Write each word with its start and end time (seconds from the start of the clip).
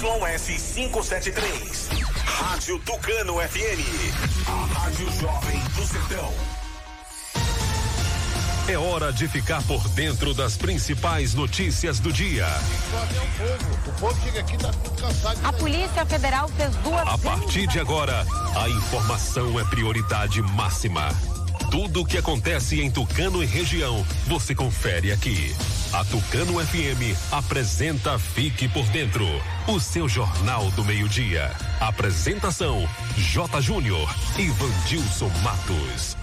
ZYS 0.00 0.72
573. 0.76 1.90
Rádio 2.24 2.78
Tucano 2.78 3.34
FM. 3.34 4.48
A 4.48 4.80
Rádio 4.80 5.12
Jovem 5.12 5.60
do 5.76 5.86
Sertão. 5.86 6.32
É 8.66 8.78
hora 8.78 9.12
de 9.12 9.28
ficar 9.28 9.62
por 9.64 9.86
dentro 9.90 10.32
das 10.32 10.56
principais 10.56 11.34
notícias 11.34 12.00
do 12.00 12.10
dia. 12.10 12.46
O 13.86 13.92
povo 14.00 14.18
chega 14.24 14.40
aqui 14.40 14.56
tá 14.56 14.70
cansado. 14.98 15.38
A 15.44 15.52
Polícia 15.52 16.06
Federal 16.06 16.48
fez 16.48 16.74
duas. 16.76 17.06
A 17.06 17.18
partir 17.18 17.66
de 17.66 17.78
agora, 17.78 18.24
a 18.56 18.70
informação 18.70 19.60
é 19.60 19.64
prioridade 19.64 20.40
máxima. 20.40 21.10
Tudo 21.70 22.00
o 22.00 22.04
que 22.04 22.18
acontece 22.18 22.80
em 22.80 22.90
Tucano 22.90 23.44
e 23.44 23.46
região, 23.46 24.04
você 24.26 24.56
confere 24.56 25.12
aqui. 25.12 25.54
A 25.92 26.04
Tucano 26.04 26.58
FM 26.58 27.16
apresenta 27.30 28.18
Fique 28.18 28.68
por 28.68 28.84
Dentro, 28.86 29.24
o 29.68 29.78
seu 29.78 30.08
jornal 30.08 30.68
do 30.72 30.84
meio-dia. 30.84 31.52
Apresentação: 31.78 32.88
J. 33.16 33.60
Júnior 33.60 34.12
e 34.36 34.48
Vandilson 34.48 35.30
Matos. 35.44 36.16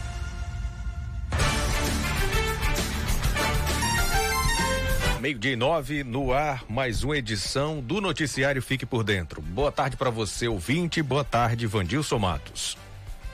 Meio-dia 5.22 5.54
e 5.54 5.56
nove, 5.56 6.04
no 6.04 6.34
ar, 6.34 6.66
mais 6.68 7.06
uma 7.06 7.18
edição 7.18 7.80
do 7.80 8.02
Noticiário 8.02 8.62
Fique 8.62 8.86
por 8.86 9.02
Dentro. 9.02 9.42
Boa 9.42 9.72
tarde 9.72 9.96
para 9.96 10.10
você, 10.10 10.50
ouvinte. 10.50 11.02
Boa 11.02 11.24
tarde, 11.24 11.66
Vandilson 11.66 12.20
Matos. 12.20 12.78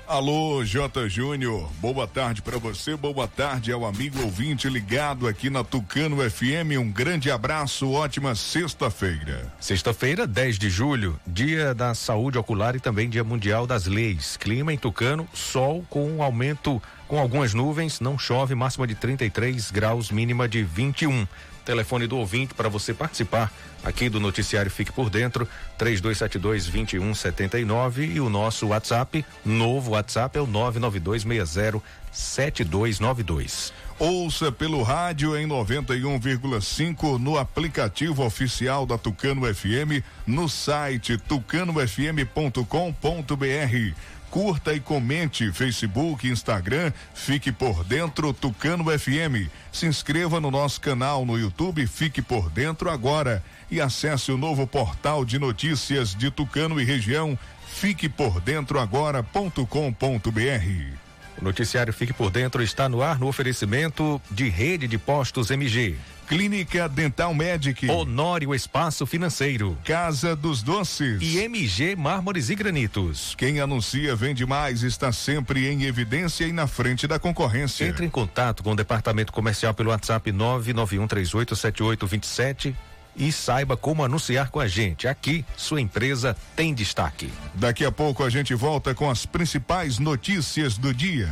Alô, 0.06 0.66
J. 0.66 1.08
Júnior. 1.08 1.72
Boa 1.80 2.06
tarde 2.06 2.42
para 2.42 2.58
você, 2.58 2.94
boa 2.94 3.26
tarde 3.26 3.72
ao 3.72 3.86
amigo 3.86 4.22
ouvinte 4.22 4.68
ligado 4.68 5.30
aqui 5.30 5.50
na 5.50 5.64
Tucano 5.64 6.18
FM. 6.30 6.78
Um 6.78 6.92
grande 6.92 7.32
abraço, 7.32 7.90
ótima 7.90 8.36
sexta-feira. 8.36 9.52
Sexta-feira, 9.62 10.28
10 10.28 10.60
de 10.60 10.70
julho, 10.70 11.18
dia 11.26 11.74
da 11.74 11.96
saúde 11.96 12.38
ocular 12.38 12.76
e 12.76 12.82
também 12.82 13.10
dia 13.10 13.24
mundial 13.24 13.66
das 13.66 13.86
leis. 13.86 14.36
Clima 14.36 14.74
em 14.74 14.78
Tucano, 14.78 15.26
sol 15.34 15.86
com 15.90 16.06
um 16.06 16.22
aumento 16.22 16.82
com 17.08 17.18
algumas 17.18 17.54
nuvens, 17.54 18.02
não 18.02 18.20
chove, 18.20 18.54
máxima 18.56 18.86
de 18.86 18.96
33 18.96 19.72
graus, 19.72 20.12
mínima 20.12 20.50
de 20.50 20.64
21. 20.64 21.26
Telefone 21.64 22.08
do 22.08 22.18
ouvinte 22.18 22.54
para 22.54 22.68
você 22.68 22.94
participar 22.94 23.50
aqui 23.84 24.10
do 24.10 24.20
noticiário 24.20 24.72
Fique 24.72 24.92
por 24.92 25.10
Dentro, 25.10 25.48
3272 25.78 26.68
2179 26.68 28.06
e 28.06 28.20
o 28.20 28.30
nosso 28.30 28.68
WhatsApp, 28.68 29.26
novo 29.44 29.92
WhatsApp 29.92 30.38
é 30.38 30.42
o 30.42 30.48
99260 30.48 31.82
7292. 32.12 33.74
Ouça 34.00 34.52
pelo 34.52 34.82
rádio 34.82 35.38
em 35.38 35.48
91,5 35.48 37.18
no 37.20 37.38
aplicativo 37.38 38.24
oficial 38.26 38.86
da 38.86 38.98
Tucano 38.98 39.42
FM, 39.54 40.04
no 40.26 40.50
site 40.50 41.18
tucanofm.com.br 41.18 42.64
curta 44.34 44.74
e 44.74 44.80
comente 44.80 45.52
Facebook, 45.52 46.28
Instagram, 46.28 46.92
fique 47.14 47.52
por 47.52 47.84
dentro 47.84 48.34
Tucano 48.34 48.86
FM. 48.86 49.48
Se 49.72 49.86
inscreva 49.86 50.42
no 50.42 50.50
nosso 50.50 50.82
canal 50.82 51.24
no 51.24 51.38
YouTube, 51.38 51.86
fique 51.86 52.20
por 52.20 52.50
dentro 52.50 52.90
agora 52.90 53.44
e 53.70 53.80
acesse 53.80 54.32
o 54.32 54.38
novo 54.38 54.66
portal 54.66 55.24
de 55.24 55.38
notícias 55.38 56.16
de 56.16 56.32
Tucano 56.32 56.82
e 56.82 56.84
região, 56.84 57.38
fique 57.68 58.10
por 58.10 58.42
dentro 58.42 58.80
agora.com.br. 58.80 59.62
O 61.40 61.44
noticiário 61.44 61.94
Fique 61.94 62.14
por 62.14 62.32
Dentro 62.32 62.64
está 62.64 62.90
no 62.90 63.04
ar 63.04 63.20
no 63.20 63.28
oferecimento 63.28 64.20
de 64.32 64.50
rede 64.50 64.88
de 64.88 64.98
postos 64.98 65.52
MG. 65.52 65.96
Clínica 66.34 66.90
Dental 66.90 67.32
Medic. 67.32 67.88
Honório 67.88 68.56
Espaço 68.56 69.06
Financeiro. 69.06 69.78
Casa 69.84 70.36
dos 70.36 70.64
Doces. 70.64 71.22
E 71.22 71.38
MG 71.38 71.96
Mármores 71.96 72.50
e 72.50 72.56
Granitos. 72.56 73.36
Quem 73.38 73.60
anuncia 73.60 74.16
vende 74.16 74.44
mais 74.44 74.82
está 74.82 75.12
sempre 75.12 75.68
em 75.68 75.84
evidência 75.84 76.46
e 76.46 76.52
na 76.52 76.66
frente 76.66 77.06
da 77.06 77.20
concorrência. 77.20 77.86
Entre 77.86 78.04
em 78.04 78.10
contato 78.10 78.64
com 78.64 78.72
o 78.72 78.76
departamento 78.76 79.32
comercial 79.32 79.76
pelo 79.76 79.92
WhatsApp 79.92 80.32
991387827 80.32 82.74
e 83.16 83.32
saiba 83.32 83.78
como 83.78 84.04
anunciar 84.04 84.50
com 84.50 84.60
a 84.60 84.68
gente. 84.68 85.08
Aqui, 85.08 85.46
sua 85.56 85.82
empresa 85.82 86.36
tem 86.56 86.74
destaque. 86.74 87.32
Daqui 87.54 87.86
a 87.86 87.92
pouco 87.92 88.24
a 88.24 88.30
gente 88.32 88.56
volta 88.56 88.96
com 88.96 89.08
as 89.08 89.24
principais 89.24 90.00
notícias 90.00 90.80
do 90.80 90.92
dia. 90.92 91.32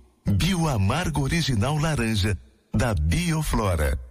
Bioamargo 0.25 1.21
Original 1.23 1.79
Laranja, 1.81 2.37
da 2.73 2.93
Bioflora. 2.93 4.10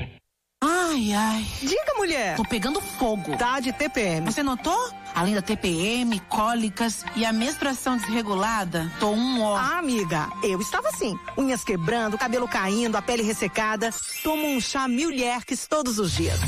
Ai, 0.63 1.11
ai. 1.13 1.47
Diga, 1.59 1.93
mulher. 1.97 2.35
Tô 2.35 2.43
pegando 2.43 2.79
fogo. 2.79 3.35
Tá 3.35 3.59
de 3.59 3.73
TPM. 3.73 4.31
Você 4.31 4.43
notou? 4.43 4.91
Além 5.15 5.33
da 5.33 5.41
TPM, 5.41 6.19
cólicas 6.21 7.03
e 7.15 7.25
a 7.25 7.33
menstruação 7.33 7.97
desregulada, 7.97 8.89
tô 8.99 9.09
um 9.09 9.41
ó. 9.41 9.57
Ah, 9.57 9.79
amiga, 9.79 10.29
eu 10.43 10.61
estava 10.61 10.87
assim. 10.89 11.19
Unhas 11.37 11.63
quebrando, 11.63 12.17
cabelo 12.17 12.47
caindo, 12.47 12.95
a 12.95 13.01
pele 13.01 13.23
ressecada. 13.23 13.89
Tomo 14.23 14.47
um 14.47 14.61
chá 14.61 14.87
Milherques 14.87 15.67
todos 15.67 15.97
os 15.97 16.13
dias. 16.13 16.39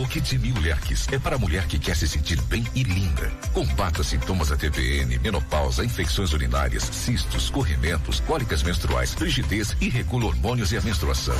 O 0.00 0.08
Kit 0.08 0.38
Mil 0.38 0.58
Lerques 0.62 1.06
é 1.12 1.18
para 1.18 1.36
a 1.36 1.38
mulher 1.38 1.66
que 1.66 1.78
quer 1.78 1.94
se 1.94 2.08
sentir 2.08 2.40
bem 2.44 2.64
e 2.74 2.82
linda. 2.82 3.30
Combata 3.52 4.02
sintomas 4.02 4.48
da 4.48 4.56
TPN, 4.56 5.18
menopausa, 5.18 5.84
infecções 5.84 6.32
urinárias, 6.32 6.84
cistos, 6.84 7.50
corrimentos, 7.50 8.18
cólicas 8.20 8.62
menstruais, 8.62 9.12
rigidez 9.12 9.76
e 9.78 9.90
regula 9.90 10.24
hormônios 10.24 10.72
e 10.72 10.78
a 10.78 10.80
menstruação. 10.80 11.36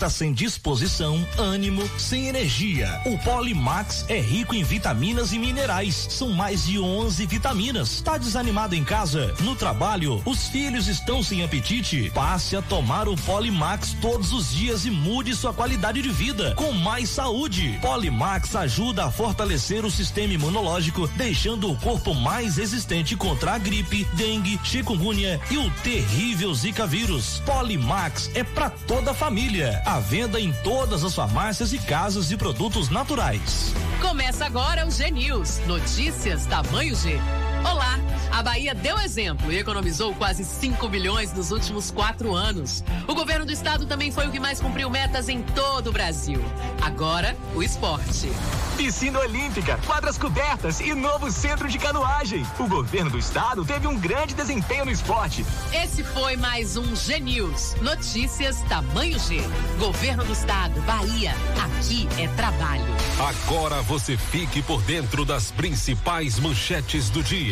está 0.01 0.09
sem 0.09 0.33
disposição, 0.33 1.23
ânimo, 1.37 1.87
sem 1.99 2.25
energia. 2.25 2.99
O 3.05 3.19
Polimax 3.19 4.03
é 4.09 4.19
rico 4.19 4.55
em 4.55 4.63
vitaminas 4.63 5.31
e 5.31 5.37
minerais. 5.37 6.07
São 6.09 6.29
mais 6.29 6.65
de 6.65 6.79
11 6.79 7.23
vitaminas. 7.27 8.01
Tá 8.01 8.17
desanimado 8.17 8.73
em 8.73 8.83
casa? 8.83 9.31
No 9.41 9.55
trabalho? 9.55 10.19
Os 10.25 10.47
filhos 10.47 10.87
estão 10.87 11.21
sem 11.21 11.43
apetite? 11.43 12.09
Passe 12.15 12.55
a 12.55 12.63
tomar 12.63 13.07
o 13.07 13.15
Polimax 13.15 13.95
todos 14.01 14.33
os 14.33 14.51
dias 14.51 14.85
e 14.85 14.89
mude 14.89 15.35
sua 15.35 15.53
qualidade 15.53 16.01
de 16.01 16.09
vida 16.09 16.55
com 16.55 16.71
mais 16.71 17.07
saúde. 17.07 17.77
Polimax 17.79 18.55
ajuda 18.55 19.05
a 19.05 19.11
fortalecer 19.11 19.85
o 19.85 19.91
sistema 19.91 20.33
imunológico, 20.33 21.07
deixando 21.09 21.71
o 21.71 21.75
corpo 21.75 22.15
mais 22.15 22.57
resistente 22.57 23.15
contra 23.15 23.51
a 23.51 23.59
gripe, 23.59 24.07
dengue, 24.15 24.59
chikungunya 24.63 25.39
e 25.51 25.59
o 25.59 25.69
terrível 25.83 26.51
Zika 26.55 26.87
vírus. 26.87 27.39
Polimax 27.45 28.31
é 28.33 28.43
para 28.43 28.71
toda 28.71 29.11
a 29.11 29.13
família. 29.13 29.79
À 29.91 29.99
venda 29.99 30.39
em 30.39 30.53
todas 30.63 31.03
as 31.03 31.13
farmácias 31.13 31.73
e 31.73 31.77
casas 31.77 32.29
de 32.29 32.37
produtos 32.37 32.89
naturais. 32.89 33.73
Começa 33.99 34.45
agora 34.45 34.87
o 34.87 34.89
G 34.89 35.11
News. 35.11 35.59
Notícias 35.67 36.45
tamanho 36.45 36.95
G. 36.95 37.19
Olá! 37.63 37.99
A 38.31 38.41
Bahia 38.41 38.73
deu 38.73 38.97
exemplo 38.97 39.51
e 39.51 39.59
economizou 39.59 40.15
quase 40.15 40.45
5 40.45 40.87
bilhões 40.87 41.33
nos 41.33 41.51
últimos 41.51 41.91
quatro 41.91 42.33
anos. 42.33 42.81
O 43.05 43.13
governo 43.13 43.45
do 43.45 43.51
estado 43.51 43.85
também 43.85 44.09
foi 44.09 44.27
o 44.27 44.31
que 44.31 44.39
mais 44.39 44.59
cumpriu 44.59 44.89
metas 44.89 45.27
em 45.27 45.43
todo 45.43 45.87
o 45.87 45.91
Brasil. 45.91 46.41
Agora, 46.81 47.35
o 47.53 47.61
esporte. 47.61 48.31
Piscina 48.77 49.19
Olímpica, 49.19 49.77
quadras 49.85 50.17
cobertas 50.17 50.79
e 50.79 50.95
novo 50.95 51.29
centro 51.29 51.67
de 51.67 51.77
canoagem. 51.77 52.43
O 52.57 52.67
governo 52.67 53.11
do 53.11 53.19
estado 53.19 53.65
teve 53.65 53.85
um 53.85 53.99
grande 53.99 54.33
desempenho 54.33 54.85
no 54.85 54.91
esporte. 54.91 55.45
Esse 55.73 56.03
foi 56.03 56.37
mais 56.37 56.77
um 56.77 56.95
G 56.95 57.19
News. 57.19 57.75
Notícias 57.81 58.61
tamanho 58.63 59.19
G. 59.19 59.41
Governo 59.77 60.23
do 60.23 60.31
estado, 60.31 60.81
Bahia. 60.81 61.35
Aqui 61.63 62.07
é 62.17 62.27
trabalho. 62.29 62.85
Agora 63.19 63.81
você 63.81 64.15
fique 64.15 64.61
por 64.61 64.81
dentro 64.83 65.25
das 65.25 65.51
principais 65.51 66.39
manchetes 66.39 67.09
do 67.09 67.21
dia. 67.21 67.50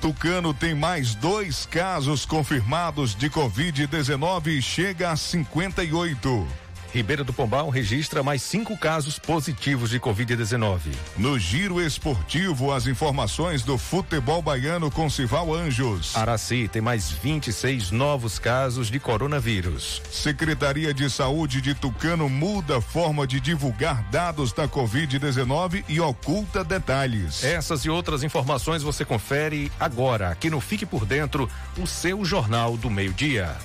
Tucano 0.00 0.52
tem 0.52 0.74
mais 0.74 1.14
dois 1.14 1.64
casos 1.64 2.26
confirmados 2.26 3.14
de 3.14 3.30
Covid-19 3.30 4.48
e 4.48 4.60
chega 4.60 5.12
a 5.12 5.16
58. 5.16 6.61
Ribeira 6.92 7.24
do 7.24 7.32
Pombal 7.32 7.70
registra 7.70 8.22
mais 8.22 8.42
cinco 8.42 8.76
casos 8.76 9.18
positivos 9.18 9.90
de 9.90 9.98
Covid-19. 9.98 10.78
No 11.16 11.38
giro 11.38 11.80
esportivo, 11.80 12.70
as 12.70 12.86
informações 12.86 13.62
do 13.62 13.78
futebol 13.78 14.42
baiano 14.42 14.90
com 14.90 15.08
Cival 15.08 15.54
Anjos. 15.54 16.14
Araci 16.14 16.68
tem 16.68 16.82
mais 16.82 17.10
26 17.10 17.90
novos 17.90 18.38
casos 18.38 18.90
de 18.90 19.00
coronavírus. 19.00 20.02
Secretaria 20.10 20.92
de 20.92 21.08
Saúde 21.08 21.62
de 21.62 21.74
Tucano 21.74 22.28
muda 22.28 22.76
a 22.76 22.80
forma 22.82 23.26
de 23.26 23.40
divulgar 23.40 24.02
dados 24.10 24.52
da 24.52 24.68
Covid-19 24.68 25.84
e 25.88 25.98
oculta 25.98 26.62
detalhes. 26.62 27.42
Essas 27.42 27.86
e 27.86 27.90
outras 27.90 28.22
informações 28.22 28.82
você 28.82 29.02
confere 29.02 29.72
agora 29.80 30.28
aqui 30.28 30.50
no 30.50 30.60
Fique 30.60 30.84
por 30.84 31.06
Dentro, 31.06 31.48
o 31.78 31.86
seu 31.86 32.22
Jornal 32.22 32.76
do 32.76 32.90
Meio-Dia. 32.90 33.56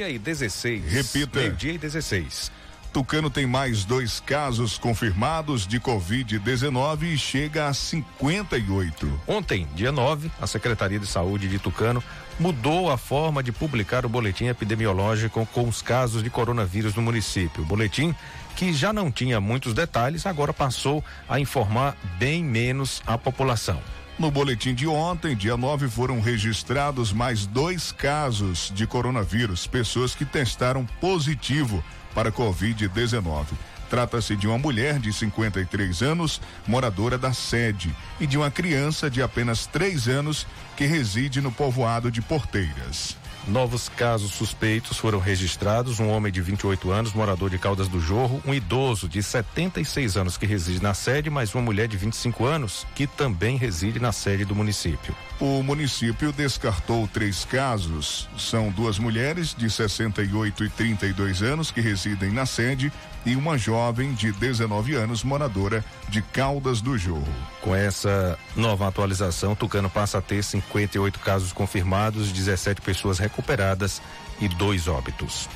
Meio-dia 0.00 0.08
e 0.08 0.18
16. 0.18 0.92
Repita. 0.92 1.40
Meio-dia 1.40 1.72
e 1.72 1.78
16. 1.78 2.50
Tucano 2.90 3.28
tem 3.28 3.46
mais 3.46 3.84
dois 3.84 4.18
casos 4.18 4.78
confirmados 4.78 5.66
de 5.66 5.78
Covid-19 5.78 7.02
e 7.02 7.18
chega 7.18 7.66
a 7.66 7.74
58. 7.74 9.20
Ontem, 9.28 9.68
dia 9.74 9.92
9, 9.92 10.30
a 10.40 10.46
Secretaria 10.46 10.98
de 10.98 11.06
Saúde 11.06 11.48
de 11.48 11.58
Tucano 11.58 12.02
mudou 12.38 12.90
a 12.90 12.96
forma 12.96 13.42
de 13.42 13.52
publicar 13.52 14.06
o 14.06 14.08
boletim 14.08 14.46
epidemiológico 14.46 15.46
com 15.52 15.68
os 15.68 15.82
casos 15.82 16.22
de 16.22 16.30
coronavírus 16.30 16.94
no 16.94 17.02
município. 17.02 17.62
O 17.62 17.66
boletim, 17.66 18.14
que 18.56 18.72
já 18.72 18.92
não 18.92 19.12
tinha 19.12 19.40
muitos 19.40 19.74
detalhes, 19.74 20.24
agora 20.26 20.52
passou 20.52 21.04
a 21.28 21.38
informar 21.38 21.94
bem 22.18 22.42
menos 22.42 23.02
a 23.06 23.18
população. 23.18 23.80
No 24.20 24.30
boletim 24.30 24.74
de 24.74 24.86
ontem, 24.86 25.34
dia 25.34 25.56
9, 25.56 25.88
foram 25.88 26.20
registrados 26.20 27.10
mais 27.10 27.46
dois 27.46 27.90
casos 27.90 28.70
de 28.74 28.86
coronavírus, 28.86 29.66
pessoas 29.66 30.14
que 30.14 30.26
testaram 30.26 30.84
positivo 31.00 31.82
para 32.14 32.30
Covid-19. 32.30 33.46
Trata-se 33.88 34.36
de 34.36 34.46
uma 34.46 34.58
mulher 34.58 34.98
de 34.98 35.10
53 35.10 36.02
anos, 36.02 36.38
moradora 36.66 37.16
da 37.16 37.32
sede, 37.32 37.96
e 38.20 38.26
de 38.26 38.36
uma 38.36 38.50
criança 38.50 39.08
de 39.08 39.22
apenas 39.22 39.64
3 39.64 40.08
anos 40.08 40.46
que 40.76 40.84
reside 40.84 41.40
no 41.40 41.50
povoado 41.50 42.10
de 42.10 42.20
Porteiras. 42.20 43.16
Novos 43.48 43.88
casos 43.88 44.32
suspeitos 44.32 44.98
foram 44.98 45.18
registrados: 45.18 45.98
um 45.98 46.08
homem 46.08 46.30
de 46.30 46.40
28 46.40 46.90
anos, 46.90 47.12
morador 47.12 47.50
de 47.50 47.58
Caldas 47.58 47.88
do 47.88 48.00
Jorro, 48.00 48.42
um 48.46 48.54
idoso 48.54 49.08
de 49.08 49.22
76 49.22 50.16
anos 50.16 50.36
que 50.36 50.46
reside 50.46 50.82
na 50.82 50.94
sede, 50.94 51.30
mais 51.30 51.54
uma 51.54 51.62
mulher 51.62 51.88
de 51.88 51.96
25 51.96 52.44
anos 52.44 52.86
que 52.94 53.06
também 53.06 53.56
reside 53.56 53.98
na 53.98 54.12
sede 54.12 54.44
do 54.44 54.54
município. 54.54 55.14
O 55.40 55.62
município 55.62 56.32
descartou 56.32 57.08
três 57.08 57.46
casos. 57.46 58.28
São 58.36 58.70
duas 58.70 58.98
mulheres 58.98 59.54
de 59.54 59.70
68 59.70 60.64
e 60.64 60.68
32 60.68 61.40
anos 61.42 61.70
que 61.70 61.80
residem 61.80 62.30
na 62.30 62.44
sede 62.44 62.92
e 63.24 63.34
uma 63.34 63.56
jovem 63.56 64.12
de 64.12 64.32
19 64.32 64.94
anos, 64.94 65.24
moradora 65.24 65.82
de 66.10 66.20
Caldas 66.20 66.82
do 66.82 66.98
Jorro. 66.98 67.26
Com 67.62 67.74
essa 67.74 68.38
nova 68.54 68.86
atualização, 68.86 69.54
Tucano 69.54 69.88
passa 69.88 70.18
a 70.18 70.22
ter 70.22 70.44
58 70.44 71.18
casos 71.20 71.54
confirmados, 71.54 72.30
17 72.30 72.82
pessoas 72.82 73.18
recuperadas 73.18 74.02
e 74.42 74.48
dois 74.48 74.88
óbitos. 74.88 75.48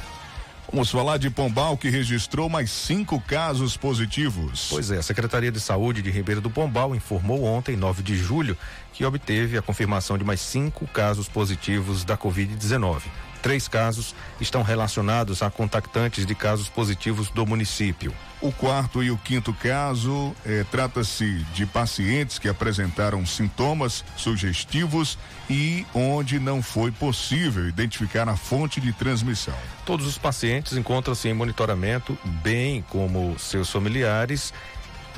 Vamos 0.73 0.91
falar 0.91 1.19
de 1.19 1.31
Pombal, 1.31 1.77
que 1.77 1.89
registrou 1.89 2.49
mais 2.49 2.71
cinco 2.71 3.21
casos 3.21 3.77
positivos. 3.77 4.69
Pois 4.71 4.91
é, 4.91 4.99
a 4.99 5.03
Secretaria 5.03 5.53
de 5.53 5.61
Saúde 5.61 6.03
de 6.03 6.11
Ribeira 6.11 6.41
do 6.41 6.51
Pombal 6.51 6.95
informou 6.95 7.45
ontem, 7.45 7.77
9 7.77 8.03
de 8.03 8.17
julho, 8.17 8.57
que 8.93 9.05
obteve 9.05 9.59
a 9.59 9.63
confirmação 9.63 10.17
de 10.19 10.25
mais 10.25 10.41
cinco 10.41 10.87
casos 10.87 11.29
positivos 11.29 12.05
da 12.05 12.17
Covid-19. 12.17 13.03
Três 13.45 13.69
casos 13.69 14.15
estão 14.41 14.63
relacionados 14.63 15.43
a 15.43 15.51
contactantes 15.51 16.25
de 16.25 16.35
casos 16.35 16.71
positivos 16.71 17.29
do 17.29 17.45
município. 17.45 18.11
O 18.41 18.51
quarto 18.51 19.03
e 19.03 19.11
o 19.11 19.19
quinto 19.19 19.53
caso 19.53 20.35
eh, 20.47 20.65
trata-se 20.71 21.45
de 21.53 21.67
pacientes 21.67 22.39
que 22.39 22.49
apresentaram 22.49 23.27
sintomas 23.27 24.03
sugestivos 24.17 25.19
e 25.51 25.85
onde 25.93 26.41
não 26.41 26.63
foi 26.63 26.91
possível 26.91 27.69
identificar 27.69 28.27
a 28.31 28.35
fonte 28.35 28.81
de 28.81 28.95
transmissão. 28.95 29.55
Todos 29.85 30.07
os 30.07 30.17
pacientes 30.17 30.73
encontram-se 30.75 31.29
em 31.29 31.35
monitoramento, 31.35 32.17
bem 32.43 32.83
como 32.89 33.39
seus 33.39 33.69
familiares, 33.69 34.55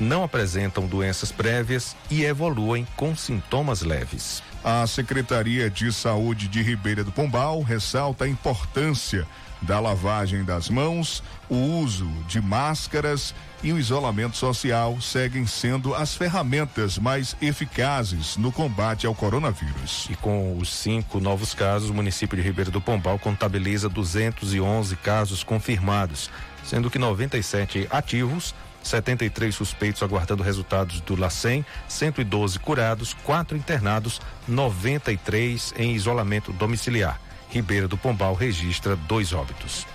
não 0.01 0.21
apresentam 0.21 0.85
doenças 0.85 1.31
prévias 1.31 1.95
e 2.11 2.25
evoluem 2.25 2.85
com 2.97 3.15
sintomas 3.15 3.83
leves. 3.83 4.43
A 4.63 4.85
Secretaria 4.87 5.69
de 5.69 5.91
Saúde 5.93 6.47
de 6.47 6.61
Ribeira 6.61 7.03
do 7.03 7.11
Pombal 7.11 7.61
ressalta 7.61 8.25
a 8.25 8.27
importância 8.27 9.25
da 9.61 9.79
lavagem 9.79 10.43
das 10.43 10.69
mãos, 10.69 11.23
o 11.49 11.55
uso 11.55 12.07
de 12.27 12.41
máscaras 12.41 13.33
e 13.63 13.73
o 13.73 13.79
isolamento 13.79 14.37
social 14.37 14.99
seguem 15.01 15.47
sendo 15.47 15.95
as 15.95 16.13
ferramentas 16.13 16.97
mais 16.99 17.35
eficazes 17.41 18.37
no 18.37 18.51
combate 18.51 19.07
ao 19.07 19.15
coronavírus. 19.15 20.07
E 20.09 20.15
com 20.15 20.57
os 20.57 20.69
cinco 20.69 21.19
novos 21.19 21.53
casos, 21.53 21.89
o 21.89 21.93
município 21.93 22.37
de 22.37 22.43
Ribeira 22.43 22.69
do 22.69 22.81
Pombal 22.81 23.17
contabiliza 23.17 23.89
211 23.89 24.95
casos 24.97 25.43
confirmados, 25.43 26.29
sendo 26.63 26.91
que 26.91 26.99
97 26.99 27.87
ativos 27.89 28.53
73 28.87 29.53
suspeitos 29.53 30.01
aguardando 30.01 30.43
resultados 30.43 31.01
do 31.01 31.15
LACEN, 31.15 31.65
112 31.87 32.59
curados, 32.59 33.13
4 33.23 33.57
internados, 33.57 34.21
93 34.47 35.73
em 35.77 35.93
isolamento 35.93 36.51
domiciliar. 36.53 37.19
Ribeira 37.49 37.87
do 37.87 37.97
Pombal 37.97 38.33
registra 38.33 38.95
dois 38.95 39.33
óbitos. 39.33 39.85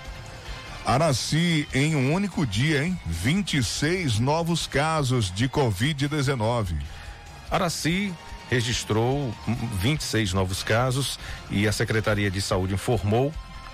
Araci, 0.85 1.67
em 1.73 1.95
um 1.95 2.13
único 2.13 2.45
dia, 2.45 2.83
hein? 2.83 2.99
26 3.05 4.19
novos 4.19 4.67
casos 4.67 5.31
de 5.31 5.47
Covid-19. 5.47 6.75
Araci 7.49 8.13
registrou 8.49 9.33
26 9.79 10.33
novos 10.33 10.61
casos 10.61 11.17
e 11.49 11.67
a 11.67 11.71
Secretaria 11.71 12.29
de 12.29 12.41
Saúde 12.41 12.73
informou 12.73 13.33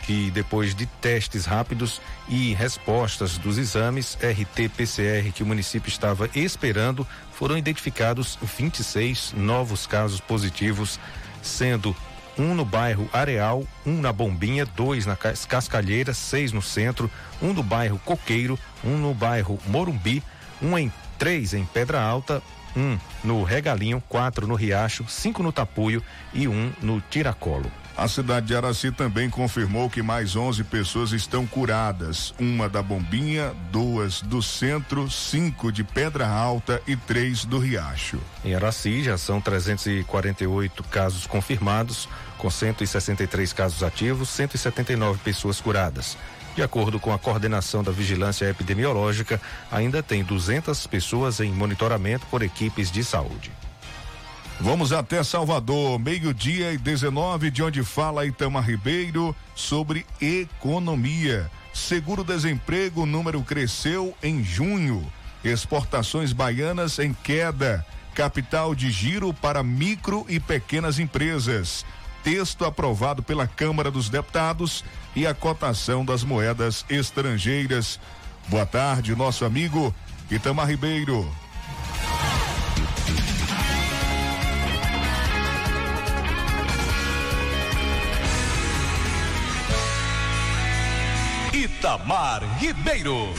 que 0.10 0.32
depois 0.32 0.74
de 0.74 0.88
testes 0.88 1.46
rápidos 1.46 2.02
e 2.28 2.52
respostas 2.56 3.38
dos 3.38 3.60
exames 3.60 4.18
RT-PCR 4.20 5.32
que 5.32 5.44
o 5.44 5.46
município 5.46 5.88
estava 5.88 6.28
esperando, 6.34 7.06
foram 7.32 7.56
identificados 7.56 8.36
26 8.42 9.36
novos 9.38 9.86
casos 9.86 10.20
positivos, 10.20 11.00
sendo 11.44 11.96
um 12.40 12.56
no 12.56 12.66
bairro 12.66 13.08
Areal, 13.14 13.64
um 13.86 14.02
na 14.02 14.12
Bombinha, 14.12 14.66
dois 14.66 15.06
na 15.06 15.16
Cascalheira, 15.16 16.12
seis 16.12 16.52
no 16.52 16.62
centro, 16.64 17.08
um 17.40 17.54
no 17.54 17.62
bairro 17.62 18.02
Coqueiro, 18.04 18.58
um 18.84 18.98
no 18.98 19.14
bairro 19.14 19.60
Morumbi, 19.68 20.24
um 20.60 20.76
em 20.76 20.92
três 21.20 21.54
em 21.54 21.66
Pedra 21.66 22.02
Alta, 22.02 22.42
um 22.76 22.98
no 23.24 23.44
Regalinho, 23.44 24.02
quatro 24.10 24.48
no 24.48 24.56
Riacho, 24.56 25.06
cinco 25.08 25.44
no 25.44 25.52
Tapuio 25.52 26.02
e 26.34 26.48
um 26.48 26.74
no 26.82 27.00
Tiracolo. 27.00 27.72
A 28.00 28.08
cidade 28.08 28.46
de 28.46 28.56
Araci 28.56 28.94
também 28.94 29.30
confirmou 29.30 29.90
que 29.90 30.02
mais 30.02 30.34
11 30.34 30.64
pessoas 30.64 31.12
estão 31.12 31.46
curadas. 31.46 32.34
Uma 32.40 32.70
da 32.70 32.82
Bombinha, 32.82 33.54
duas 33.74 34.22
do 34.22 34.42
centro, 34.42 35.12
cinco 35.12 35.70
de 35.70 35.84
Pedra 35.84 36.26
Alta 36.26 36.82
e 36.88 36.96
três 36.96 37.44
do 37.44 37.60
Riacho. 37.60 38.18
Em 38.46 38.56
Araci 38.56 39.04
já 39.04 39.18
são 39.18 39.42
348 39.42 40.82
casos 40.86 41.28
confirmados, 41.28 42.08
com 42.38 42.50
163 42.50 43.52
casos 43.52 43.84
ativos, 43.84 44.30
179 44.30 45.20
pessoas 45.20 45.60
curadas. 45.60 46.18
De 46.56 46.64
acordo 46.64 47.02
com 47.02 47.14
a 47.14 47.20
coordenação 47.20 47.84
da 47.84 47.92
vigilância 47.92 48.50
epidemiológica, 48.50 49.42
ainda 49.70 50.02
tem 50.02 50.24
200 50.24 50.88
pessoas 50.88 51.42
em 51.42 51.52
monitoramento 51.52 52.26
por 52.28 52.44
equipes 52.44 52.90
de 52.90 53.04
saúde. 53.04 53.52
Vamos 54.62 54.92
até 54.92 55.24
Salvador, 55.24 55.98
meio-dia 55.98 56.74
e 56.74 56.78
19, 56.78 57.50
de 57.50 57.64
onde 57.64 57.82
fala 57.82 58.26
Itama 58.26 58.60
Ribeiro 58.60 59.34
sobre 59.56 60.06
economia. 60.20 61.50
Seguro-desemprego, 61.74 63.06
número 63.06 63.42
cresceu 63.42 64.14
em 64.22 64.44
junho. 64.44 65.10
Exportações 65.46 66.34
baianas 66.34 67.00
em 67.00 67.14
queda. 67.14 67.86
Capital 68.14 68.76
de 68.76 68.92
giro 68.92 69.34
para 69.34 69.64
micro 69.64 70.26
e 70.28 70.42
pequenas 70.42 71.00
empresas. 71.00 71.86
Texto 72.22 72.66
aprovado 72.66 73.24
pela 73.24 73.48
Câmara 73.48 73.90
dos 73.90 74.10
Deputados 74.10 74.84
e 75.16 75.26
a 75.26 75.34
cotação 75.34 76.04
das 76.04 76.22
moedas 76.22 76.86
estrangeiras. 76.90 77.98
Boa 78.50 78.66
tarde, 78.66 79.16
nosso 79.16 79.46
amigo 79.46 79.96
Itamar 80.30 80.68
Ribeiro. 80.68 81.26
Itamar 91.90 92.44
Ribeiro. 92.60 93.34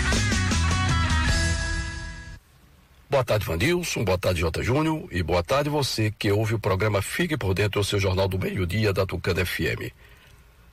Boa 3.09 3.23
tarde, 3.23 3.47
Vandilson. 3.47 4.03
Boa 4.03 4.19
tarde, 4.19 4.41
J. 4.41 4.65
Júnior. 4.65 5.07
E 5.13 5.23
boa 5.23 5.41
tarde 5.41 5.71
você 5.71 6.11
que 6.11 6.33
ouve 6.33 6.55
o 6.55 6.59
programa 6.59 7.01
Fique 7.01 7.37
por 7.37 7.55
Dentro, 7.55 7.81
o 7.81 7.85
seu 7.85 8.01
jornal 8.01 8.27
do 8.27 8.41
meio-dia 8.41 8.93
da 8.93 9.07
Tucana 9.07 9.47
FM. 9.47 9.95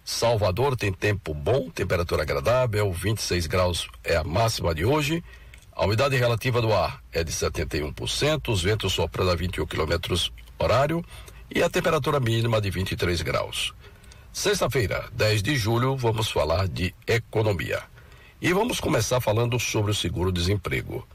Salvador 0.03 0.75
tem 0.75 0.91
tempo 0.91 1.35
bom, 1.35 1.69
temperatura 1.69 2.23
agradável, 2.23 2.91
26 2.91 3.45
graus 3.45 3.87
é 4.03 4.15
a 4.15 4.23
máxima 4.23 4.73
de 4.73 4.83
hoje. 4.83 5.23
A 5.71 5.85
umidade 5.85 6.15
relativa 6.15 6.59
do 6.59 6.73
ar 6.73 7.03
é 7.13 7.23
de 7.23 7.31
71%, 7.31 8.49
os 8.49 8.63
ventos 8.63 8.91
soprando 8.91 9.29
a 9.29 9.35
21 9.35 9.67
km 9.67 9.93
horário 10.57 11.05
e 11.53 11.61
a 11.61 11.69
temperatura 11.69 12.19
mínima 12.19 12.59
de 12.59 12.71
23 12.71 13.21
graus. 13.21 13.71
Sexta-feira, 14.37 15.09
10 15.13 15.41
de 15.41 15.55
julho, 15.55 15.97
vamos 15.97 16.29
falar 16.29 16.67
de 16.67 16.93
economia. 17.07 17.81
E 18.39 18.53
vamos 18.53 18.79
começar 18.79 19.19
falando 19.19 19.59
sobre 19.59 19.89
o 19.89 19.95
seguro-desemprego. 19.95 21.07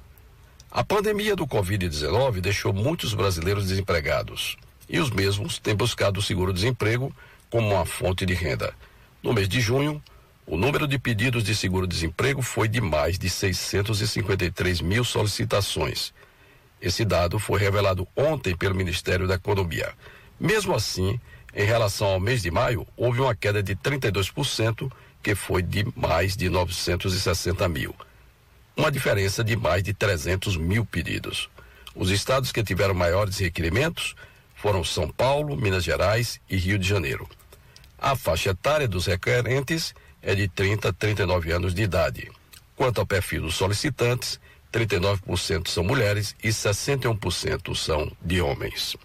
A 0.68 0.82
pandemia 0.82 1.36
do 1.36 1.46
Covid-19 1.46 2.40
deixou 2.40 2.72
muitos 2.72 3.14
brasileiros 3.14 3.68
desempregados 3.68 4.56
e 4.88 4.98
os 4.98 5.08
mesmos 5.08 5.60
têm 5.60 5.72
buscado 5.72 6.18
o 6.18 6.22
seguro-desemprego 6.22 7.14
como 7.48 7.72
uma 7.72 7.86
fonte 7.86 8.26
de 8.26 8.34
renda. 8.34 8.74
No 9.22 9.32
mês 9.32 9.48
de 9.48 9.60
junho, 9.60 10.02
o 10.44 10.56
número 10.56 10.88
de 10.88 10.98
pedidos 10.98 11.44
de 11.44 11.54
seguro-desemprego 11.54 12.42
foi 12.42 12.66
de 12.66 12.80
mais 12.80 13.20
de 13.20 13.30
653 13.30 14.80
mil 14.80 15.04
solicitações. 15.04 16.12
Esse 16.80 17.04
dado 17.04 17.38
foi 17.38 17.60
revelado 17.60 18.04
ontem 18.16 18.56
pelo 18.56 18.74
Ministério 18.74 19.28
da 19.28 19.36
Economia. 19.36 19.92
Mesmo 20.40 20.74
assim, 20.74 21.20
em 21.54 21.64
relação 21.64 22.08
ao 22.08 22.20
mês 22.20 22.42
de 22.42 22.50
maio, 22.50 22.86
houve 22.96 23.20
uma 23.20 23.34
queda 23.34 23.62
de 23.62 23.76
32%, 23.76 24.90
que 25.22 25.34
foi 25.34 25.62
de 25.62 25.86
mais 25.94 26.36
de 26.36 26.48
960 26.48 27.68
mil. 27.68 27.94
Uma 28.76 28.90
diferença 28.90 29.44
de 29.44 29.54
mais 29.54 29.82
de 29.82 29.92
300 29.92 30.56
mil 30.56 30.84
pedidos. 30.84 31.50
Os 31.94 32.10
estados 32.10 32.50
que 32.50 32.62
tiveram 32.62 32.94
maiores 32.94 33.38
requerimentos 33.38 34.14
foram 34.54 34.82
São 34.82 35.08
Paulo, 35.08 35.56
Minas 35.56 35.84
Gerais 35.84 36.40
e 36.48 36.56
Rio 36.56 36.78
de 36.78 36.88
Janeiro. 36.88 37.28
A 37.98 38.16
faixa 38.16 38.50
etária 38.50 38.88
dos 38.88 39.06
requerentes 39.06 39.94
é 40.22 40.34
de 40.34 40.48
30 40.48 40.88
a 40.88 40.92
39 40.92 41.52
anos 41.52 41.74
de 41.74 41.82
idade. 41.82 42.30
Quanto 42.74 43.00
ao 43.00 43.06
perfil 43.06 43.42
dos 43.42 43.54
solicitantes, 43.54 44.40
39% 44.72 45.68
são 45.68 45.84
mulheres 45.84 46.34
e 46.42 46.48
61% 46.48 47.76
são 47.76 48.10
de 48.22 48.40
homens. 48.40 48.96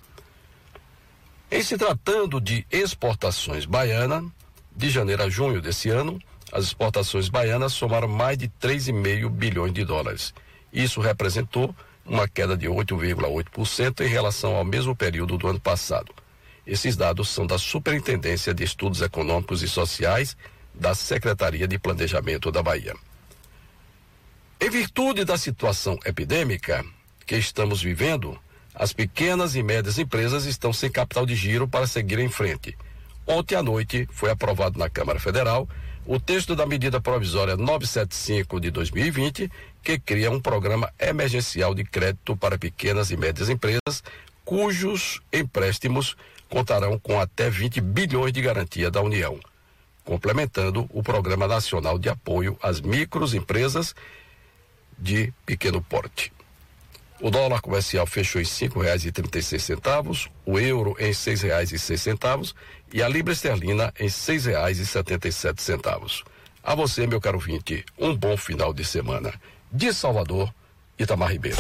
Em 1.49 1.63
se 1.63 1.77
tratando 1.77 2.41
de 2.41 2.65
exportações 2.69 3.65
baianas, 3.65 4.25
de 4.75 4.89
janeiro 4.89 5.23
a 5.23 5.29
junho 5.29 5.61
desse 5.61 5.89
ano, 5.89 6.21
as 6.51 6.65
exportações 6.65 7.29
baianas 7.29 7.73
somaram 7.73 8.07
mais 8.07 8.37
de 8.37 8.49
3,5 8.49 9.29
bilhões 9.29 9.73
de 9.73 9.85
dólares. 9.85 10.33
Isso 10.71 10.99
representou 10.99 11.73
uma 12.05 12.27
queda 12.27 12.55
de 12.55 12.67
8,8% 12.67 14.01
em 14.01 14.09
relação 14.09 14.55
ao 14.55 14.65
mesmo 14.65 14.95
período 14.95 15.37
do 15.37 15.47
ano 15.47 15.59
passado. 15.59 16.13
Esses 16.65 16.97
dados 16.97 17.29
são 17.29 17.47
da 17.47 17.57
Superintendência 17.57 18.53
de 18.53 18.63
Estudos 18.63 19.01
Econômicos 19.01 19.63
e 19.63 19.69
Sociais 19.69 20.35
da 20.73 20.93
Secretaria 20.93 21.67
de 21.67 21.79
Planejamento 21.79 22.51
da 22.51 22.61
Bahia. 22.61 22.93
Em 24.59 24.69
virtude 24.69 25.23
da 25.23 25.37
situação 25.37 25.97
epidêmica 26.05 26.85
que 27.25 27.37
estamos 27.37 27.81
vivendo, 27.81 28.37
as 28.79 28.93
pequenas 28.93 29.55
e 29.55 29.63
médias 29.63 29.97
empresas 29.97 30.45
estão 30.45 30.71
sem 30.71 30.91
capital 30.91 31.25
de 31.25 31.35
giro 31.35 31.67
para 31.67 31.87
seguir 31.87 32.19
em 32.19 32.29
frente. 32.29 32.77
Ontem 33.25 33.55
à 33.55 33.63
noite 33.63 34.07
foi 34.11 34.29
aprovado 34.29 34.77
na 34.77 34.87
Câmara 34.87 35.19
Federal 35.19 35.67
o 36.05 36.19
texto 36.19 36.55
da 36.55 36.65
medida 36.65 37.01
provisória 37.01 37.57
975 37.57 38.61
de 38.61 38.71
2020, 38.71 39.51
que 39.83 39.99
cria 39.99 40.31
um 40.31 40.39
programa 40.39 40.93
emergencial 40.99 41.73
de 41.73 41.83
crédito 41.83 42.37
para 42.37 42.57
pequenas 42.57 43.09
e 43.09 43.17
médias 43.17 43.49
empresas, 43.49 44.03
cujos 44.45 45.21
empréstimos 45.33 46.15
contarão 46.47 46.97
com 46.97 47.19
até 47.19 47.49
20 47.49 47.81
bilhões 47.81 48.31
de 48.31 48.41
garantia 48.41 48.89
da 48.89 49.01
União, 49.01 49.37
complementando 50.05 50.87
o 50.93 51.03
Programa 51.03 51.47
Nacional 51.47 51.99
de 51.99 52.07
Apoio 52.07 52.57
às 52.61 52.79
Microempresas 52.79 53.93
de 54.97 55.33
Pequeno 55.45 55.81
Porte. 55.81 56.36
O 57.19 57.31
dólar 57.31 57.61
comercial 57.61 58.05
fechou 58.05 58.39
em 58.39 58.45
cinco 58.45 58.79
reais 58.79 59.03
e 59.03 59.11
trinta 59.11 59.39
e 59.39 59.43
seis 59.43 59.63
centavos, 59.63 60.29
o 60.45 60.59
euro 60.59 60.95
em 60.99 61.11
seis 61.11 61.41
reais 61.41 61.71
e 61.71 61.79
seis 61.79 61.99
centavos 61.99 62.53
e 62.93 63.01
a 63.01 63.09
libra 63.09 63.33
esterlina 63.33 63.91
em 63.99 64.07
seis 64.07 64.45
reais 64.45 64.77
e 64.77 64.85
setenta 64.85 65.27
e 65.27 65.31
sete 65.31 65.63
centavos. 65.63 66.23
A 66.63 66.75
você, 66.75 67.07
meu 67.07 67.19
caro 67.19 67.39
vinte, 67.39 67.83
um 67.97 68.15
bom 68.15 68.37
final 68.37 68.71
de 68.71 68.85
semana. 68.85 69.33
De 69.71 69.91
Salvador, 69.93 70.53
Itamar 70.99 71.31
Ribeiro. 71.31 71.57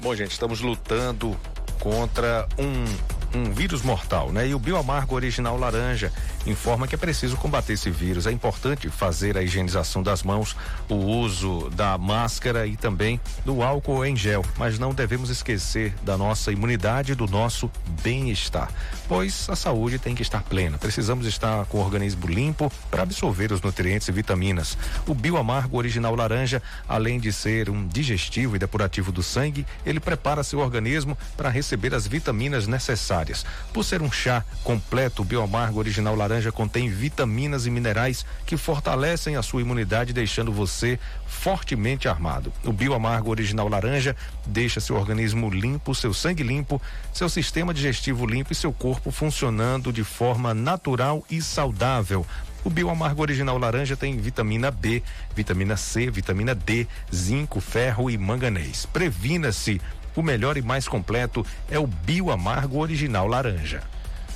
Bom, 0.00 0.14
gente, 0.14 0.32
estamos 0.32 0.60
lutando 0.60 1.38
contra 1.78 2.48
um 2.58 2.84
um 3.34 3.52
vírus 3.52 3.82
mortal, 3.82 4.30
né? 4.30 4.48
E 4.48 4.54
o 4.54 4.58
bioamargo 4.58 5.14
original 5.14 5.58
laranja 5.58 6.12
informa 6.46 6.86
que 6.86 6.94
é 6.94 6.98
preciso 6.98 7.36
combater 7.36 7.72
esse 7.72 7.90
vírus. 7.90 8.26
É 8.26 8.32
importante 8.32 8.88
fazer 8.88 9.36
a 9.36 9.42
higienização 9.42 10.02
das 10.02 10.22
mãos, 10.22 10.56
o 10.88 10.94
uso 10.94 11.70
da 11.70 11.98
máscara 11.98 12.66
e 12.66 12.76
também 12.76 13.20
do 13.44 13.62
álcool 13.62 14.04
em 14.04 14.16
gel, 14.16 14.44
mas 14.56 14.78
não 14.78 14.94
devemos 14.94 15.30
esquecer 15.30 15.94
da 16.02 16.16
nossa 16.16 16.52
imunidade 16.52 17.12
e 17.12 17.14
do 17.14 17.26
nosso 17.26 17.70
bem-estar, 18.02 18.70
pois 19.08 19.48
a 19.48 19.56
saúde 19.56 19.98
tem 19.98 20.14
que 20.14 20.22
estar 20.22 20.42
plena. 20.42 20.78
Precisamos 20.78 21.26
estar 21.26 21.64
com 21.66 21.78
o 21.78 21.80
organismo 21.80 22.26
limpo 22.26 22.70
para 22.90 23.02
absorver 23.02 23.52
os 23.52 23.60
nutrientes 23.60 24.06
e 24.08 24.12
vitaminas. 24.12 24.78
O 25.06 25.14
bioamargo 25.14 25.76
original 25.76 26.14
laranja, 26.14 26.62
além 26.88 27.18
de 27.18 27.32
ser 27.32 27.68
um 27.70 27.86
digestivo 27.86 28.54
e 28.54 28.58
depurativo 28.58 29.10
do 29.10 29.22
sangue, 29.22 29.66
ele 29.84 29.98
prepara 29.98 30.44
seu 30.44 30.60
organismo 30.60 31.16
para 31.36 31.48
receber 31.48 31.94
as 31.94 32.06
vitaminas 32.06 32.66
necessárias. 32.66 33.23
Por 33.72 33.84
ser 33.84 34.02
um 34.02 34.10
chá 34.10 34.44
completo, 34.62 35.22
o 35.22 35.24
bioamargo 35.24 35.78
original 35.78 36.14
laranja 36.14 36.52
contém 36.52 36.88
vitaminas 36.88 37.66
e 37.66 37.70
minerais 37.70 38.26
que 38.44 38.56
fortalecem 38.56 39.36
a 39.36 39.42
sua 39.42 39.62
imunidade, 39.62 40.12
deixando 40.12 40.52
você 40.52 40.98
fortemente 41.26 42.08
armado. 42.08 42.52
O 42.64 42.72
Bioamargo 42.72 43.30
Original 43.30 43.68
Laranja 43.68 44.16
deixa 44.46 44.80
seu 44.80 44.96
organismo 44.96 45.50
limpo, 45.50 45.94
seu 45.94 46.14
sangue 46.14 46.42
limpo, 46.42 46.80
seu 47.12 47.28
sistema 47.28 47.74
digestivo 47.74 48.26
limpo 48.26 48.52
e 48.52 48.56
seu 48.56 48.72
corpo 48.72 49.10
funcionando 49.10 49.92
de 49.92 50.04
forma 50.04 50.54
natural 50.54 51.24
e 51.30 51.42
saudável. 51.42 52.26
O 52.64 52.70
Bioamargo 52.70 53.20
Original 53.20 53.58
Laranja 53.58 53.94
tem 53.94 54.16
vitamina 54.16 54.70
B, 54.70 55.02
vitamina 55.36 55.76
C, 55.76 56.10
vitamina 56.10 56.54
D, 56.54 56.86
zinco, 57.14 57.60
ferro 57.60 58.10
e 58.10 58.16
manganês. 58.16 58.86
Previna-se. 58.86 59.82
O 60.16 60.22
melhor 60.22 60.56
e 60.56 60.62
mais 60.62 60.86
completo 60.86 61.44
é 61.70 61.78
o 61.78 61.86
Bioamargo 61.86 62.78
Original 62.78 63.26
Laranja. 63.26 63.82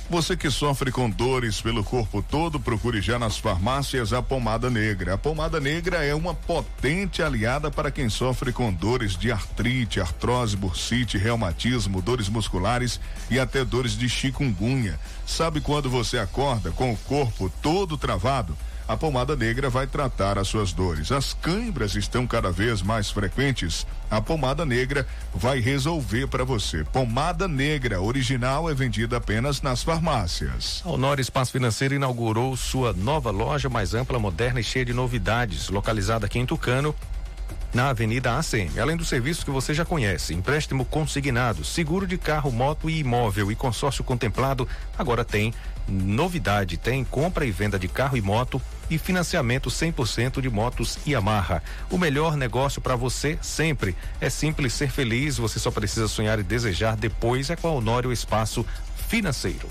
Você 0.09 0.35
que 0.35 0.49
sofre 0.49 0.91
com 0.91 1.07
dores 1.07 1.61
pelo 1.61 1.83
corpo 1.83 2.23
todo, 2.23 2.59
procure 2.59 2.99
já 2.99 3.19
nas 3.19 3.37
farmácias 3.37 4.11
a 4.11 4.23
pomada 4.23 4.67
negra. 4.67 5.13
A 5.13 5.17
pomada 5.19 5.59
negra 5.59 6.03
é 6.03 6.15
uma 6.15 6.33
potente 6.33 7.21
aliada 7.21 7.69
para 7.69 7.91
quem 7.91 8.09
sofre 8.09 8.51
com 8.51 8.73
dores 8.73 9.15
de 9.15 9.31
artrite, 9.31 10.01
artrose, 10.01 10.57
bursite, 10.57 11.15
reumatismo, 11.19 12.01
dores 12.01 12.27
musculares 12.27 12.99
e 13.29 13.39
até 13.39 13.63
dores 13.63 13.91
de 13.95 14.09
chikungunya. 14.09 14.99
Sabe 15.27 15.61
quando 15.61 15.91
você 15.91 16.17
acorda 16.17 16.71
com 16.71 16.91
o 16.91 16.97
corpo 16.97 17.51
todo 17.61 17.95
travado? 17.95 18.57
A 18.89 18.97
pomada 18.97 19.35
negra 19.35 19.69
vai 19.69 19.85
tratar 19.85 20.39
as 20.39 20.47
suas 20.47 20.73
dores. 20.73 21.11
As 21.11 21.31
câimbras 21.31 21.93
estão 21.93 22.25
cada 22.25 22.51
vez 22.51 22.81
mais 22.81 23.11
frequentes. 23.11 23.85
A 24.09 24.19
pomada 24.19 24.65
negra 24.65 25.05
vai 25.31 25.59
resolver 25.59 26.25
para 26.25 26.43
você. 26.43 26.83
Pomada 26.85 27.47
negra 27.47 28.01
original 28.01 28.67
é 28.67 28.73
vendida 28.73 29.17
apenas 29.17 29.61
nas 29.61 29.83
farmácias. 29.83 30.81
A 30.83 30.89
Honor 30.89 31.19
Espaço 31.19 31.51
Financeiro 31.51 31.93
inaugurou 31.93 32.57
sua 32.57 32.91
nova 32.91 33.29
loja 33.29 33.69
mais 33.69 33.93
ampla, 33.93 34.17
moderna 34.17 34.59
e 34.59 34.63
cheia 34.63 34.85
de 34.85 34.93
novidades, 34.93 35.69
localizada 35.69 36.25
aqui 36.25 36.39
em 36.39 36.45
Tucano, 36.47 36.95
na 37.73 37.89
Avenida 37.89 38.37
ACM. 38.37 38.79
Além 38.79 38.97
dos 38.97 39.07
serviços 39.07 39.43
que 39.43 39.51
você 39.51 39.73
já 39.73 39.85
conhece, 39.85 40.33
empréstimo 40.33 40.85
consignado, 40.85 41.63
seguro 41.63 42.07
de 42.07 42.17
carro, 42.17 42.51
moto 42.51 42.89
e 42.89 42.99
imóvel 42.99 43.51
e 43.51 43.55
consórcio 43.55 44.03
contemplado, 44.03 44.67
agora 44.97 45.23
tem 45.23 45.53
novidade, 45.87 46.77
tem 46.77 47.03
compra 47.03 47.45
e 47.45 47.51
venda 47.51 47.79
de 47.79 47.87
carro 47.87 48.15
e 48.15 48.21
moto 48.21 48.61
e 48.89 48.97
financiamento 48.97 49.69
100% 49.69 50.41
de 50.41 50.49
motos 50.49 50.97
e 51.05 51.15
amarra. 51.15 51.63
O 51.89 51.97
melhor 51.97 52.35
negócio 52.35 52.81
para 52.81 52.95
você 52.95 53.37
sempre. 53.41 53.95
É 54.19 54.29
simples 54.29 54.73
ser 54.73 54.89
feliz, 54.89 55.37
você 55.37 55.59
só 55.59 55.71
precisa 55.71 56.07
sonhar 56.07 56.39
e 56.39 56.43
desejar, 56.43 56.95
depois 56.95 57.49
é 57.49 57.55
com 57.55 57.67
a 57.67 57.71
Honório 57.71 58.11
Espaço 58.11 58.65
Financeiro. 59.07 59.67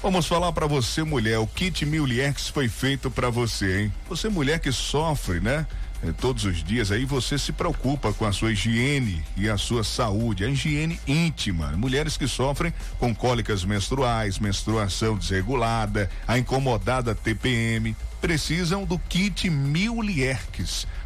Vamos 0.00 0.26
falar 0.26 0.52
para 0.52 0.66
você, 0.66 1.02
mulher, 1.02 1.38
o 1.38 1.46
kit 1.46 1.84
Miliex 1.84 2.48
foi 2.48 2.68
feito 2.68 3.10
para 3.10 3.30
você, 3.30 3.82
hein? 3.82 3.92
Você 4.08 4.28
mulher 4.28 4.60
que 4.60 4.70
sofre, 4.70 5.40
né? 5.40 5.66
Eh, 6.02 6.12
todos 6.20 6.44
os 6.44 6.62
dias, 6.62 6.92
aí 6.92 7.04
você 7.04 7.38
se 7.38 7.52
preocupa 7.52 8.12
com 8.12 8.24
a 8.24 8.32
sua 8.32 8.52
higiene 8.52 9.22
e 9.36 9.48
a 9.48 9.56
sua 9.56 9.82
saúde, 9.82 10.44
a 10.44 10.48
higiene 10.48 11.00
íntima. 11.06 11.72
Mulheres 11.72 12.16
que 12.16 12.28
sofrem 12.28 12.72
com 12.98 13.14
cólicas 13.14 13.64
menstruais, 13.64 14.38
menstruação 14.38 15.16
desregulada, 15.16 16.08
a 16.26 16.38
incomodada 16.38 17.14
TPM, 17.14 17.96
precisam 18.20 18.84
do 18.84 18.98
kit 18.98 19.50
Mil 19.50 19.98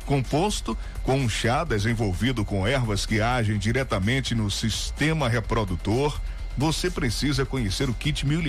composto 0.05 0.77
com 1.03 1.17
um 1.17 1.29
chá 1.29 1.65
desenvolvido 1.65 2.45
com 2.45 2.67
ervas 2.67 3.07
que 3.07 3.21
agem 3.21 3.59
diretamente 3.59 4.35
no 4.35 4.51
sistema 4.51 5.29
reprodutor. 5.29 6.21
Você 6.57 6.91
precisa 6.91 7.47
conhecer 7.47 7.89
o 7.89 7.95
kit 7.95 8.27
Mil 8.27 8.43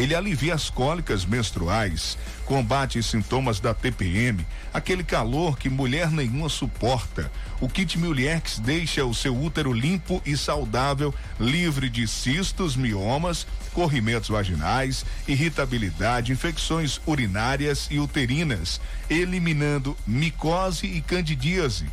ele 0.00 0.14
alivia 0.14 0.54
as 0.54 0.70
cólicas 0.70 1.26
menstruais, 1.26 2.16
combate 2.46 3.02
sintomas 3.02 3.60
da 3.60 3.74
TPM, 3.74 4.46
aquele 4.72 5.04
calor 5.04 5.58
que 5.58 5.68
mulher 5.68 6.10
nenhuma 6.10 6.48
suporta. 6.48 7.30
O 7.60 7.68
kit 7.68 7.98
Mulhex 7.98 8.58
deixa 8.58 9.04
o 9.04 9.14
seu 9.14 9.38
útero 9.38 9.74
limpo 9.74 10.22
e 10.24 10.38
saudável, 10.38 11.14
livre 11.38 11.90
de 11.90 12.08
cistos, 12.08 12.76
miomas, 12.76 13.46
corrimentos 13.74 14.30
vaginais, 14.30 15.04
irritabilidade, 15.28 16.32
infecções 16.32 16.98
urinárias 17.06 17.86
e 17.90 17.98
uterinas, 17.98 18.80
eliminando 19.10 19.94
micose 20.06 20.86
e 20.86 21.02
candidíase. 21.02 21.90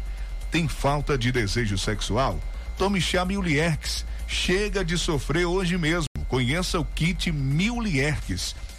Tem 0.49 0.65
falta 0.69 1.17
de 1.17 1.29
desejo 1.29 1.77
sexual? 1.77 2.39
Tome 2.77 3.01
chá 3.01 3.25
Mulhex. 3.25 4.05
Chega 4.29 4.83
de 4.83 4.97
sofrer 4.97 5.45
hoje 5.45 5.77
mesmo. 5.77 6.06
Conheça 6.27 6.77
o 6.77 6.83
kit 6.83 7.31
Mil. 7.31 7.77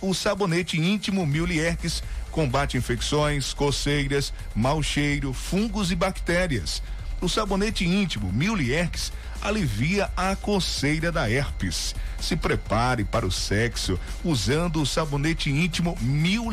O 0.00 0.12
sabonete 0.12 0.78
íntimo 0.78 1.26
Mil 1.26 1.46
combate 2.30 2.76
infecções, 2.76 3.54
coceiras, 3.54 4.32
mau 4.54 4.82
cheiro, 4.82 5.32
fungos 5.32 5.90
e 5.90 5.94
bactérias. 5.94 6.82
O 7.22 7.28
sabonete 7.28 7.86
íntimo 7.86 8.30
Mil 8.30 8.54
alivia 9.40 10.10
a 10.14 10.36
coceira 10.36 11.10
da 11.10 11.28
herpes. 11.30 11.94
Se 12.20 12.36
prepare 12.36 13.02
para 13.02 13.26
o 13.26 13.32
sexo 13.32 13.98
usando 14.22 14.82
o 14.82 14.86
sabonete 14.86 15.50
íntimo 15.50 15.96
Mil. 16.02 16.50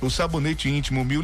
O 0.00 0.08
sabonete 0.08 0.70
íntimo 0.70 1.04
Mil 1.04 1.22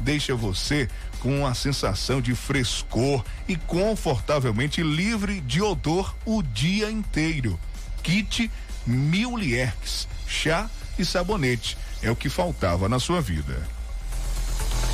deixa 0.00 0.34
você 0.34 0.88
com 1.20 1.46
a 1.46 1.54
sensação 1.54 2.22
de 2.22 2.34
frescor 2.34 3.22
e 3.46 3.54
confortavelmente 3.54 4.82
livre 4.82 5.42
de 5.42 5.60
odor 5.60 6.16
o 6.24 6.42
dia 6.42 6.90
inteiro 6.90 7.60
kit 8.02 8.50
mil 8.86 9.36
lierques, 9.36 10.08
chá 10.26 10.68
e 10.98 11.04
sabonete. 11.04 11.76
É 12.02 12.10
o 12.10 12.16
que 12.16 12.28
faltava 12.28 12.88
na 12.88 12.98
sua 12.98 13.20
vida. 13.20 13.62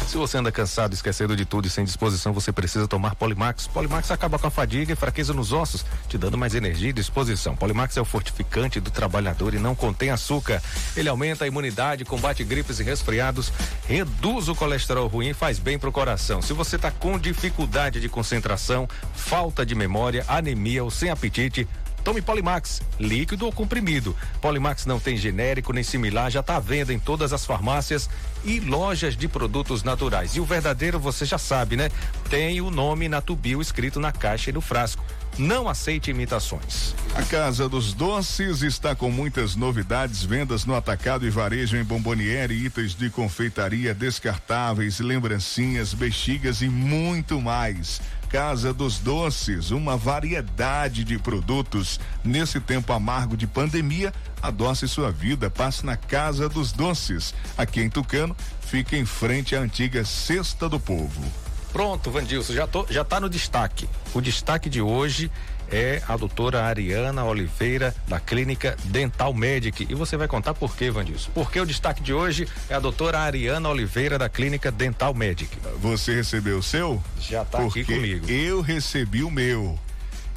Se 0.08 0.16
você 0.16 0.38
anda 0.38 0.50
cansado, 0.50 0.94
esquecendo 0.94 1.36
de 1.36 1.44
tudo 1.44 1.66
e 1.66 1.70
sem 1.70 1.84
disposição, 1.84 2.32
você 2.32 2.50
precisa 2.50 2.88
tomar 2.88 3.14
Polimax. 3.14 3.66
Polimax 3.66 4.10
acaba 4.10 4.38
com 4.38 4.46
a 4.46 4.50
fadiga 4.50 4.94
e 4.94 4.96
fraqueza 4.96 5.34
nos 5.34 5.52
ossos, 5.52 5.84
te 6.08 6.16
dando 6.16 6.38
mais 6.38 6.54
energia 6.54 6.88
e 6.88 6.94
disposição. 6.94 7.54
Polimax 7.54 7.94
é 7.98 8.00
o 8.00 8.06
fortificante 8.06 8.80
do 8.80 8.90
trabalhador 8.90 9.52
e 9.52 9.58
não 9.58 9.74
contém 9.74 10.08
açúcar. 10.08 10.62
Ele 10.96 11.10
aumenta 11.10 11.44
a 11.44 11.46
imunidade, 11.46 12.06
combate 12.06 12.42
gripes 12.42 12.80
e 12.80 12.84
resfriados, 12.84 13.52
reduz 13.86 14.48
o 14.48 14.54
colesterol 14.54 15.08
ruim 15.08 15.28
e 15.28 15.34
faz 15.34 15.58
bem 15.58 15.78
pro 15.78 15.92
coração. 15.92 16.40
Se 16.40 16.54
você 16.54 16.76
está 16.76 16.90
com 16.90 17.18
dificuldade 17.18 18.00
de 18.00 18.08
concentração, 18.08 18.88
falta 19.14 19.66
de 19.66 19.74
memória, 19.74 20.24
anemia 20.26 20.82
ou 20.82 20.90
sem 20.90 21.10
apetite, 21.10 21.68
Tome 22.04 22.22
Polimax, 22.22 22.80
líquido 22.98 23.46
ou 23.46 23.52
comprimido. 23.52 24.16
Polimax 24.40 24.86
não 24.86 24.98
tem 24.98 25.16
genérico 25.16 25.72
nem 25.72 25.82
similar, 25.82 26.30
já 26.30 26.40
está 26.40 26.56
à 26.56 26.60
venda 26.60 26.92
em 26.92 26.98
todas 26.98 27.32
as 27.32 27.44
farmácias 27.44 28.08
e 28.44 28.60
lojas 28.60 29.16
de 29.16 29.28
produtos 29.28 29.82
naturais. 29.82 30.34
E 30.36 30.40
o 30.40 30.44
verdadeiro 30.44 30.98
você 30.98 31.24
já 31.24 31.38
sabe, 31.38 31.76
né? 31.76 31.90
Tem 32.30 32.60
o 32.60 32.70
nome 32.70 33.08
Natubio 33.08 33.60
escrito 33.60 34.00
na 34.00 34.12
caixa 34.12 34.50
e 34.50 34.52
no 34.52 34.60
frasco. 34.60 35.04
Não 35.38 35.68
aceite 35.68 36.10
imitações. 36.10 36.94
A 37.14 37.22
Casa 37.22 37.68
dos 37.68 37.92
Doces 37.92 38.62
está 38.62 38.96
com 38.96 39.08
muitas 39.08 39.54
novidades, 39.54 40.24
vendas 40.24 40.64
no 40.64 40.74
atacado 40.74 41.24
e 41.24 41.30
varejo 41.30 41.76
em 41.76 41.84
bomboniere, 41.84 42.54
itens 42.54 42.92
de 42.92 43.08
confeitaria 43.08 43.94
descartáveis, 43.94 44.98
lembrancinhas, 44.98 45.94
bexigas 45.94 46.60
e 46.60 46.68
muito 46.68 47.40
mais. 47.40 48.00
Casa 48.28 48.74
dos 48.74 48.98
Doces, 48.98 49.70
uma 49.70 49.96
variedade 49.96 51.02
de 51.02 51.18
produtos. 51.18 51.98
Nesse 52.22 52.60
tempo 52.60 52.92
amargo 52.92 53.38
de 53.38 53.46
pandemia, 53.46 54.12
adoce 54.42 54.86
sua 54.86 55.10
vida, 55.10 55.48
passe 55.48 55.86
na 55.86 55.96
Casa 55.96 56.46
dos 56.46 56.70
Doces. 56.70 57.34
Aqui 57.56 57.80
em 57.80 57.88
Tucano, 57.88 58.36
fica 58.60 58.96
em 58.96 59.06
frente 59.06 59.56
à 59.56 59.60
antiga 59.60 60.04
Cesta 60.04 60.68
do 60.68 60.78
Povo. 60.78 61.24
Pronto, 61.72 62.10
Vandilson, 62.10 62.52
já, 62.52 62.66
tô, 62.66 62.86
já 62.90 63.02
tá 63.02 63.18
no 63.18 63.30
destaque. 63.30 63.88
O 64.12 64.20
destaque 64.20 64.68
de 64.68 64.82
hoje 64.82 65.30
é 65.70 66.02
a 66.08 66.16
doutora 66.16 66.64
Ariana 66.64 67.24
Oliveira, 67.24 67.94
da 68.06 68.18
Clínica 68.18 68.76
Dental 68.84 69.32
Medic. 69.34 69.86
E 69.88 69.94
você 69.94 70.16
vai 70.16 70.28
contar 70.28 70.54
por 70.54 70.76
quê, 70.76 70.90
Vandilson? 70.90 71.30
Porque 71.34 71.60
o 71.60 71.66
destaque 71.66 72.02
de 72.02 72.12
hoje 72.12 72.48
é 72.68 72.74
a 72.74 72.80
doutora 72.80 73.20
Ariana 73.20 73.68
Oliveira, 73.68 74.18
da 74.18 74.28
Clínica 74.28 74.70
Dental 74.70 75.14
Medic. 75.14 75.56
Você 75.80 76.14
recebeu 76.14 76.58
o 76.58 76.62
seu? 76.62 77.02
Já 77.20 77.42
está 77.42 77.58
aqui 77.58 77.84
comigo. 77.84 78.30
Eu 78.30 78.60
recebi 78.60 79.22
o 79.22 79.30
meu. 79.30 79.78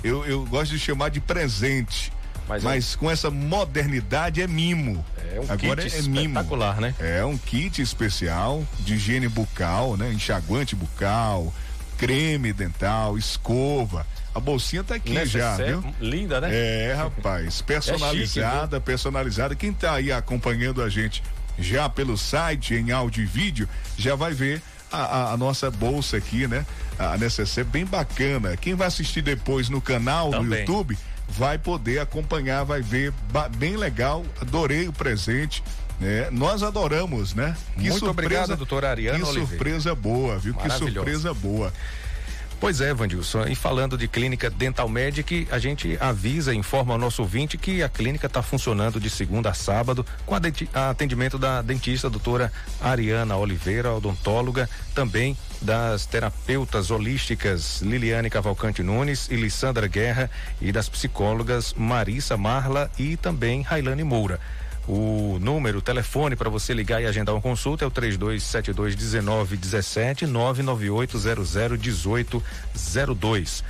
Eu, 0.04 0.26
eu 0.26 0.46
gosto 0.46 0.72
de 0.72 0.80
chamar 0.80 1.10
de 1.10 1.20
presente. 1.20 2.12
Mas, 2.48 2.63
Mas 2.63 2.94
é... 2.94 2.98
com 2.98 3.10
essa 3.10 3.30
modernidade 3.30 4.41
é 4.41 4.48
mimo. 4.48 5.06
É 5.34 5.39
um 5.39 5.44
Agora 5.44 5.84
kit 5.84 5.96
é 5.96 6.00
espetacular, 6.00 6.76
mimo. 6.76 6.88
né? 6.88 6.96
É 7.00 7.24
um 7.24 7.38
kit 7.38 7.82
especial 7.82 8.65
de 8.80 8.96
higiene 8.96 9.28
bucal, 9.30 9.96
né? 9.96 10.12
Enxaguante 10.12 10.76
bucal, 10.76 11.54
creme 11.98 12.52
dental, 12.52 13.17
escova. 13.17 14.06
A 14.34 14.39
bolsinha 14.39 14.84
tá 14.84 14.96
aqui 14.96 15.26
já, 15.26 15.58
viu? 15.58 15.84
Linda, 16.00 16.39
né? 16.39 16.50
É, 16.52 16.94
rapaz, 16.94 17.62
personalizada, 17.62 18.78
é 18.78 18.80
chique, 18.80 18.86
personalizada. 18.86 19.56
Quem 19.56 19.74
tá 19.74 19.94
aí 19.94 20.12
acompanhando 20.12 20.82
a 20.82 20.89
gente 20.89 21.22
já 21.60 21.89
pelo 21.89 22.17
site, 22.17 22.74
em 22.74 22.91
áudio 22.91 23.24
e 23.24 23.26
vídeo, 23.26 23.67
já 23.98 24.15
vai 24.15 24.34
ver 24.34 24.62
a, 24.91 24.98
a, 24.98 25.34
a, 25.34 25.38
nossa 25.38 25.70
bolsa 25.70 26.17
aqui, 26.17 26.48
né? 26.48 26.65
A 26.98 27.17
necessaire 27.17 27.70
bem 27.70 27.86
bacana. 27.86 28.56
Quem 28.56 28.74
vai 28.74 28.88
assistir 28.88 29.22
depois 29.22 29.70
no 29.70 29.82
canal 29.82 30.32
Também. 30.32 30.48
no 30.48 30.56
YouTube 30.56 30.98
vai 31.28 31.58
poder 31.58 32.00
acompanhar, 32.00 32.63
vai 32.63 32.82
ver 32.82 33.13
bem 33.58 33.76
legal. 33.78 34.26
Adorei 34.39 34.88
o 34.88 34.94
presente. 34.94 35.63
né? 36.00 36.30
nós 36.32 36.63
adoramos, 36.63 37.34
né? 37.34 37.56
Que 37.76 37.89
Muito 37.89 38.00
surpresa, 38.00 38.10
obrigado, 38.12 38.58
doutora 38.58 38.89
Ariana 38.89 39.20
Que 39.20 39.26
surpresa 39.26 39.96
boa, 39.96 40.38
viu? 40.38 40.54
Que 40.54 40.70
surpresa 40.70 41.34
boa. 41.34 41.72
Pois 42.62 42.80
é, 42.80 42.93
Vandilson. 42.93 43.47
E 43.47 43.56
falando 43.56 43.97
de 43.97 44.08
clínica 44.08 44.47
Dental 44.47 44.88
Medic, 44.88 45.47
a 45.50 45.58
gente 45.58 45.97
avisa, 46.00 46.54
informa 46.54 46.93
ao 46.93 47.00
nosso 47.00 47.24
ouvinte 47.24 47.58
que 47.58 47.82
a 47.82 47.89
clínica 47.89 48.28
está 48.28 48.43
funcionando 48.43 49.00
de 49.00 49.10
segunda 49.10 49.50
a 49.50 49.54
sábado 49.56 50.06
com 50.28 50.36
a 50.36 50.89
atendimento 50.91 51.39
da 51.39 51.63
dentista 51.63 52.08
doutora 52.08 52.54
Ariana 52.80 53.36
Oliveira, 53.36 53.91
odontóloga, 53.91 54.69
também 54.93 55.36
das 55.60 56.06
terapeutas 56.06 56.91
holísticas 56.91 57.82
Liliane 57.82 58.30
Cavalcante 58.30 58.84
Nunes 58.84 59.28
e 59.32 59.36
Lissandra 59.36 59.88
Guerra 59.88 60.30
e 60.62 60.71
das 60.71 60.88
psicólogas 60.88 61.74
Marissa 61.74 62.38
Marla 62.38 62.91
e 62.95 63.17
também 63.17 63.63
Railane 63.63 64.04
Moura. 64.04 64.39
O 64.88 65.38
número, 65.39 65.80
o 65.80 65.82
telefone 65.82 66.36
para 66.36 66.50
você 66.50 66.74
ligar 66.74 67.02
e 67.02 67.06
agendar 67.06 67.36
uma 67.36 67.41
consulta 67.41 67.84
é 67.84 67.88
o 67.88 67.91
3272 67.91 68.96
1917 68.96 70.26
99800 70.26 71.56
1802. 71.56 73.63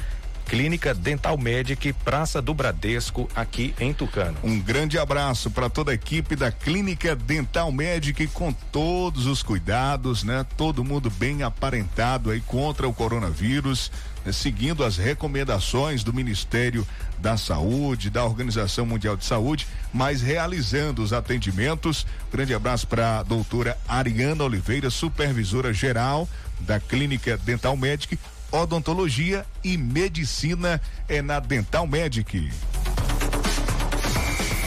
Clínica 0.52 0.94
Dental 0.94 1.38
Medic, 1.38 1.94
Praça 1.94 2.42
do 2.42 2.54
Bradesco, 2.54 3.30
aqui 3.34 3.74
em 3.80 3.94
Tucano. 3.94 4.38
Um 4.44 4.60
grande 4.60 5.00
abraço 5.00 5.50
para 5.50 5.70
toda 5.70 5.92
a 5.92 5.94
equipe 5.94 6.36
da 6.36 6.52
Clínica 6.52 7.16
Dental 7.16 7.72
Medic 7.72 8.28
com 8.28 8.52
todos 8.52 9.28
os 9.28 9.42
cuidados, 9.42 10.26
né? 10.26 10.46
Todo 10.58 10.84
mundo 10.84 11.10
bem 11.10 11.42
aparentado 11.42 12.32
aí 12.32 12.42
contra 12.42 12.86
o 12.86 12.94
coronavírus, 12.94 13.90
seguindo 14.32 14.84
as 14.84 14.98
recomendações 14.98 16.04
do 16.04 16.14
Ministério 16.14 16.86
da 17.20 17.38
Saúde, 17.38 18.10
da 18.10 18.26
Organização 18.26 18.86
Mundial 18.86 19.16
de 19.16 19.26
Saúde, 19.26 19.68
mas 19.94 20.22
realizando 20.22 21.02
os 21.02 21.14
atendimentos. 21.14 22.06
Grande 22.32 22.54
abraço 22.54 22.88
para 22.88 23.20
a 23.20 23.24
doutora 23.24 23.78
Ariana 23.88 24.44
Oliveira, 24.44 24.90
supervisora 24.90 25.74
geral 25.74 26.28
da 26.60 26.80
Clínica 26.80 27.38
Dental 27.38 27.76
Medic 27.78 28.20
odontologia 28.52 29.46
e 29.64 29.78
medicina 29.78 30.82
é 31.08 31.22
na 31.22 31.40
Dental 31.40 31.88
Medic. 31.88 32.52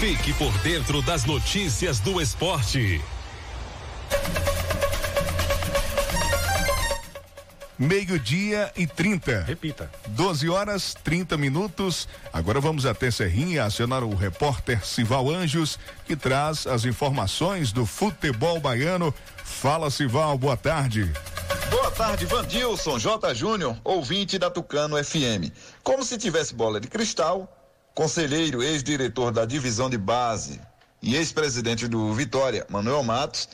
Fique 0.00 0.32
por 0.34 0.52
dentro 0.58 1.02
das 1.02 1.24
notícias 1.24 2.00
do 2.00 2.20
esporte. 2.20 3.00
Meio-dia 7.78 8.72
e 8.76 8.87
30. 8.87 9.42
Repita. 9.42 9.90
12 10.08 10.48
horas 10.48 10.94
30 11.02 11.37
minutos. 11.37 12.08
Agora 12.32 12.60
vamos 12.60 12.87
até 12.87 13.10
Serrinha 13.10 13.64
acionar 13.64 14.04
o 14.04 14.14
repórter 14.14 14.87
Sival 14.87 15.28
Anjos, 15.28 15.78
que 16.06 16.14
traz 16.14 16.66
as 16.66 16.84
informações 16.84 17.72
do 17.72 17.84
futebol 17.84 18.60
baiano. 18.60 19.12
Fala, 19.42 19.90
Sival, 19.90 20.38
boa 20.38 20.56
tarde. 20.56 21.12
Boa 21.68 21.90
tarde, 21.90 22.26
Vandilson 22.26 22.98
J. 22.98 23.34
Júnior, 23.34 23.76
ouvinte 23.82 24.38
da 24.38 24.50
Tucano 24.50 25.02
FM. 25.02 25.50
Como 25.82 26.04
se 26.04 26.16
tivesse 26.16 26.54
bola 26.54 26.80
de 26.80 26.87
cristal, 26.87 27.52
conselheiro, 27.94 28.62
ex-diretor 28.62 29.32
da 29.32 29.44
divisão 29.44 29.90
de 29.90 29.98
base 29.98 30.60
e 31.02 31.16
ex-presidente 31.16 31.88
do 31.88 32.14
Vitória, 32.14 32.64
Manuel 32.70 33.02
Matos, 33.02 33.48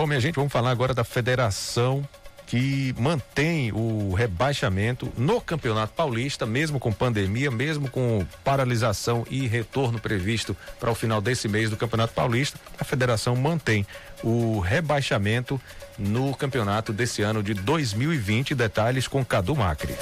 Bom, 0.00 0.06
minha 0.06 0.18
gente, 0.18 0.36
vamos 0.36 0.50
falar 0.50 0.70
agora 0.70 0.94
da 0.94 1.04
federação 1.04 2.02
que 2.46 2.94
mantém 2.98 3.70
o 3.70 4.14
rebaixamento 4.14 5.12
no 5.14 5.42
Campeonato 5.42 5.92
Paulista, 5.92 6.46
mesmo 6.46 6.80
com 6.80 6.90
pandemia, 6.90 7.50
mesmo 7.50 7.86
com 7.86 8.24
paralisação 8.42 9.26
e 9.28 9.46
retorno 9.46 9.98
previsto 9.98 10.56
para 10.80 10.90
o 10.90 10.94
final 10.94 11.20
desse 11.20 11.48
mês 11.48 11.68
do 11.68 11.76
Campeonato 11.76 12.14
Paulista, 12.14 12.58
a 12.78 12.82
federação 12.82 13.36
mantém 13.36 13.86
o 14.24 14.58
rebaixamento 14.58 15.60
no 15.98 16.34
campeonato 16.34 16.94
desse 16.94 17.20
ano 17.20 17.42
de 17.42 17.52
2020. 17.52 18.54
Detalhes 18.54 19.06
com 19.06 19.22
Cadu 19.22 19.54
Macri. 19.54 19.94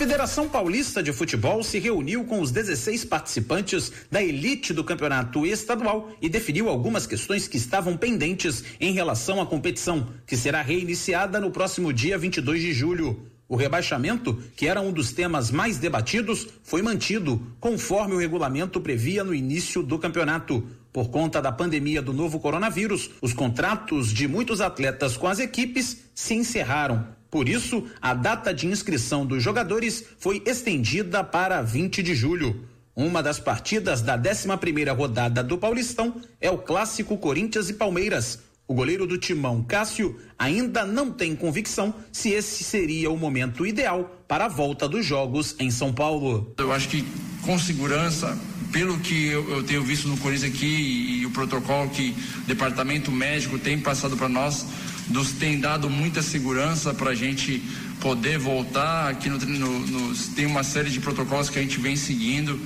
Federação 0.00 0.48
Paulista 0.48 1.02
de 1.02 1.12
Futebol 1.12 1.62
se 1.62 1.78
reuniu 1.78 2.24
com 2.24 2.40
os 2.40 2.50
16 2.50 3.04
participantes 3.04 3.92
da 4.10 4.22
elite 4.22 4.72
do 4.72 4.82
campeonato 4.82 5.44
estadual 5.44 6.10
e 6.22 6.26
definiu 6.26 6.70
algumas 6.70 7.06
questões 7.06 7.46
que 7.46 7.58
estavam 7.58 7.98
pendentes 7.98 8.64
em 8.80 8.94
relação 8.94 9.42
à 9.42 9.46
competição, 9.46 10.08
que 10.26 10.38
será 10.38 10.62
reiniciada 10.62 11.38
no 11.38 11.50
próximo 11.50 11.92
dia 11.92 12.16
22 12.16 12.62
de 12.62 12.72
julho. 12.72 13.26
O 13.46 13.56
rebaixamento, 13.56 14.42
que 14.56 14.66
era 14.66 14.80
um 14.80 14.90
dos 14.90 15.12
temas 15.12 15.50
mais 15.50 15.76
debatidos, 15.76 16.48
foi 16.62 16.80
mantido, 16.80 17.54
conforme 17.60 18.14
o 18.14 18.18
regulamento 18.18 18.80
previa 18.80 19.22
no 19.22 19.34
início 19.34 19.82
do 19.82 19.98
campeonato. 19.98 20.66
Por 20.90 21.10
conta 21.10 21.42
da 21.42 21.52
pandemia 21.52 22.00
do 22.00 22.14
novo 22.14 22.40
coronavírus, 22.40 23.10
os 23.20 23.34
contratos 23.34 24.10
de 24.10 24.26
muitos 24.26 24.62
atletas 24.62 25.18
com 25.18 25.26
as 25.26 25.38
equipes 25.38 26.04
se 26.14 26.32
encerraram. 26.32 27.19
Por 27.30 27.48
isso, 27.48 27.84
a 28.02 28.12
data 28.12 28.52
de 28.52 28.66
inscrição 28.66 29.24
dos 29.24 29.42
jogadores 29.42 30.04
foi 30.18 30.42
estendida 30.44 31.22
para 31.22 31.62
20 31.62 32.02
de 32.02 32.14
julho. 32.14 32.68
Uma 32.96 33.22
das 33.22 33.38
partidas 33.38 34.02
da 34.02 34.18
11ª 34.18 34.94
rodada 34.96 35.42
do 35.42 35.56
Paulistão 35.56 36.20
é 36.40 36.50
o 36.50 36.58
clássico 36.58 37.16
Corinthians 37.16 37.70
e 37.70 37.74
Palmeiras. 37.74 38.40
O 38.66 38.74
goleiro 38.74 39.06
do 39.06 39.18
Timão, 39.18 39.64
Cássio, 39.64 40.20
ainda 40.38 40.84
não 40.84 41.10
tem 41.10 41.34
convicção 41.34 41.94
se 42.12 42.30
esse 42.30 42.62
seria 42.62 43.10
o 43.10 43.16
momento 43.16 43.66
ideal 43.66 44.22
para 44.28 44.44
a 44.44 44.48
volta 44.48 44.88
dos 44.88 45.04
jogos 45.04 45.56
em 45.58 45.70
São 45.70 45.92
Paulo. 45.92 46.54
Eu 46.56 46.72
acho 46.72 46.88
que 46.88 47.04
com 47.42 47.58
segurança, 47.58 48.38
pelo 48.70 48.98
que 49.00 49.26
eu, 49.26 49.48
eu 49.50 49.62
tenho 49.64 49.82
visto 49.82 50.06
no 50.06 50.16
Corinthians 50.18 50.54
aqui 50.54 50.66
e, 50.66 51.20
e 51.22 51.26
o 51.26 51.30
protocolo 51.30 51.90
que 51.90 52.14
o 52.38 52.46
departamento 52.46 53.10
médico 53.10 53.58
tem 53.58 53.78
passado 53.78 54.16
para 54.16 54.28
nós, 54.28 54.64
nos 55.10 55.32
tem 55.32 55.58
dado 55.60 55.90
muita 55.90 56.22
segurança 56.22 56.94
para 56.94 57.10
a 57.10 57.14
gente 57.14 57.62
poder 58.00 58.38
voltar. 58.38 59.10
Aqui 59.10 59.28
no, 59.28 59.38
no, 59.38 59.78
no, 59.80 60.16
tem 60.34 60.46
uma 60.46 60.62
série 60.62 60.90
de 60.90 61.00
protocolos 61.00 61.50
que 61.50 61.58
a 61.58 61.62
gente 61.62 61.78
vem 61.78 61.96
seguindo 61.96 62.58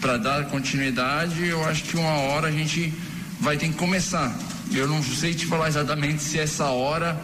para 0.00 0.16
dar 0.16 0.46
continuidade. 0.46 1.46
Eu 1.46 1.64
acho 1.64 1.84
que 1.84 1.96
uma 1.96 2.12
hora 2.12 2.48
a 2.48 2.50
gente 2.50 2.92
vai 3.40 3.56
ter 3.56 3.68
que 3.68 3.74
começar. 3.74 4.36
Eu 4.72 4.88
não 4.88 5.02
sei 5.02 5.34
te 5.34 5.46
falar 5.46 5.68
exatamente 5.68 6.22
se 6.22 6.38
essa 6.38 6.66
hora 6.66 7.20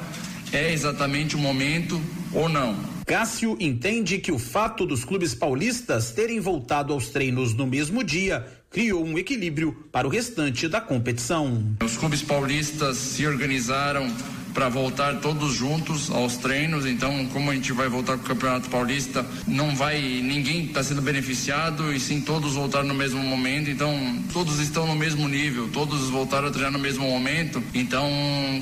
é 0.53 0.73
exatamente 0.73 1.37
o 1.37 1.39
momento 1.39 2.01
ou 2.33 2.49
não. 2.49 2.77
Cássio 3.07 3.57
entende 3.61 4.19
que 4.19 4.33
o 4.33 4.39
fato 4.39 4.85
dos 4.85 5.05
clubes 5.05 5.33
paulistas 5.33 6.11
terem 6.11 6.41
voltado 6.41 6.93
aos 6.93 7.09
treinos 7.09 7.55
no 7.55 7.65
mesmo 7.65 8.03
dia 8.03 8.45
criou 8.69 9.05
um 9.05 9.17
equilíbrio 9.17 9.73
para 9.93 10.09
o 10.09 10.11
restante 10.11 10.67
da 10.67 10.81
competição. 10.81 11.65
Os 11.85 11.97
clubes 11.97 12.21
paulistas 12.21 12.97
se 12.97 13.25
organizaram 13.25 14.13
para 14.57 14.71
voltar 14.71 15.21
todos 15.21 15.53
juntos 15.53 16.11
aos 16.11 16.39
treinos. 16.39 16.87
Então, 16.87 17.27
como 17.27 17.51
a 17.51 17.55
gente 17.55 17.75
vai 17.75 17.91
voltar 17.91 18.17
com 18.17 18.25
o 18.25 18.27
Campeonato 18.27 18.71
Paulista, 18.71 19.25
não 19.47 19.77
vai 19.77 20.01
ninguém 20.01 20.65
está 20.65 20.83
sendo 20.83 21.03
beneficiado 21.03 21.93
e 21.93 22.01
sim 22.01 22.23
todos 22.23 22.55
voltaram 22.55 22.89
no 22.89 22.95
mesmo 22.95 23.23
momento. 23.23 23.69
Então, 23.69 23.95
todos 24.33 24.59
estão 24.59 24.87
no 24.87 24.97
mesmo 24.97 25.29
nível, 25.29 25.69
todos 25.75 26.09
voltaram 26.09 26.49
a 26.49 26.51
treinar 26.51 26.73
no 26.73 26.79
mesmo 26.79 27.07
momento. 27.07 27.63
Então, 27.75 28.11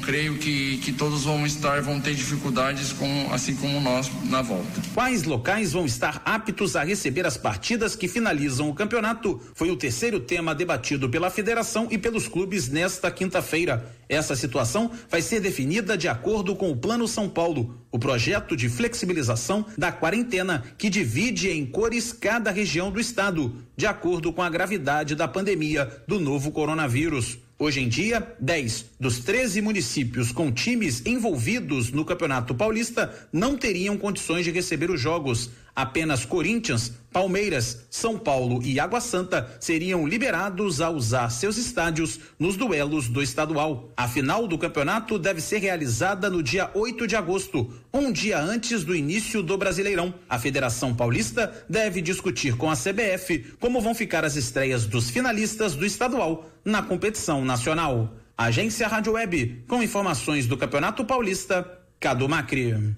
creio 0.02 0.37
que, 0.37 0.78
que 0.78 0.90
todos 0.90 1.22
vão 1.22 1.46
estar, 1.46 1.80
vão 1.80 2.00
ter 2.00 2.16
dificuldades 2.16 2.92
com, 2.92 3.28
assim 3.33 3.54
como 3.54 3.80
nós 3.80 4.11
na 4.24 4.42
volta. 4.42 4.83
Quais 4.94 5.22
locais 5.22 5.74
vão 5.74 5.87
estar 5.87 6.20
aptos 6.24 6.74
a 6.74 6.83
receber 6.83 7.24
as 7.24 7.37
partidas 7.37 7.94
que 7.94 8.09
finalizam 8.09 8.68
o 8.68 8.74
campeonato? 8.74 9.40
Foi 9.54 9.70
o 9.70 9.76
terceiro 9.76 10.18
tema 10.18 10.57
debatido 10.57 11.09
pela 11.09 11.30
federação 11.30 11.87
e 11.88 11.96
pelos 11.96 12.26
clubes 12.26 12.68
nesta 12.68 13.12
quinta-feira. 13.12 13.94
Essa 14.08 14.36
situação 14.36 14.90
vai 15.08 15.22
ser 15.22 15.40
definida 15.40 15.96
de 15.96 16.08
acordo 16.08 16.54
com 16.54 16.70
o 16.70 16.76
Plano 16.76 17.08
São 17.08 17.28
Paulo, 17.28 17.78
o 17.90 17.98
projeto 17.98 18.56
de 18.56 18.68
flexibilização 18.68 19.64
da 19.78 19.90
quarentena 19.90 20.64
que 20.76 20.90
divide 20.90 21.50
em 21.50 21.64
cores 21.64 22.12
cada 22.12 22.50
região 22.50 22.90
do 22.90 23.00
estado, 23.00 23.56
de 23.76 23.86
acordo 23.86 24.32
com 24.32 24.42
a 24.42 24.50
gravidade 24.50 25.14
da 25.14 25.26
pandemia 25.26 25.90
do 26.06 26.20
novo 26.20 26.50
coronavírus. 26.50 27.38
Hoje 27.56 27.80
em 27.80 27.88
dia, 27.88 28.34
10 28.40 28.86
dos 28.98 29.20
13 29.20 29.60
municípios 29.62 30.32
com 30.32 30.50
times 30.50 31.02
envolvidos 31.06 31.92
no 31.92 32.04
Campeonato 32.04 32.52
Paulista 32.52 33.14
não 33.32 33.56
teriam 33.56 33.96
condições 33.96 34.44
de 34.44 34.50
receber 34.50 34.90
os 34.90 35.00
jogos. 35.00 35.50
Apenas 35.74 36.24
Corinthians, 36.24 36.92
Palmeiras, 37.12 37.87
São 37.90 38.16
Paulo 38.16 38.62
e 38.62 38.78
Água 38.78 39.00
Santa 39.00 39.56
seriam 39.58 40.06
liberados 40.06 40.80
a 40.80 40.88
usar 40.88 41.28
seus 41.30 41.56
estádios 41.56 42.20
nos 42.38 42.56
duelos 42.56 43.08
do 43.08 43.20
estadual. 43.20 43.92
A 43.96 44.06
final 44.06 44.46
do 44.46 44.56
campeonato 44.56 45.18
deve 45.18 45.40
ser 45.40 45.58
realizada 45.58 46.30
no 46.30 46.42
dia 46.42 46.70
8 46.74 47.06
de 47.06 47.16
agosto, 47.16 47.72
um 47.92 48.12
dia 48.12 48.40
antes 48.40 48.84
do 48.84 48.94
início 48.94 49.42
do 49.42 49.58
Brasileirão. 49.58 50.14
A 50.28 50.38
Federação 50.38 50.94
Paulista 50.94 51.64
deve 51.68 52.00
discutir 52.00 52.56
com 52.56 52.70
a 52.70 52.76
CBF 52.76 53.54
como 53.58 53.80
vão 53.80 53.94
ficar 53.94 54.24
as 54.24 54.37
estreias 54.37 54.87
dos 54.87 55.10
finalistas 55.10 55.74
do 55.74 55.84
estadual 55.84 56.50
na 56.64 56.82
competição 56.82 57.44
nacional. 57.44 58.14
Agência 58.37 58.88
Rádio 58.88 59.12
Web, 59.12 59.64
com 59.68 59.82
informações 59.82 60.46
do 60.46 60.56
Campeonato 60.56 61.04
Paulista, 61.04 61.78
Cadu 62.00 62.28
Macri. 62.28 62.94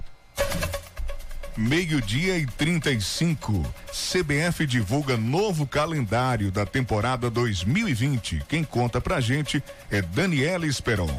Meio-dia 1.57 2.37
e 2.37 2.45
35. 2.45 3.65
CBF 3.91 4.67
divulga 4.67 5.17
novo 5.17 5.67
calendário 5.67 6.53
da 6.53 6.67
temporada 6.67 7.31
2020. 7.31 8.45
Quem 8.47 8.63
conta 8.63 9.01
pra 9.01 9.21
gente 9.21 9.65
é 9.91 10.03
Daniela 10.03 10.67
Esperon. 10.67 11.19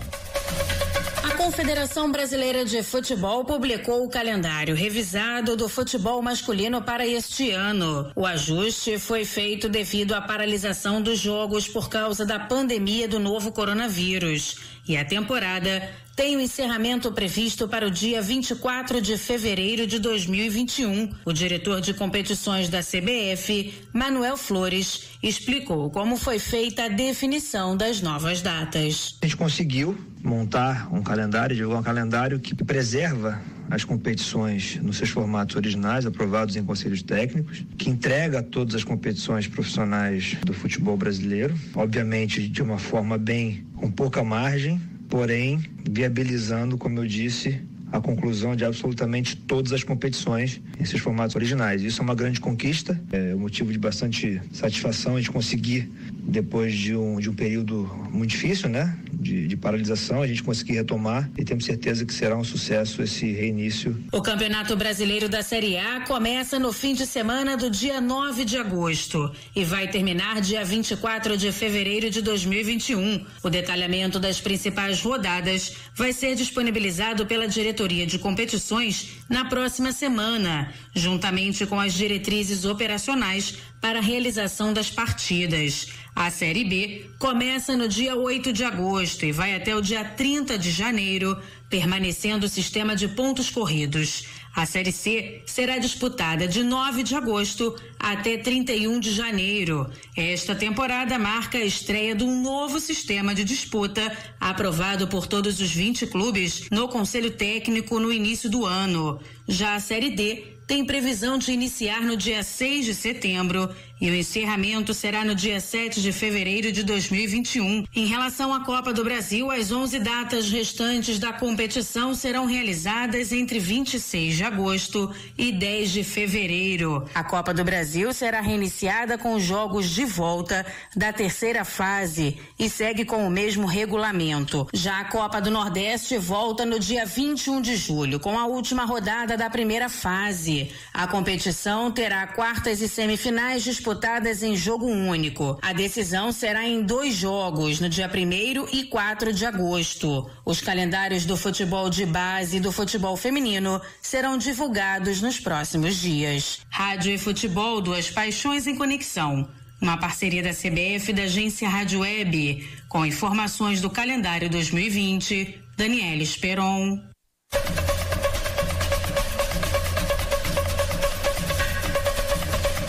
A 1.58 1.60
Confederação 1.60 2.12
Brasileira 2.12 2.64
de 2.64 2.84
Futebol 2.84 3.44
publicou 3.44 4.06
o 4.06 4.10
calendário 4.10 4.76
revisado 4.76 5.58
do 5.58 5.68
futebol 5.68 6.22
masculino 6.22 6.84
para 6.84 7.08
este 7.08 7.50
ano. 7.50 8.12
O 8.16 8.28
ajuste 8.28 9.00
foi 9.00 9.26
feito 9.26 9.68
devido 9.68 10.14
à 10.14 10.22
paralisação 10.22 11.02
dos 11.02 11.18
jogos 11.18 11.68
por 11.68 11.90
causa 11.90 12.24
da 12.24 12.38
pandemia 12.38 13.08
do 13.08 13.18
novo 13.18 13.52
coronavírus. 13.52 14.58
E 14.88 14.96
a 14.96 15.04
temporada 15.04 15.90
tem 16.16 16.38
o 16.38 16.40
encerramento 16.40 17.12
previsto 17.12 17.68
para 17.68 17.88
o 17.88 17.92
dia 17.92 18.22
24 18.22 19.02
de 19.02 19.18
fevereiro 19.18 19.88
de 19.88 19.98
2021. 19.98 21.12
O 21.26 21.34
diretor 21.34 21.82
de 21.82 21.92
competições 21.92 22.70
da 22.70 22.82
CBF, 22.82 23.74
Manuel 23.92 24.38
Flores, 24.38 25.10
explicou 25.24 25.90
como 25.90 26.18
foi 26.18 26.38
feita 26.38 26.86
a 26.86 26.88
definição 26.88 27.76
das 27.76 28.00
novas 28.00 28.44
datas. 28.44 29.18
A 29.24 29.26
gente 29.26 29.36
conseguiu 29.36 29.98
montar 30.28 30.94
um 30.94 31.02
calendário, 31.02 31.56
divulgar 31.56 31.80
um 31.80 31.84
calendário 31.84 32.40
que 32.40 32.54
preserva 32.54 33.42
as 33.70 33.84
competições 33.84 34.78
nos 34.82 34.98
seus 34.98 35.10
formatos 35.10 35.56
originais, 35.56 36.06
aprovados 36.06 36.56
em 36.56 36.64
conselhos 36.64 37.02
técnicos, 37.02 37.66
que 37.78 37.90
entrega 37.90 38.44
todas 38.44 38.76
as 38.76 38.84
competições 38.84 39.48
profissionais 39.48 40.38
do 40.46 40.54
futebol 40.54 40.96
brasileiro, 40.96 41.56
obviamente 41.74 42.48
de 42.48 42.62
uma 42.62 42.78
forma 42.78 43.18
bem 43.18 43.66
com 43.76 43.90
pouca 43.90 44.24
margem, 44.24 44.82
porém 45.10 45.62
viabilizando, 45.90 46.78
como 46.78 47.00
eu 47.00 47.08
disse, 47.08 47.62
a 47.92 48.00
conclusão 48.02 48.56
de 48.56 48.66
absolutamente 48.66 49.36
todas 49.36 49.72
as 49.72 49.84
competições 49.84 50.62
em 50.80 50.86
seus 50.86 51.02
formatos 51.02 51.36
originais. 51.36 51.84
Isso 51.84 52.02
é 52.02 52.04
uma 52.04 52.16
grande 52.16 52.40
conquista, 52.40 53.00
é 53.12 53.34
um 53.34 53.40
motivo 53.40 53.72
de 53.72 53.80
bastante 53.80 54.42
satisfação 54.52 55.18
gente 55.18 55.32
conseguir, 55.32 55.90
depois 56.24 56.74
de 56.74 56.96
um, 56.96 57.20
de 57.20 57.30
um 57.30 57.34
período 57.34 57.90
muito 58.12 58.32
difícil, 58.32 58.70
né? 58.70 58.98
De, 59.14 59.48
de, 59.48 59.58
paralisação, 59.58 60.22
a 60.22 60.28
gente 60.28 60.44
conseguir 60.44 60.74
retomar 60.74 61.30
e 61.38 61.44
temos 61.44 61.66
certeza 61.66 62.06
que 62.06 62.14
será 62.14 62.38
um 62.38 62.44
sucesso 62.44 63.02
esse 63.02 63.32
reinício. 63.32 63.98
O 64.12 64.22
Campeonato 64.22 64.76
Brasileiro 64.76 65.28
da 65.28 65.42
Série 65.42 65.78
A 65.78 66.02
começa 66.02 66.60
no 66.60 66.72
fim 66.72 66.94
de 66.94 67.06
semana 67.06 67.58
do 67.58 67.70
dia 67.70 68.00
9 68.00 68.46
de 68.46 68.58
agosto 68.58 69.32
e 69.56 69.64
vai 69.64 69.88
terminar 69.88 70.40
dia 70.42 70.64
24 70.64 71.38
de 71.38 71.52
fevereiro 71.52 72.10
de 72.10 72.22
2021. 72.22 73.26
O 73.44 73.50
detalhamento 73.50 74.20
das 74.20 74.40
principais 74.40 75.02
rodadas 75.02 75.74
vai 75.96 76.14
ser 76.14 76.36
disponibilizado 76.36 77.26
pela 77.26 77.48
diretoria 77.48 77.77
de 78.08 78.18
competições 78.18 79.10
na 79.30 79.46
próxima 79.46 79.92
semana, 79.92 80.74
juntamente 80.96 81.66
com 81.68 81.80
as 81.80 81.94
diretrizes 81.94 82.66
operacionais 82.66 83.56
para 83.80 84.00
a 84.00 84.02
realização 84.02 84.74
das 84.74 84.90
partidas. 84.90 85.88
A 86.16 86.32
Série 86.32 86.64
B 86.64 87.06
começa 87.20 87.78
no 87.78 87.88
dia 87.88 88.16
8 88.16 88.52
de 88.52 88.64
agosto 88.64 89.26
e 89.26 89.32
vai 89.32 89.54
até 89.54 89.76
o 89.76 89.82
dia 89.82 90.04
30 90.04 90.58
de 90.58 90.72
janeiro, 90.72 91.38
permanecendo 91.70 92.48
o 92.48 92.50
sistema 92.50 92.96
de 92.96 93.08
pontos 93.10 93.52
corridos. 93.52 94.26
A 94.58 94.66
Série 94.66 94.92
C 94.92 95.44
será 95.46 95.78
disputada 95.78 96.48
de 96.48 96.64
9 96.64 97.04
de 97.04 97.14
agosto 97.14 97.76
até 98.00 98.40
31 98.40 99.00
de 99.00 99.12
janeiro. 99.12 99.88
Esta 100.16 100.56
temporada 100.56 101.20
marca 101.20 101.60
a 101.60 101.64
estreia 101.64 102.16
de 102.16 102.24
um 102.24 102.42
novo 102.42 102.80
sistema 102.80 103.36
de 103.36 103.44
disputa, 103.44 104.12
aprovado 104.40 105.08
por 105.08 105.28
todos 105.28 105.62
os 105.62 105.72
20 105.72 106.08
clubes 106.08 106.68
no 106.72 106.88
Conselho 106.88 107.30
Técnico 107.30 108.00
no 108.00 108.12
início 108.12 108.50
do 108.50 108.66
ano. 108.66 109.20
Já 109.48 109.76
a 109.76 109.80
Série 109.80 110.10
D 110.10 110.58
tem 110.66 110.84
previsão 110.84 111.38
de 111.38 111.52
iniciar 111.52 112.02
no 112.02 112.18
dia 112.18 112.42
6 112.42 112.86
de 112.86 112.96
setembro 112.96 113.70
e 114.00 114.10
o 114.10 114.16
encerramento 114.16 114.94
será 114.94 115.26
no 115.26 115.34
dia 115.34 115.60
7 115.60 116.02
de 116.02 116.12
fevereiro 116.12 116.72
de 116.72 116.84
2021. 116.84 117.86
Em 117.96 118.06
relação 118.06 118.54
à 118.54 118.64
Copa 118.64 118.94
do 118.94 119.04
Brasil, 119.04 119.50
as 119.52 119.72
11 119.72 120.00
datas 120.00 120.50
restantes 120.50 121.20
da 121.20 121.34
competição 121.34 122.14
serão 122.14 122.46
realizadas 122.46 123.32
entre 123.32 123.60
26 123.60 124.36
de 124.36 124.44
agosto 124.44 125.12
e 125.38 125.52
10 125.52 125.92
de 125.92 126.04
fevereiro. 126.04 127.06
A 127.14 127.24
Copa 127.24 127.54
do 127.54 127.64
Brasil 127.64 128.14
será 128.14 128.42
reiniciada 128.42 129.18
com 129.18 129.34
os 129.34 129.44
jogos 129.44 129.90
de 129.90 130.06
volta 130.06 130.66
da 130.96 131.12
terceira 131.12 131.66
fase 131.66 132.38
e 132.60 132.70
segue 132.70 133.04
com 133.06 133.26
o 133.26 133.32
mesmo 133.32 133.66
regulamento. 133.66 134.68
Já 134.74 135.00
a 135.00 135.06
Copa 135.06 135.42
do 135.42 135.50
Nordeste 135.50 136.18
volta 136.18 136.66
no 136.66 136.80
dia 136.80 137.06
21 137.06 137.62
de 137.62 137.76
julho, 137.76 138.20
com 138.20 138.38
a 138.38 138.46
última 138.46 138.86
rodada 138.86 139.36
da 139.36 139.50
primeira 139.50 139.90
fase. 139.90 140.72
A 140.94 141.08
competição 141.08 141.92
terá 141.92 142.28
quartas 142.28 142.82
e 142.82 142.88
semifinais 142.88 143.64
disputadas 143.88 144.44
em 144.44 144.54
jogo 144.54 144.86
único. 144.86 145.58
A 145.62 145.72
decisão 145.72 146.34
será 146.34 146.68
em 146.68 146.84
dois 146.84 147.16
jogos, 147.16 147.80
no 147.80 147.88
dia 147.88 148.10
1 148.14 148.76
e 148.76 148.84
4 148.84 149.32
de 149.32 149.46
agosto. 149.46 150.30
Os 150.44 150.60
calendários 150.60 151.26
do 151.26 151.38
futebol 151.38 151.90
de 151.90 152.06
base 152.06 152.58
e 152.58 152.60
do 152.60 152.70
futebol 152.70 153.16
feminino 153.16 153.82
serão 154.02 154.38
divulgados 154.38 155.22
nos 155.22 155.40
próximos 155.40 155.96
dias. 155.96 156.60
Rádio 156.70 157.14
e 157.14 157.18
futebol, 157.18 157.80
duas 157.80 158.12
paixões 158.12 158.68
em 158.68 158.76
conexão. 158.76 159.48
Uma 159.82 159.96
parceria 159.96 160.44
da 160.44 160.50
CBF 160.50 161.14
da 161.14 161.24
agência 161.24 161.70
Rádio 161.70 162.02
Web, 162.02 162.68
com 162.90 163.06
informações 163.06 163.80
do 163.80 163.90
calendário 163.90 164.50
2020. 164.50 165.64
Daniela 165.78 166.24
Esperon. 166.24 167.00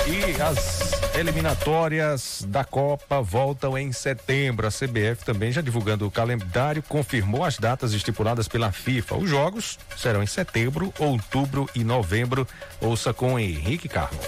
E 0.08 0.40
as 0.40 0.77
eliminatórias 1.18 2.44
da 2.46 2.62
Copa 2.62 3.20
voltam 3.20 3.76
em 3.76 3.90
setembro. 3.90 4.68
A 4.68 4.70
CBF 4.70 5.24
também 5.24 5.50
já 5.50 5.60
divulgando 5.60 6.06
o 6.06 6.10
calendário, 6.10 6.82
confirmou 6.82 7.44
as 7.44 7.58
datas 7.58 7.92
estipuladas 7.92 8.46
pela 8.46 8.70
FIFA. 8.70 9.16
Os 9.16 9.28
jogos 9.28 9.78
serão 9.96 10.22
em 10.22 10.26
setembro, 10.26 10.94
outubro 10.98 11.68
e 11.74 11.82
novembro. 11.82 12.46
Ouça 12.80 13.12
com 13.12 13.38
Henrique 13.38 13.88
Carmo. 13.88 14.18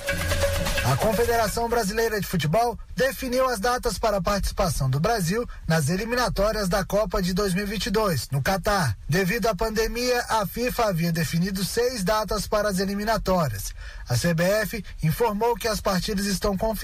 A 0.85 0.97
Confederação 0.97 1.69
Brasileira 1.69 2.21
de 2.21 2.27
Futebol 2.27 2.77
definiu 2.97 3.49
as 3.49 3.61
datas 3.61 3.99
para 3.99 4.17
a 4.17 4.23
participação 4.23 4.91
do 4.91 4.99
Brasil 4.99 5.47
nas 5.69 5.89
eliminatórias 5.89 6.69
da 6.69 6.85
Copa 6.85 7.23
de 7.23 7.33
2022, 7.33 8.29
no 8.31 8.43
Catar. 8.43 8.97
Devido 9.09 9.47
à 9.47 9.55
pandemia, 9.55 10.25
a 10.29 10.47
FIFA 10.47 10.87
havia 10.87 11.13
definido 11.13 11.65
seis 11.65 12.03
datas 12.03 12.49
para 12.49 12.69
as 12.69 12.79
eliminatórias. 12.79 13.73
A 14.09 14.15
CBF 14.15 14.85
informou 15.03 15.55
que 15.55 15.69
as 15.69 15.81
partidas 15.81 16.27
estão 16.27 16.57
confirmadas 16.57 16.80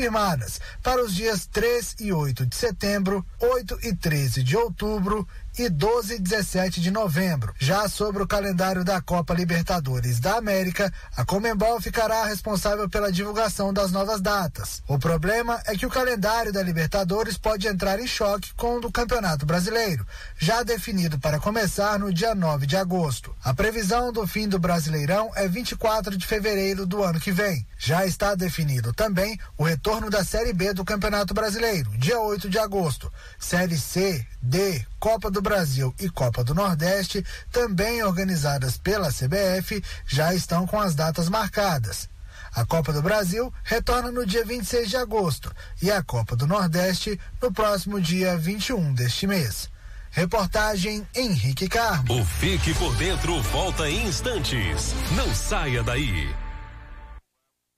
para 0.83 1.03
os 1.03 1.15
dias 1.15 1.47
3 1.47 1.97
e 2.01 2.13
8 2.13 2.47
de 2.47 2.55
setembro, 2.55 3.25
8 3.41 3.79
e 3.83 3.95
13 3.95 4.43
de 4.43 4.57
outubro 4.57 5.27
e 5.59 5.69
12 5.69 6.15
e 6.15 6.19
17 6.19 6.81
de 6.81 6.91
novembro. 6.91 7.55
Já 7.59 7.89
sobre 7.89 8.23
o 8.23 8.27
calendário 8.27 8.85
da 8.85 9.01
Copa 9.01 9.35
Libertadores 9.35 10.21
da 10.21 10.37
América, 10.37 10.93
a 11.17 11.25
Comembol 11.25 11.81
ficará 11.81 12.25
responsável 12.25 12.89
pela 12.89 13.13
divulgação 13.13 13.73
das 13.73 13.91
novas 13.91 14.21
datas. 14.21 14.83
O 14.87 14.99
problema 14.99 15.61
é 15.67 15.77
que 15.77 15.87
o 15.87 15.91
calendário 15.91 16.53
da 16.53 16.63
Libertadores 16.63 17.39
pode 17.39 17.67
entrar 17.67 17.99
em 18.01 18.07
choque 18.07 18.53
com 18.55 18.77
o 18.77 18.81
do 18.81 18.93
Campeonato 18.93 19.47
Brasileiro, 19.47 20.07
já 20.39 20.63
definido 20.63 21.19
para 21.19 21.41
começar 21.41 21.99
no 21.99 22.13
dia 22.13 22.35
9 22.35 22.67
de 22.67 22.77
agosto. 22.77 23.35
A 23.43 23.55
previsão 23.55 24.13
do 24.13 24.27
fim 24.27 24.49
do 24.49 24.59
Brasileirão 24.59 25.31
é 25.35 25.49
24 25.49 26.17
de 26.17 26.27
fevereiro 26.27 26.87
do 26.87 27.03
ano 27.03 27.21
que 27.21 27.33
vem. 27.33 27.67
Já 27.79 28.07
está 28.07 28.35
definido 28.35 28.93
também 28.93 29.39
o 29.57 29.65
retorno 29.65 30.11
da 30.11 30.25
Série 30.25 30.53
B 30.53 30.73
do 30.73 30.85
Campeonato 30.85 31.35
Brasileiro, 31.35 31.91
dia 31.97 32.19
8 32.21 32.49
de 32.49 32.59
agosto. 32.59 33.13
Série 33.39 33.79
C, 33.79 34.27
D, 34.43 34.87
Copa 34.99 35.31
do 35.31 35.43
Brasil 35.43 35.95
e 35.99 36.09
Copa 36.09 36.43
do 36.43 36.55
Nordeste, 36.55 37.25
também 37.53 38.03
organizadas 38.03 38.77
pela 38.77 39.13
CBF, 39.13 39.83
já 40.07 40.35
estão 40.35 40.67
com 40.67 40.81
as 40.81 40.95
datas 40.95 41.29
marcadas. 41.29 42.09
A 42.55 42.65
Copa 42.65 42.93
do 42.93 43.03
Brasil 43.03 43.53
retorna 43.63 44.11
no 44.11 44.25
dia 44.25 44.45
26 44.45 44.89
de 44.89 44.97
agosto 44.97 45.53
e 45.83 45.91
a 45.91 46.03
Copa 46.03 46.35
do 46.35 46.47
Nordeste 46.47 47.21
no 47.41 47.53
próximo 47.53 48.01
dia 48.01 48.37
21 48.37 48.95
deste 48.95 49.27
mês. 49.27 49.69
Reportagem 50.11 51.07
Henrique 51.15 51.69
Carmo. 51.69 52.19
O 52.19 52.25
Fique 52.25 52.73
por 52.75 52.97
Dentro 52.97 53.43
volta 53.43 53.89
em 53.89 54.07
instantes. 54.07 54.95
Não 55.15 55.35
saia 55.35 55.83
daí. 55.83 56.46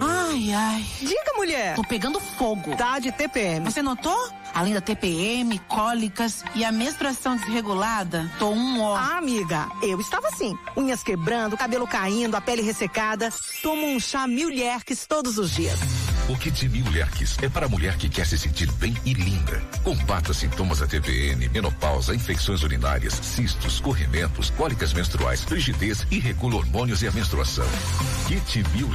Ai, 0.00 0.52
ai. 0.52 0.84
Diga, 1.00 1.32
mulher. 1.36 1.74
Tô 1.76 1.84
pegando 1.84 2.20
fogo. 2.20 2.76
Tá 2.76 2.98
de 2.98 3.12
TPM. 3.12 3.64
Você 3.64 3.82
notou? 3.82 4.16
Além 4.54 4.72
da 4.72 4.80
TPM, 4.80 5.58
cólicas 5.68 6.42
e 6.54 6.64
a 6.64 6.72
menstruação 6.72 7.36
desregulada, 7.36 8.30
tô 8.38 8.50
um 8.50 8.80
ó. 8.80 8.96
Ah, 8.96 9.18
amiga, 9.18 9.68
eu 9.82 10.00
estava 10.00 10.28
assim. 10.28 10.56
Unhas 10.76 11.02
quebrando, 11.02 11.56
cabelo 11.58 11.86
caindo, 11.86 12.34
a 12.34 12.40
pele 12.40 12.62
ressecada. 12.62 13.30
Tomo 13.62 13.86
um 13.86 14.00
chá 14.00 14.26
Mil 14.26 14.48
todos 15.08 15.36
os 15.36 15.50
dias. 15.50 15.78
O 16.28 16.36
Kit 16.36 16.68
Mil 16.68 16.84
é 17.40 17.48
para 17.48 17.66
a 17.66 17.68
mulher 17.68 17.96
que 17.96 18.08
quer 18.08 18.26
se 18.26 18.36
sentir 18.36 18.68
bem 18.72 18.92
e 19.04 19.14
linda. 19.14 19.62
Combata 19.84 20.34
sintomas 20.34 20.80
da 20.80 20.86
TPM, 20.86 21.48
menopausa, 21.50 22.16
infecções 22.16 22.64
urinárias, 22.64 23.14
cistos, 23.14 23.78
corrimentos, 23.78 24.50
cólicas 24.50 24.92
menstruais, 24.92 25.44
frigidez 25.44 26.04
e 26.10 26.18
regula 26.18 26.56
hormônios 26.56 27.00
e 27.02 27.06
a 27.06 27.12
menstruação. 27.12 27.64
Kit 28.26 28.64
Mil 28.74 28.90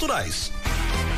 naturais. 0.00 0.50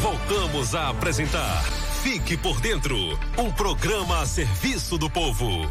Voltamos 0.00 0.74
a 0.74 0.88
apresentar 0.88 1.62
Fique 2.02 2.34
por 2.34 2.58
Dentro 2.58 2.96
um 3.36 3.52
programa 3.52 4.22
a 4.22 4.26
serviço 4.26 4.96
do 4.96 5.10
povo. 5.10 5.70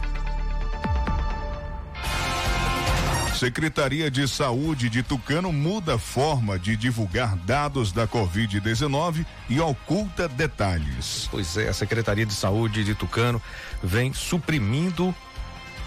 Secretaria 3.33 4.11
de 4.11 4.27
Saúde 4.27 4.87
de 4.87 5.01
Tucano 5.01 5.51
muda 5.51 5.95
a 5.95 5.97
forma 5.97 6.59
de 6.59 6.77
divulgar 6.77 7.35
dados 7.37 7.91
da 7.91 8.07
Covid-19 8.07 9.25
e 9.49 9.59
oculta 9.59 10.27
detalhes. 10.27 11.27
Pois 11.31 11.57
é, 11.57 11.69
a 11.69 11.73
Secretaria 11.73 12.25
de 12.25 12.33
Saúde 12.33 12.83
de 12.83 12.93
Tucano 12.93 13.41
vem 13.81 14.13
suprimindo 14.13 15.15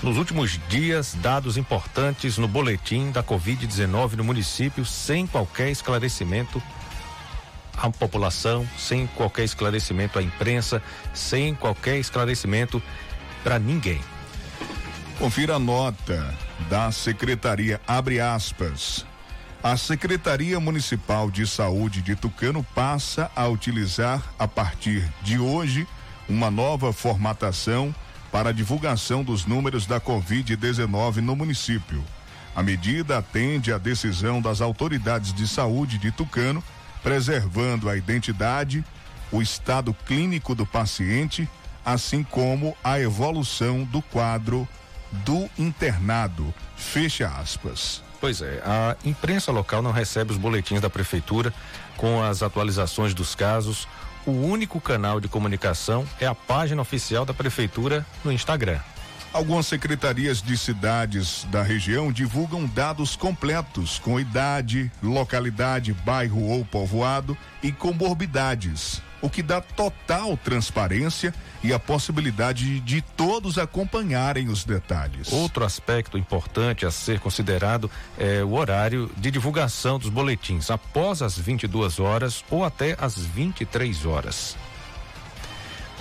nos 0.03 0.17
últimos 0.17 0.59
dias 0.69 1.15
dados 1.23 1.57
importantes 1.57 2.39
no 2.39 2.49
boletim 2.49 3.13
da 3.13 3.23
Covid-19 3.23 4.15
no 4.15 4.25
município 4.25 4.85
sem 4.85 5.29
qualquer 5.29 5.71
esclarecimento 5.71 6.61
à 7.77 7.91
população, 7.91 8.67
sem 8.77 9.07
qualquer 9.07 9.45
esclarecimento 9.45 10.19
à 10.19 10.23
imprensa, 10.23 10.83
sem 11.13 11.55
qualquer 11.55 11.99
esclarecimento 11.99 12.83
para 13.43 13.59
ninguém. 13.59 14.01
Confira 15.19 15.57
a 15.57 15.59
nota 15.59 16.35
da 16.69 16.91
Secretaria, 16.91 17.81
abre 17.87 18.21
aspas. 18.21 19.07
A 19.63 19.77
Secretaria 19.77 20.59
Municipal 20.59 21.31
de 21.31 21.47
Saúde 21.47 22.03
de 22.03 22.17
Tucano 22.17 22.67
passa 22.75 23.31
a 23.37 23.47
utilizar, 23.47 24.21
a 24.37 24.49
partir 24.49 25.09
de 25.23 25.39
hoje, 25.39 25.87
uma 26.29 26.51
nova 26.51 26.93
formatação 26.93 27.95
para 28.33 28.49
a 28.49 28.53
divulgação 28.53 29.23
dos 29.23 29.47
números 29.47 29.87
da 29.87 30.01
Covid-19 30.01 31.17
no 31.19 31.37
município. 31.37 32.03
A 32.57 32.63
medida 32.63 33.19
atende 33.19 33.73
à 33.73 33.79
decisão 33.79 34.41
das 34.41 34.61
autoridades 34.61 35.33
de 35.33 35.47
saúde 35.47 35.99
de 35.99 36.11
Tucano 36.11 36.63
preservando 37.03 37.89
a 37.89 37.97
identidade, 37.97 38.85
o 39.31 39.43
estado 39.43 39.95
clínico 40.07 40.55
do 40.55 40.67
paciente, 40.67 41.49
assim 41.85 42.23
como 42.23 42.77
a 42.83 43.01
evolução 43.01 43.85
do 43.85 44.01
quadro 44.01 44.69
do 45.11 45.49
internado. 45.59 46.55
Fecha 46.77 47.29
aspas. 47.29 48.03
Pois 48.21 48.41
é, 48.41 48.63
a 48.65 48.97
imprensa 49.05 49.51
local 49.51 49.83
não 49.83 49.91
recebe 49.91 50.31
os 50.31 50.39
boletins 50.39 50.81
da 50.81 50.89
prefeitura 50.89 51.53
com 51.97 52.23
as 52.23 52.43
atualizações 52.43 53.13
dos 53.15 53.35
casos. 53.35 53.89
O 54.25 54.31
único 54.31 54.81
canal 54.81 55.21
de 55.21 55.27
comunicação 55.27 56.07
é 56.21 56.27
a 56.27 56.35
página 56.35 56.81
oficial 56.81 57.25
da 57.25 57.35
prefeitura 57.35 58.07
no 58.25 58.31
Instagram. 58.31 58.79
Algumas 59.33 59.67
secretarias 59.67 60.43
de 60.43 60.59
cidades 60.59 61.47
da 61.51 61.63
região 61.63 62.13
divulgam 62.13 62.67
dados 62.67 63.17
completos 63.17 63.99
com 63.99 64.21
idade, 64.21 64.93
localidade, 65.03 65.95
bairro 65.95 66.43
ou 66.49 66.67
povoado 66.67 67.37
e 67.63 67.73
comorbidades, 67.73 69.01
o 69.23 69.31
que 69.31 69.43
dá 69.43 69.59
total 69.63 70.37
transparência 70.37 71.35
e 71.65 71.73
a 71.73 71.79
possibilidade 71.79 72.79
de 72.81 73.01
todos 73.01 73.57
acompanharem 73.57 74.49
os 74.49 74.65
detalhes. 74.65 75.33
Outro 75.33 75.65
aspecto 75.65 76.19
importante 76.19 76.85
a 76.85 76.91
ser 76.91 77.19
considerado 77.19 77.91
é 78.19 78.45
o 78.45 78.53
horário 78.53 79.11
de 79.17 79.31
divulgação 79.31 79.99
dos 79.99 80.11
boletins 80.11 80.71
após 80.71 81.23
as 81.23 81.39
22 81.39 81.99
horas 81.99 82.45
ou 82.51 82.67
até 82.67 82.99
as 83.01 83.17
23 83.17 84.05
horas. 84.05 84.59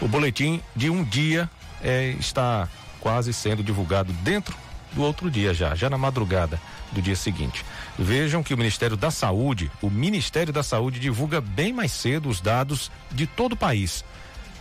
O 0.02 0.08
boletim 0.08 0.62
de 0.76 0.90
um 0.90 1.02
dia 1.02 1.50
é, 1.82 2.10
está 2.20 2.68
quase 3.02 3.34
sendo 3.34 3.62
divulgado 3.62 4.14
dentro 4.14 4.56
do 4.94 5.02
outro 5.02 5.30
dia 5.30 5.54
já, 5.54 5.76
já 5.76 5.90
na 5.90 5.98
madrugada 5.98 6.60
do 6.92 7.02
dia 7.02 7.16
seguinte. 7.16 7.66
Vejam 7.98 8.44
que 8.44 8.54
o 8.54 8.58
Ministério 8.58 8.96
da 8.96 9.12
Saúde, 9.12 9.72
o 9.82 9.90
Ministério 9.90 10.54
da 10.54 10.64
Saúde 10.64 11.00
divulga 11.00 11.42
bem 11.42 11.74
mais 11.74 11.92
cedo 11.92 12.30
os 12.30 12.40
dados 12.40 12.92
de 13.12 13.26
todo 13.26 13.54
o 13.54 13.58
país. 13.58 14.04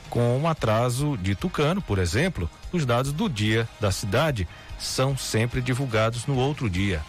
Com 0.09 0.39
um 0.39 0.49
atraso 0.49 1.17
de 1.17 1.35
Tucano, 1.35 1.81
por 1.81 1.99
exemplo, 1.99 2.51
os 2.73 2.85
dados 2.85 3.13
do 3.13 3.29
dia 3.29 3.69
da 3.81 3.93
cidade 3.93 4.49
são 4.79 5.17
sempre 5.17 5.61
divulgados 5.61 6.27
no 6.27 6.37
outro 6.37 6.69
dia. 6.69 7.01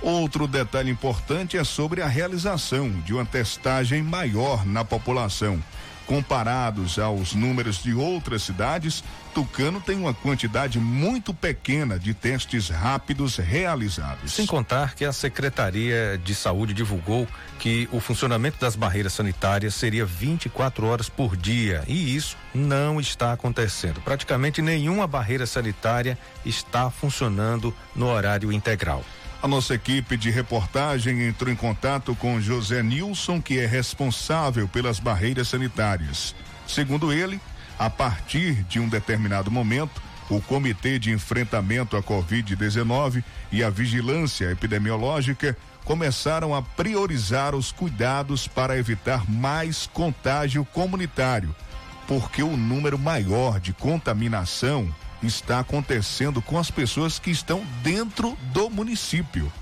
Outro 0.00 0.46
detalhe 0.46 0.90
importante 0.90 1.56
é 1.56 1.64
sobre 1.64 2.02
a 2.02 2.06
realização 2.06 2.90
de 3.00 3.12
uma 3.12 3.26
testagem 3.26 4.02
maior 4.02 4.64
na 4.64 4.84
população. 4.84 5.62
Comparados 6.06 6.98
aos 6.98 7.34
números 7.34 7.82
de 7.82 7.92
outras 7.92 8.42
cidades, 8.42 9.04
Tucano 9.34 9.78
tem 9.78 9.94
uma 9.94 10.14
quantidade 10.14 10.78
muito 10.78 11.34
pequena 11.34 11.98
de 11.98 12.14
testes 12.14 12.70
rápidos 12.70 13.36
realizados. 13.36 14.32
Sem 14.32 14.46
contar 14.46 14.94
que 14.94 15.04
a 15.04 15.12
Secretaria 15.12 16.18
de 16.24 16.34
Saúde 16.34 16.72
divulgou 16.72 17.28
que 17.58 17.86
o 17.92 18.00
funcionamento 18.00 18.58
das 18.58 18.74
barreiras 18.74 19.12
sanitárias 19.12 19.74
seria 19.74 20.06
24 20.06 20.86
horas 20.86 21.10
por 21.10 21.36
dia 21.36 21.84
e 21.86 22.16
isso 22.16 22.38
não 22.54 22.98
está 22.98 23.34
acontecendo. 23.34 24.00
Praticamente 24.00 24.62
nenhuma 24.62 25.06
barreira 25.06 25.46
sanitária 25.46 26.16
está 26.42 26.90
funcionando 26.90 27.74
no 27.94 28.06
horário 28.06 28.50
integral. 28.50 29.04
A 29.40 29.46
nossa 29.46 29.74
equipe 29.74 30.16
de 30.16 30.30
reportagem 30.30 31.22
entrou 31.22 31.52
em 31.52 31.54
contato 31.54 32.12
com 32.16 32.40
José 32.40 32.82
Nilson, 32.82 33.40
que 33.40 33.60
é 33.60 33.66
responsável 33.66 34.66
pelas 34.66 34.98
barreiras 34.98 35.48
sanitárias. 35.48 36.34
Segundo 36.66 37.12
ele, 37.12 37.40
a 37.78 37.88
partir 37.88 38.64
de 38.64 38.80
um 38.80 38.88
determinado 38.88 39.48
momento, 39.48 40.02
o 40.28 40.40
Comitê 40.40 40.98
de 40.98 41.12
Enfrentamento 41.12 41.96
à 41.96 42.02
Covid-19 42.02 43.22
e 43.52 43.62
a 43.62 43.70
Vigilância 43.70 44.50
Epidemiológica 44.50 45.56
começaram 45.84 46.52
a 46.52 46.60
priorizar 46.60 47.54
os 47.54 47.70
cuidados 47.70 48.48
para 48.48 48.76
evitar 48.76 49.30
mais 49.30 49.86
contágio 49.86 50.64
comunitário, 50.64 51.54
porque 52.08 52.42
o 52.42 52.56
número 52.56 52.98
maior 52.98 53.60
de 53.60 53.72
contaminação 53.72 54.92
está 55.22 55.60
acontecendo 55.60 56.40
com 56.40 56.58
as 56.58 56.70
pessoas 56.70 57.18
que 57.18 57.30
estão 57.30 57.64
dentro 57.82 58.36
do 58.52 58.70
município. 58.70 59.52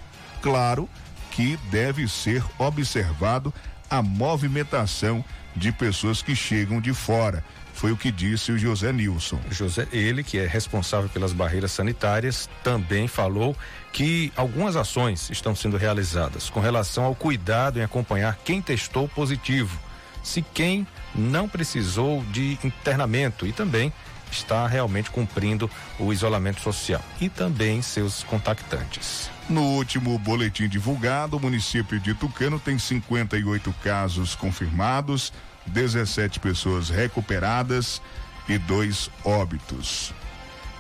Claro 0.43 0.89
que 1.31 1.59
deve 1.71 2.09
ser 2.09 2.45
observado 2.59 3.53
a 3.89 4.03
movimentação 4.03 5.25
de 5.55 5.73
pessoas 5.73 6.23
que 6.23 6.35
chegam 6.35 6.81
de 6.81 6.93
fora. 6.93 7.43
Foi 7.73 7.93
o 7.93 7.97
que 7.97 8.11
disse 8.11 8.53
o 8.53 8.59
José 8.59 8.91
Nilson. 8.91 9.39
José, 9.51 9.87
ele 9.93 10.25
que 10.25 10.39
é 10.39 10.47
responsável 10.47 11.11
pelas 11.11 11.35
barreiras 11.35 11.73
sanitárias, 11.73 12.49
também 12.65 13.07
falou 13.07 13.55
que 13.93 14.33
algumas 14.35 14.77
ações 14.77 15.29
estão 15.31 15.55
sendo 15.55 15.77
realizadas 15.77 16.49
com 16.49 16.59
relação 16.59 17.05
ao 17.05 17.15
cuidado 17.15 17.79
em 17.79 17.83
acompanhar 17.83 18.39
quem 18.45 18.63
testou 18.63 19.07
positivo, 19.07 19.79
se 20.23 20.41
quem 20.41 20.87
não 21.15 21.47
precisou 21.47 22.25
de 22.33 22.59
internamento 22.65 23.47
e 23.47 23.53
também 23.53 23.93
está 24.31 24.67
realmente 24.67 25.11
cumprindo 25.11 25.71
o 25.99 26.13
isolamento 26.13 26.61
social 26.61 27.03
e 27.21 27.29
também 27.29 27.83
seus 27.83 28.23
contactantes. 28.25 29.31
No 29.49 29.63
último 29.63 30.19
boletim 30.19 30.69
divulgado, 30.69 31.37
o 31.37 31.41
município 31.41 32.01
de 32.01 32.15
Tucano 32.15 32.59
tem 32.59 32.79
58 32.79 33.73
casos 33.83 34.35
confirmados, 34.35 35.33
17 35.67 36.41
pessoas 36.41 36.89
recuperadas 36.89 38.03
e 38.49 38.59
dois 38.59 39.11
óbitos. 39.25 40.13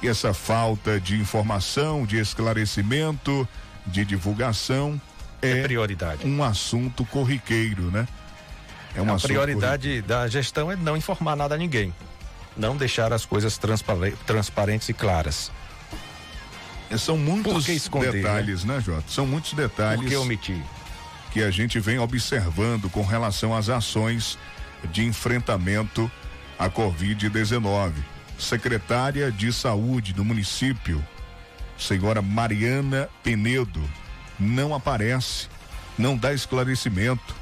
E 0.02 0.08
essa 0.08 0.34
falta 0.34 1.00
de 1.00 1.16
informação, 1.16 2.04
de 2.04 2.18
esclarecimento, 2.18 3.48
de 3.86 4.04
divulgação 4.04 5.00
é, 5.40 5.60
é 5.60 5.62
prioridade. 5.62 6.26
Um 6.26 6.42
assunto 6.42 7.04
corriqueiro, 7.04 7.90
né? 7.90 8.06
É 8.94 9.00
uma 9.00 9.18
prioridade 9.18 10.00
da 10.02 10.26
gestão 10.26 10.72
é 10.72 10.76
não 10.76 10.96
informar 10.96 11.36
nada 11.36 11.54
a 11.54 11.58
ninguém 11.58 11.92
não 12.56 12.76
deixar 12.76 13.12
as 13.12 13.24
coisas 13.24 13.58
transparentes 14.26 14.88
e 14.88 14.94
claras. 14.94 15.50
E 16.90 16.98
são 16.98 17.18
muitos 17.18 17.68
esconder, 17.68 18.12
detalhes, 18.12 18.64
né? 18.64 18.76
né, 18.76 18.80
Jota? 18.80 19.04
São 19.08 19.26
muitos 19.26 19.52
detalhes. 19.54 20.00
Por 20.00 20.08
que 20.08 20.16
omitir? 20.16 20.62
Que 21.32 21.42
a 21.42 21.50
gente 21.50 21.80
vem 21.80 21.98
observando 21.98 22.88
com 22.88 23.02
relação 23.02 23.54
às 23.54 23.68
ações 23.68 24.38
de 24.90 25.04
enfrentamento 25.04 26.10
à 26.58 26.70
Covid-19. 26.70 27.92
Secretária 28.38 29.32
de 29.32 29.52
Saúde 29.52 30.12
do 30.12 30.24
município, 30.24 31.04
senhora 31.78 32.20
Mariana 32.20 33.08
Penedo, 33.22 33.82
não 34.38 34.74
aparece, 34.74 35.48
não 35.96 36.16
dá 36.16 36.34
esclarecimento 36.34 37.34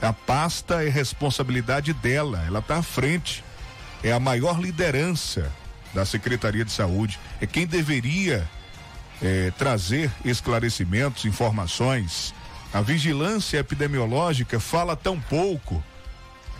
A 0.00 0.12
pasta 0.12 0.84
é 0.84 0.88
responsabilidade 0.88 1.92
dela, 1.92 2.44
ela 2.46 2.60
está 2.60 2.76
à 2.76 2.82
frente. 2.82 3.42
É 4.02 4.12
a 4.12 4.20
maior 4.20 4.60
liderança 4.60 5.52
da 5.94 6.04
Secretaria 6.04 6.64
de 6.64 6.72
Saúde. 6.72 7.18
É 7.40 7.46
quem 7.46 7.66
deveria 7.66 8.48
é, 9.22 9.50
trazer 9.52 10.10
esclarecimentos, 10.24 11.24
informações. 11.24 12.34
A 12.72 12.80
vigilância 12.80 13.58
epidemiológica 13.58 14.60
fala 14.60 14.94
tão 14.94 15.18
pouco. 15.18 15.82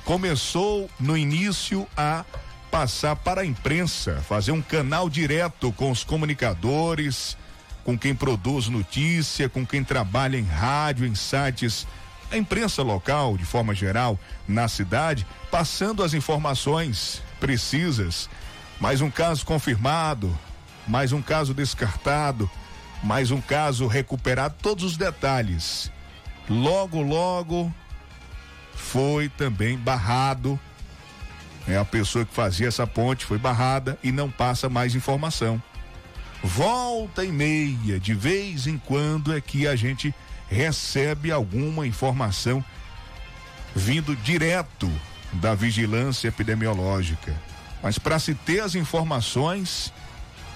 Começou 0.04 0.88
no 0.98 1.16
início 1.16 1.86
a 1.96 2.24
passar 2.70 3.16
para 3.16 3.42
a 3.42 3.46
imprensa, 3.46 4.22
fazer 4.28 4.52
um 4.52 4.62
canal 4.62 5.08
direto 5.08 5.72
com 5.72 5.90
os 5.90 6.04
comunicadores, 6.04 7.36
com 7.84 7.96
quem 7.96 8.14
produz 8.14 8.68
notícia, 8.68 9.48
com 9.48 9.64
quem 9.64 9.84
trabalha 9.84 10.36
em 10.36 10.44
rádio, 10.44 11.06
em 11.06 11.14
sites, 11.14 11.86
a 12.30 12.36
imprensa 12.36 12.82
local, 12.82 13.36
de 13.36 13.44
forma 13.44 13.74
geral, 13.74 14.18
na 14.48 14.66
cidade, 14.68 15.26
passando 15.50 16.02
as 16.02 16.12
informações 16.12 17.22
precisas. 17.46 18.28
Mais 18.80 19.00
um 19.00 19.08
caso 19.08 19.46
confirmado, 19.46 20.36
mais 20.84 21.12
um 21.12 21.22
caso 21.22 21.54
descartado, 21.54 22.50
mais 23.04 23.30
um 23.30 23.40
caso 23.40 23.86
recuperado, 23.86 24.56
todos 24.60 24.82
os 24.82 24.96
detalhes. 24.96 25.92
Logo, 26.50 27.00
logo 27.00 27.72
foi 28.74 29.28
também 29.28 29.78
barrado. 29.78 30.58
É 31.68 31.76
a 31.76 31.84
pessoa 31.84 32.24
que 32.24 32.34
fazia 32.34 32.66
essa 32.66 32.84
ponte 32.84 33.24
foi 33.24 33.38
barrada 33.38 33.96
e 34.02 34.10
não 34.10 34.28
passa 34.28 34.68
mais 34.68 34.96
informação. 34.96 35.62
Volta 36.42 37.24
e 37.24 37.30
meia, 37.30 38.00
de 38.00 38.12
vez 38.12 38.66
em 38.66 38.76
quando 38.76 39.32
é 39.32 39.40
que 39.40 39.68
a 39.68 39.76
gente 39.76 40.12
recebe 40.50 41.30
alguma 41.30 41.86
informação 41.86 42.64
vindo 43.72 44.16
direto 44.16 44.90
da 45.36 45.54
vigilância 45.54 46.28
epidemiológica. 46.28 47.34
Mas 47.82 47.98
para 47.98 48.18
se 48.18 48.34
ter 48.34 48.60
as 48.60 48.74
informações, 48.74 49.92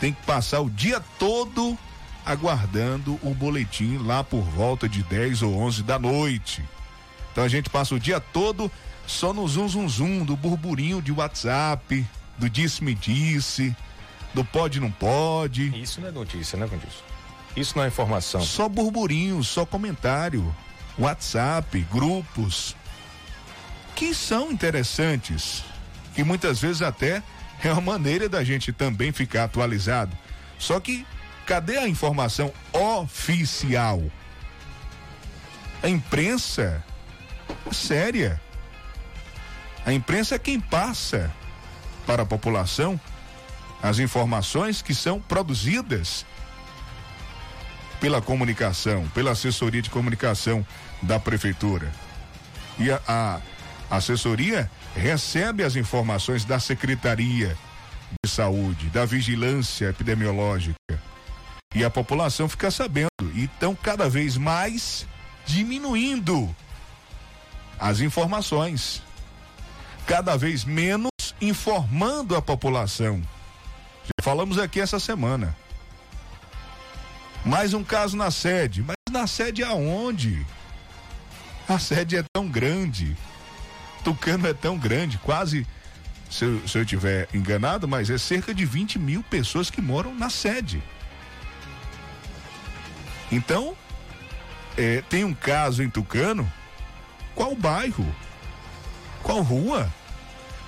tem 0.00 0.12
que 0.12 0.22
passar 0.22 0.60
o 0.60 0.70
dia 0.70 1.00
todo 1.18 1.78
aguardando 2.24 3.18
o 3.22 3.34
boletim 3.34 3.98
lá 3.98 4.22
por 4.22 4.42
volta 4.42 4.88
de 4.88 5.02
10 5.02 5.42
ou 5.42 5.56
11 5.56 5.82
da 5.82 5.98
noite. 5.98 6.64
Então 7.32 7.44
a 7.44 7.48
gente 7.48 7.70
passa 7.70 7.94
o 7.94 8.00
dia 8.00 8.20
todo 8.20 8.70
só 9.06 9.32
no 9.32 9.46
zum 9.46 9.68
zum 9.68 9.88
zum 9.88 10.24
do 10.24 10.36
burburinho 10.36 11.02
de 11.02 11.12
WhatsApp, 11.12 12.06
do 12.38 12.48
disse-me 12.48 12.94
disse, 12.94 13.74
do 14.34 14.44
pode 14.44 14.80
não 14.80 14.90
pode. 14.90 15.68
Isso 15.80 16.00
não 16.00 16.08
é 16.08 16.12
notícia, 16.12 16.58
né, 16.58 16.66
Vandilson? 16.66 17.02
Isso 17.56 17.76
não 17.76 17.84
é 17.84 17.88
informação. 17.88 18.40
Só 18.40 18.68
burburinho, 18.68 19.42
só 19.42 19.66
comentário, 19.66 20.54
WhatsApp, 20.98 21.80
grupos 21.90 22.76
que 24.00 24.14
são 24.14 24.50
interessantes, 24.50 25.62
que 26.14 26.24
muitas 26.24 26.58
vezes 26.58 26.80
até 26.80 27.22
é 27.62 27.70
uma 27.70 27.82
maneira 27.82 28.30
da 28.30 28.42
gente 28.42 28.72
também 28.72 29.12
ficar 29.12 29.44
atualizado. 29.44 30.16
Só 30.58 30.80
que 30.80 31.06
cadê 31.44 31.76
a 31.76 31.86
informação 31.86 32.50
oficial? 32.72 34.02
A 35.82 35.88
imprensa 35.90 36.82
é 37.68 37.74
séria. 37.74 38.40
A 39.84 39.92
imprensa 39.92 40.36
é 40.36 40.38
quem 40.38 40.58
passa 40.58 41.30
para 42.06 42.22
a 42.22 42.26
população 42.26 42.98
as 43.82 43.98
informações 43.98 44.80
que 44.80 44.94
são 44.94 45.20
produzidas 45.20 46.24
pela 48.00 48.22
comunicação, 48.22 49.06
pela 49.08 49.32
assessoria 49.32 49.82
de 49.82 49.90
comunicação 49.90 50.66
da 51.02 51.20
prefeitura. 51.20 51.92
E 52.78 52.90
a, 52.90 53.00
a 53.06 53.40
assessoria 53.90 54.70
recebe 54.94 55.64
as 55.64 55.74
informações 55.74 56.44
da 56.44 56.60
Secretaria 56.60 57.56
de 58.24 58.30
Saúde, 58.30 58.86
da 58.86 59.04
Vigilância 59.04 59.90
Epidemiológica. 59.90 61.02
E 61.74 61.84
a 61.84 61.90
população 61.90 62.48
fica 62.48 62.70
sabendo. 62.70 63.10
E 63.34 63.44
estão 63.44 63.74
cada 63.74 64.08
vez 64.08 64.36
mais 64.36 65.06
diminuindo 65.46 66.54
as 67.78 68.00
informações. 68.00 69.02
Cada 70.06 70.36
vez 70.36 70.64
menos 70.64 71.10
informando 71.40 72.36
a 72.36 72.42
população. 72.42 73.22
Já 74.04 74.22
falamos 74.22 74.58
aqui 74.58 74.80
essa 74.80 74.98
semana. 74.98 75.56
Mais 77.44 77.72
um 77.72 77.84
caso 77.84 78.16
na 78.16 78.30
sede. 78.30 78.82
Mas 78.82 78.96
na 79.10 79.26
sede 79.26 79.62
aonde? 79.62 80.44
A 81.68 81.78
sede 81.78 82.16
é 82.16 82.24
tão 82.34 82.48
grande. 82.48 83.16
Tucano 84.00 84.46
é 84.46 84.54
tão 84.54 84.78
grande, 84.78 85.18
quase, 85.18 85.66
se 86.30 86.44
eu, 86.44 86.66
se 86.66 86.78
eu 86.78 86.84
tiver 86.84 87.28
enganado, 87.32 87.86
mas 87.86 88.10
é 88.10 88.18
cerca 88.18 88.54
de 88.54 88.64
20 88.64 88.98
mil 88.98 89.22
pessoas 89.22 89.70
que 89.70 89.80
moram 89.80 90.14
na 90.14 90.30
sede. 90.30 90.82
Então, 93.30 93.76
é, 94.76 95.02
tem 95.08 95.24
um 95.24 95.34
caso 95.34 95.82
em 95.82 95.90
Tucano, 95.90 96.50
qual 97.34 97.54
bairro? 97.54 98.06
Qual 99.22 99.42
rua? 99.42 99.92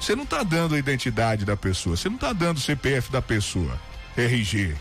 Você 0.00 0.14
não 0.14 0.24
está 0.24 0.42
dando 0.42 0.74
a 0.74 0.78
identidade 0.78 1.44
da 1.44 1.56
pessoa, 1.56 1.96
você 1.96 2.08
não 2.08 2.16
está 2.16 2.32
dando 2.32 2.58
o 2.58 2.60
CPF 2.60 3.10
da 3.10 3.22
pessoa, 3.22 3.80
RG. 4.16 4.76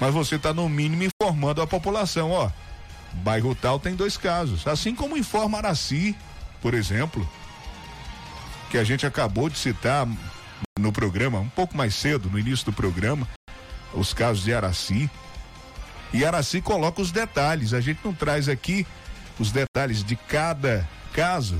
Mas 0.00 0.12
você 0.12 0.36
está 0.36 0.52
no 0.52 0.68
mínimo 0.68 1.04
informando 1.04 1.62
a 1.62 1.66
população, 1.66 2.30
ó. 2.30 2.50
Bairro 3.12 3.54
tal 3.54 3.78
tem 3.78 3.94
dois 3.94 4.16
casos. 4.16 4.66
Assim 4.66 4.94
como 4.94 5.16
informa 5.16 5.58
Araci, 5.58 6.16
por 6.60 6.74
exemplo 6.74 7.28
que 8.74 8.78
a 8.78 8.82
gente 8.82 9.06
acabou 9.06 9.48
de 9.48 9.56
citar 9.56 10.04
no 10.76 10.90
programa, 10.90 11.38
um 11.38 11.48
pouco 11.48 11.76
mais 11.76 11.94
cedo, 11.94 12.28
no 12.28 12.36
início 12.36 12.66
do 12.66 12.72
programa, 12.72 13.28
os 13.92 14.12
casos 14.12 14.42
de 14.42 14.52
Araci. 14.52 15.08
E 16.12 16.24
Araci 16.24 16.60
coloca 16.60 17.00
os 17.00 17.12
detalhes. 17.12 17.72
A 17.72 17.80
gente 17.80 18.00
não 18.04 18.12
traz 18.12 18.48
aqui 18.48 18.84
os 19.38 19.52
detalhes 19.52 20.02
de 20.02 20.16
cada 20.16 20.84
caso, 21.12 21.56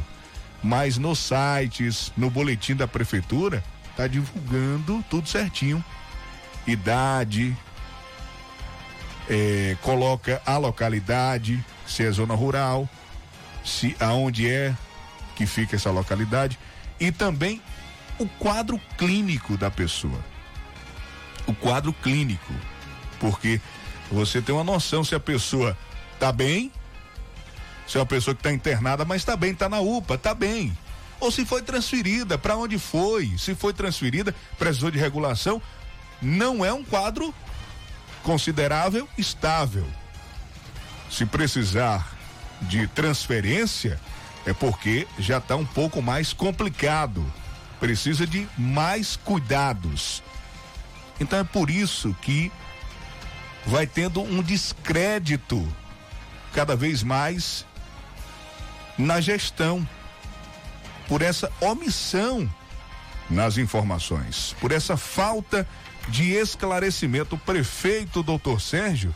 mas 0.60 0.98
nos 0.98 1.20
sites, 1.20 2.12
no 2.16 2.28
boletim 2.28 2.74
da 2.74 2.88
prefeitura, 2.88 3.62
tá 3.96 4.08
divulgando 4.08 5.00
tudo 5.08 5.28
certinho. 5.28 5.84
Idade, 6.66 7.56
é, 9.30 9.76
coloca 9.82 10.42
a 10.44 10.56
localidade, 10.56 11.64
se 11.86 12.02
é 12.02 12.10
zona 12.10 12.34
rural, 12.34 12.88
se 13.64 13.96
aonde 14.00 14.50
é 14.50 14.74
que 15.36 15.46
fica 15.46 15.76
essa 15.76 15.92
localidade 15.92 16.58
e 16.98 17.10
também 17.10 17.60
o 18.18 18.26
quadro 18.26 18.80
clínico 18.96 19.56
da 19.56 19.70
pessoa. 19.70 20.18
O 21.46 21.54
quadro 21.54 21.92
clínico, 21.92 22.52
porque 23.18 23.60
você 24.10 24.40
tem 24.40 24.54
uma 24.54 24.64
noção 24.64 25.04
se 25.04 25.14
a 25.14 25.20
pessoa 25.20 25.76
tá 26.18 26.32
bem, 26.32 26.72
se 27.86 27.98
é 27.98 28.00
uma 28.00 28.06
pessoa 28.06 28.34
que 28.34 28.40
está 28.40 28.52
internada, 28.52 29.04
mas 29.04 29.22
está 29.22 29.36
bem, 29.36 29.52
está 29.52 29.68
na 29.68 29.80
UPA, 29.80 30.14
está 30.14 30.34
bem. 30.34 30.76
Ou 31.20 31.30
se 31.30 31.44
foi 31.44 31.62
transferida, 31.62 32.38
para 32.38 32.56
onde 32.56 32.78
foi? 32.78 33.36
Se 33.38 33.54
foi 33.54 33.72
transferida, 33.72 34.34
precisou 34.58 34.90
de 34.90 34.98
regulação, 34.98 35.60
não 36.20 36.64
é 36.64 36.72
um 36.72 36.84
quadro 36.84 37.34
considerável, 38.22 39.08
estável. 39.18 39.86
Se 41.10 41.26
precisar 41.26 42.16
de 42.62 42.86
transferência, 42.88 44.00
é 44.46 44.52
porque 44.52 45.06
já 45.18 45.38
está 45.38 45.56
um 45.56 45.64
pouco 45.64 46.02
mais 46.02 46.32
complicado. 46.32 47.24
Precisa 47.80 48.26
de 48.26 48.46
mais 48.56 49.16
cuidados. 49.16 50.22
Então 51.20 51.38
é 51.38 51.44
por 51.44 51.70
isso 51.70 52.14
que 52.20 52.50
vai 53.66 53.86
tendo 53.86 54.22
um 54.22 54.42
descrédito 54.42 55.66
cada 56.52 56.76
vez 56.76 57.02
mais 57.02 57.66
na 58.96 59.20
gestão, 59.20 59.86
por 61.08 61.20
essa 61.20 61.50
omissão 61.60 62.48
nas 63.28 63.58
informações, 63.58 64.54
por 64.60 64.70
essa 64.70 64.96
falta 64.96 65.66
de 66.08 66.32
esclarecimento. 66.32 67.34
O 67.34 67.38
prefeito, 67.38 68.22
doutor 68.22 68.60
Sérgio, 68.60 69.14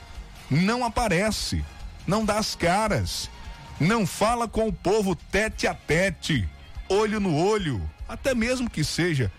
não 0.51 0.85
aparece, 0.85 1.65
não 2.07 2.25
dá 2.25 2.39
as 2.39 2.55
caras 2.55 3.31
não 3.81 4.07
fala 4.07 4.49
com 4.49 4.69
o 4.69 4.73
povo 4.73 5.15
tete 5.15 5.67
a 5.67 5.75
tete, 5.75 6.49
olho 6.89 7.21
no 7.21 7.37
olho, 7.37 7.81
até 8.09 8.35
mesmo 8.35 8.69
que 8.69 8.83
seja 8.83 9.31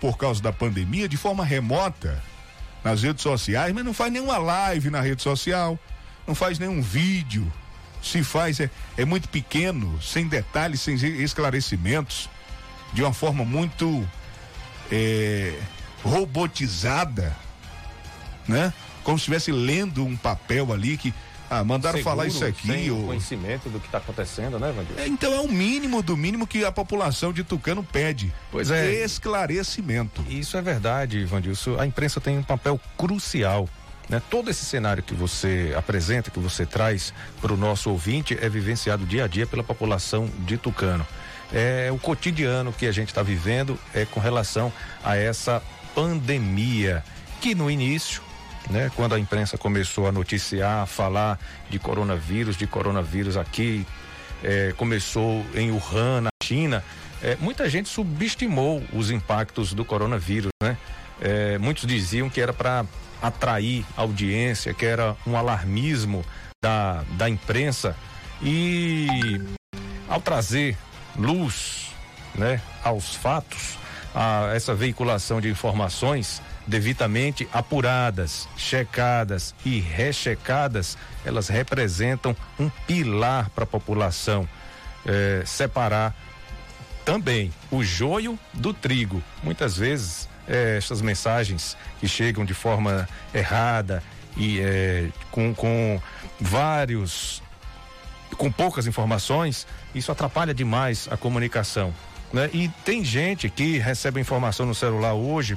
por 0.00 0.16
causa 0.16 0.42
da 0.42 0.52
pandemia 0.52 1.08
de 1.08 1.16
forma 1.16 1.44
remota 1.44 2.22
nas 2.82 3.02
redes 3.02 3.22
sociais, 3.22 3.72
mas 3.72 3.84
não 3.84 3.94
faz 3.94 4.12
nenhuma 4.12 4.36
live 4.36 4.90
na 4.90 5.00
rede 5.00 5.22
social, 5.22 5.78
não 6.26 6.34
faz 6.34 6.58
nenhum 6.58 6.82
vídeo. 6.82 7.50
Se 8.02 8.22
faz 8.22 8.60
é, 8.60 8.70
é 8.98 9.04
muito 9.04 9.28
pequeno, 9.30 10.00
sem 10.02 10.28
detalhes, 10.28 10.82
sem 10.82 10.94
esclarecimentos, 11.22 12.28
de 12.92 13.02
uma 13.02 13.14
forma 13.14 13.44
muito 13.44 14.06
é, 14.92 15.58
robotizada, 16.02 17.34
né? 18.46 18.72
Como 19.02 19.18
se 19.18 19.22
estivesse 19.22 19.50
lendo 19.50 20.04
um 20.04 20.16
papel 20.16 20.72
ali 20.72 20.98
que 20.98 21.14
Ah, 21.60 21.64
mandaram 21.64 21.98
seguro, 21.98 22.16
falar 22.16 22.26
isso 22.26 22.44
aqui. 22.44 22.66
Sem 22.66 22.90
ou- 22.90 23.06
conhecimento 23.06 23.68
do 23.68 23.78
que 23.78 23.86
está 23.86 23.98
acontecendo, 23.98 24.58
né, 24.58 24.72
Vandil? 24.72 24.96
É, 24.98 25.06
então 25.06 25.32
é 25.32 25.40
o 25.40 25.48
mínimo 25.48 26.02
do 26.02 26.16
mínimo 26.16 26.46
que 26.46 26.64
a 26.64 26.72
população 26.72 27.32
de 27.32 27.44
Tucano 27.44 27.82
pede. 27.84 28.32
Pois 28.50 28.70
é. 28.70 29.04
Esclarecimento. 29.04 30.24
Isso 30.28 30.56
é 30.56 30.62
verdade, 30.62 31.24
Vandilson. 31.24 31.78
A 31.78 31.86
imprensa 31.86 32.20
tem 32.20 32.38
um 32.38 32.42
papel 32.42 32.80
crucial. 32.96 33.68
Né? 34.08 34.20
Todo 34.28 34.50
esse 34.50 34.64
cenário 34.64 35.02
que 35.02 35.14
você 35.14 35.72
apresenta, 35.76 36.30
que 36.30 36.38
você 36.38 36.66
traz 36.66 37.14
para 37.40 37.52
o 37.52 37.56
nosso 37.56 37.88
ouvinte, 37.90 38.36
é 38.40 38.48
vivenciado 38.48 39.06
dia 39.06 39.24
a 39.24 39.26
dia 39.26 39.46
pela 39.46 39.62
população 39.62 40.28
de 40.40 40.58
Tucano. 40.58 41.06
É 41.52 41.90
o 41.92 41.98
cotidiano 41.98 42.72
que 42.72 42.86
a 42.86 42.92
gente 42.92 43.08
está 43.08 43.22
vivendo 43.22 43.78
é 43.94 44.04
com 44.04 44.18
relação 44.18 44.72
a 45.02 45.16
essa 45.16 45.62
pandemia 45.94 47.04
que 47.40 47.54
no 47.54 47.70
início 47.70 48.22
né? 48.70 48.90
Quando 48.94 49.14
a 49.14 49.18
imprensa 49.18 49.58
começou 49.58 50.06
a 50.06 50.12
noticiar, 50.12 50.82
a 50.82 50.86
falar 50.86 51.38
de 51.70 51.78
coronavírus, 51.78 52.56
de 52.56 52.66
coronavírus 52.66 53.36
aqui, 53.36 53.86
eh, 54.42 54.74
começou 54.76 55.44
em 55.54 55.70
Wuhan, 55.70 56.22
na 56.22 56.30
China, 56.42 56.84
eh, 57.22 57.36
muita 57.40 57.68
gente 57.68 57.88
subestimou 57.88 58.82
os 58.92 59.10
impactos 59.10 59.72
do 59.72 59.84
coronavírus, 59.84 60.50
né? 60.62 60.76
Eh, 61.20 61.58
muitos 61.58 61.86
diziam 61.86 62.28
que 62.28 62.40
era 62.40 62.52
para 62.52 62.84
atrair 63.22 63.84
audiência, 63.96 64.74
que 64.74 64.84
era 64.84 65.16
um 65.26 65.36
alarmismo 65.36 66.24
da, 66.62 67.04
da 67.12 67.28
imprensa 67.28 67.96
e 68.42 69.40
ao 70.08 70.20
trazer 70.20 70.76
luz, 71.16 71.92
né, 72.34 72.60
aos 72.82 73.14
fatos, 73.14 73.78
a 74.14 74.52
essa 74.54 74.74
veiculação 74.74 75.40
de 75.40 75.48
informações 75.48 76.42
devidamente 76.66 77.48
apuradas, 77.52 78.48
checadas 78.56 79.54
e 79.64 79.80
rechecadas, 79.80 80.96
elas 81.24 81.48
representam 81.48 82.36
um 82.58 82.68
pilar 82.86 83.50
para 83.50 83.64
a 83.64 83.66
população 83.66 84.48
eh, 85.06 85.42
separar 85.44 86.14
também 87.04 87.52
o 87.70 87.84
joio 87.84 88.38
do 88.52 88.72
trigo. 88.72 89.22
Muitas 89.42 89.76
vezes 89.76 90.28
eh, 90.48 90.76
essas 90.78 91.02
mensagens 91.02 91.76
que 92.00 92.08
chegam 92.08 92.44
de 92.44 92.54
forma 92.54 93.08
errada 93.34 94.02
e 94.36 94.60
eh, 94.60 95.08
com, 95.30 95.54
com 95.54 96.00
vários 96.40 97.42
com 98.38 98.50
poucas 98.50 98.86
informações, 98.86 99.66
isso 99.94 100.10
atrapalha 100.10 100.52
demais 100.52 101.08
a 101.10 101.16
comunicação. 101.16 101.94
Né? 102.32 102.50
E 102.52 102.68
tem 102.84 103.04
gente 103.04 103.48
que 103.48 103.78
recebe 103.78 104.20
informação 104.20 104.66
no 104.66 104.74
celular 104.74 105.14
hoje, 105.14 105.56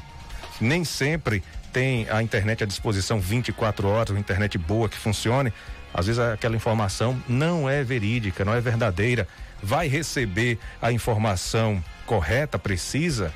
nem 0.59 0.83
sempre 0.83 1.43
tem 1.71 2.09
a 2.09 2.21
internet 2.21 2.63
à 2.63 2.67
disposição 2.67 3.19
24 3.19 3.87
horas, 3.87 4.09
uma 4.09 4.19
internet 4.19 4.57
boa 4.57 4.89
que 4.89 4.97
funcione. 4.97 5.53
Às 5.93 6.07
vezes 6.07 6.19
aquela 6.19 6.55
informação 6.55 7.21
não 7.27 7.69
é 7.69 7.83
verídica, 7.83 8.45
não 8.45 8.53
é 8.53 8.61
verdadeira. 8.61 9.27
Vai 9.61 9.87
receber 9.87 10.59
a 10.81 10.91
informação 10.91 11.83
correta, 12.05 12.59
precisa, 12.59 13.33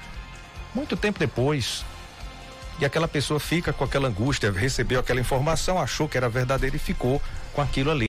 muito 0.74 0.96
tempo 0.96 1.20
depois. 1.20 1.84
E 2.80 2.86
aquela 2.86 3.08
pessoa 3.08 3.40
fica 3.40 3.74
com 3.74 3.84
aquela 3.84 4.08
angústia, 4.08 4.52
recebeu 4.52 5.00
aquela 5.00 5.20
informação, 5.20 5.80
achou 5.80 6.08
que 6.08 6.18
era 6.18 6.30
verdadeira 6.30 6.76
e 6.76 6.80
ficou 6.80 7.22
com 7.54 7.62
aquilo 7.62 7.92
ali 7.92 8.06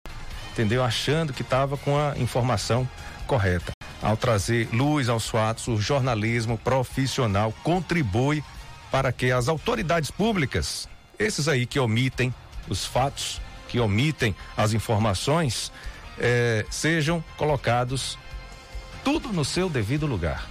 entendeu? 0.53 0.85
Achando 0.85 1.33
que 1.33 1.43
estava 1.43 1.77
com 1.77 1.99
a 1.99 2.15
informação 2.19 2.89
correta. 3.27 3.73
Ao 4.01 4.17
trazer 4.17 4.69
luz 4.73 5.09
aos 5.09 5.29
fatos, 5.29 5.69
o 5.69 5.77
jornalismo 5.81 6.59
profissional 6.59 7.53
contribui 7.63 8.45
para 8.93 9.11
que 9.11 9.33
as 9.33 9.49
autoridades 9.49 10.11
públicas, 10.11 10.87
esses 11.19 11.49
aí 11.49 11.65
que 11.65 11.81
omitem 11.81 12.33
os 12.69 12.85
fatos, 12.85 13.41
que 13.69 13.81
omitem 13.81 14.37
as 14.55 14.75
informações, 14.75 15.73
eh, 16.19 16.67
sejam 16.71 17.25
colocados 17.39 18.19
tudo 19.03 19.33
no 19.33 19.47
seu 19.47 19.71
devido 19.71 20.07
lugar. 20.07 20.47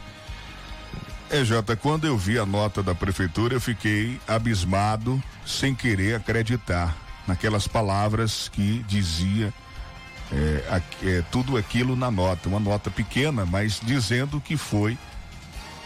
É, 1.29 1.45
Jota, 1.45 1.77
quando 1.77 2.05
eu 2.05 2.17
vi 2.17 2.37
a 2.37 2.45
nota 2.45 2.83
da 2.83 2.93
prefeitura, 2.95 3.53
eu 3.53 3.61
fiquei 3.61 4.19
abismado, 4.27 5.23
sem 5.45 5.73
querer 5.73 6.15
acreditar 6.15 6.97
naquelas 7.27 7.67
palavras 7.67 8.49
que 8.49 8.83
dizia 8.87 9.53
é, 10.31 10.81
é, 11.03 11.23
tudo 11.31 11.57
aquilo 11.57 11.95
na 11.95 12.09
nota, 12.09 12.49
uma 12.49 12.59
nota 12.59 12.89
pequena, 12.89 13.45
mas 13.45 13.79
dizendo 13.81 14.41
que 14.41 14.57
foi 14.57 14.97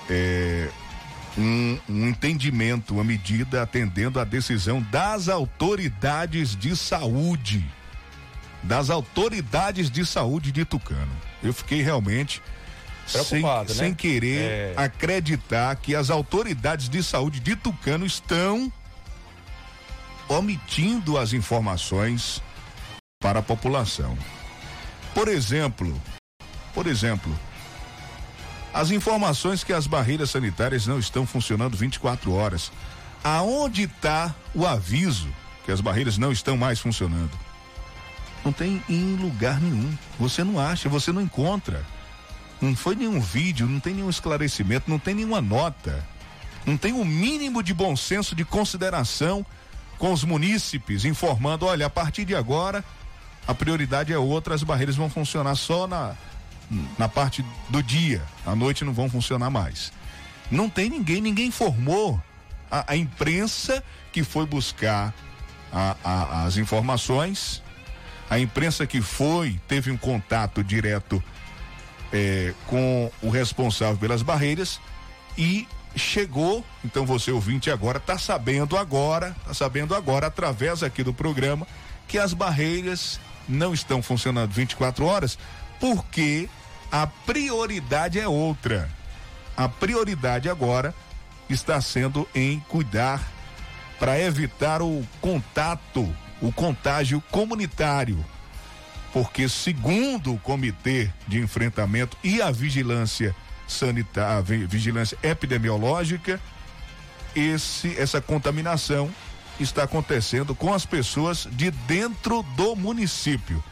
é, 0.09 0.69
um, 1.37 1.77
um 1.89 2.07
entendimento, 2.07 2.93
uma 2.93 3.03
medida 3.03 3.61
atendendo 3.61 4.19
à 4.19 4.23
decisão 4.23 4.81
das 4.81 5.27
autoridades 5.29 6.55
de 6.55 6.75
saúde. 6.75 7.65
Das 8.63 8.89
autoridades 8.89 9.89
de 9.91 10.05
saúde 10.05 10.51
de 10.51 10.65
Tucano. 10.65 11.11
Eu 11.43 11.53
fiquei 11.53 11.81
realmente 11.81 12.41
sem, 13.05 13.43
né? 13.43 13.65
sem 13.67 13.93
querer 13.93 14.39
É. 14.39 14.73
acreditar 14.77 15.75
que 15.75 15.93
as 15.95 16.09
autoridades 16.09 16.89
de 16.89 17.03
saúde 17.03 17.39
de 17.39 17.55
Tucano 17.55 18.05
estão 18.05 18.71
omitindo 20.27 21.17
as 21.17 21.33
informações 21.33 22.41
para 23.21 23.39
a 23.39 23.43
população. 23.43 24.17
Por 25.13 25.27
exemplo, 25.27 26.01
por 26.73 26.87
exemplo, 26.87 27.37
as 28.75 28.91
informações 28.91 29.63
que 29.63 29.71
as 29.71 29.87
barreiras 29.87 30.31
sanitárias 30.31 30.85
não 30.85 30.99
estão 30.99 31.25
funcionando 31.25 31.77
24 31.77 32.33
horas. 32.33 32.73
Aonde 33.23 33.83
está 33.83 34.35
o 34.53 34.67
aviso 34.67 35.29
que 35.63 35.71
as 35.71 35.79
barreiras 35.79 36.17
não 36.17 36.29
estão 36.29 36.57
mais 36.57 36.77
funcionando? 36.77 37.31
Não 38.43 38.51
tem 38.51 38.83
em 38.89 39.15
lugar 39.15 39.61
nenhum. 39.61 39.97
Você 40.19 40.43
não 40.43 40.59
acha, 40.59 40.89
você 40.89 41.13
não 41.13 41.21
encontra. 41.21 41.85
Não 42.59 42.75
foi 42.75 42.95
nenhum 42.95 43.21
vídeo, 43.21 43.65
não 43.65 43.79
tem 43.79 43.93
nenhum 43.93 44.09
esclarecimento, 44.09 44.91
não 44.91 44.99
tem 44.99 45.15
nenhuma 45.15 45.39
nota. 45.39 46.05
Não 46.65 46.75
tem 46.75 46.91
o 46.91 46.97
um 46.97 47.05
mínimo 47.05 47.63
de 47.63 47.73
bom 47.73 47.95
senso, 47.95 48.35
de 48.35 48.43
consideração 48.43 49.45
com 49.97 50.11
os 50.11 50.25
munícipes, 50.25 51.05
informando: 51.05 51.65
olha, 51.65 51.85
a 51.85 51.89
partir 51.89 52.25
de 52.25 52.35
agora, 52.35 52.83
a 53.47 53.55
prioridade 53.55 54.11
é 54.11 54.17
outra, 54.17 54.53
as 54.53 54.63
barreiras 54.63 54.97
vão 54.97 55.09
funcionar 55.09 55.55
só 55.55 55.87
na, 55.87 56.13
na 56.97 57.07
parte 57.07 57.45
do 57.69 57.81
dia, 57.83 58.21
à 58.45 58.55
noite 58.55 58.83
não 58.83 58.93
vão 58.93 59.09
funcionar 59.09 59.49
mais. 59.49 59.91
Não 60.49 60.69
tem 60.69 60.89
ninguém, 60.89 61.21
ninguém 61.21 61.47
informou 61.47 62.21
a, 62.69 62.93
a 62.93 62.95
imprensa 62.95 63.83
que 64.11 64.23
foi 64.23 64.45
buscar 64.45 65.13
a- 65.71 65.95
a- 66.03 66.43
as 66.45 66.57
informações, 66.57 67.61
a 68.29 68.39
imprensa 68.39 68.85
que 68.87 69.01
foi, 69.01 69.59
teve 69.67 69.91
um 69.91 69.97
contato 69.97 70.63
direto 70.63 71.23
eh, 72.13 72.53
com 72.67 73.11
o 73.21 73.29
responsável 73.29 73.97
pelas 73.97 74.21
barreiras 74.21 74.79
e 75.37 75.67
chegou, 75.95 76.63
então 76.83 77.05
você 77.05 77.31
ouvinte 77.31 77.69
agora 77.71 77.99
tá 77.99 78.17
sabendo 78.17 78.77
agora, 78.77 79.35
tá 79.45 79.53
sabendo 79.53 79.95
agora 79.95 80.27
através 80.27 80.83
aqui 80.83 81.03
do 81.03 81.13
programa 81.13 81.65
que 82.07 82.17
as 82.17 82.33
barreiras 82.33 83.19
não 83.47 83.73
estão 83.73 84.01
funcionando 84.01 84.51
24 84.51 85.05
horas 85.05 85.37
porque 85.79 86.49
a 86.91 87.07
prioridade 87.07 88.19
é 88.19 88.27
outra. 88.27 88.89
A 89.55 89.67
prioridade 89.69 90.49
agora 90.49 90.93
está 91.49 91.79
sendo 91.81 92.27
em 92.33 92.59
cuidar 92.59 93.21
para 93.99 94.19
evitar 94.19 94.81
o 94.81 95.05
contato, 95.21 96.13
o 96.41 96.51
contágio 96.51 97.21
comunitário. 97.31 98.23
Porque 99.13 99.47
segundo 99.47 100.33
o 100.33 100.39
Comitê 100.39 101.09
de 101.27 101.39
Enfrentamento 101.39 102.17
e 102.23 102.41
a 102.41 102.51
Vigilância 102.51 103.33
Sanitária, 103.67 104.67
Vigilância 104.67 105.17
Epidemiológica, 105.23 106.39
esse 107.33 107.97
essa 107.97 108.19
contaminação 108.19 109.09
está 109.59 109.83
acontecendo 109.83 110.53
com 110.53 110.73
as 110.73 110.85
pessoas 110.85 111.47
de 111.51 111.71
dentro 111.71 112.43
do 112.55 112.75
município. 112.75 113.63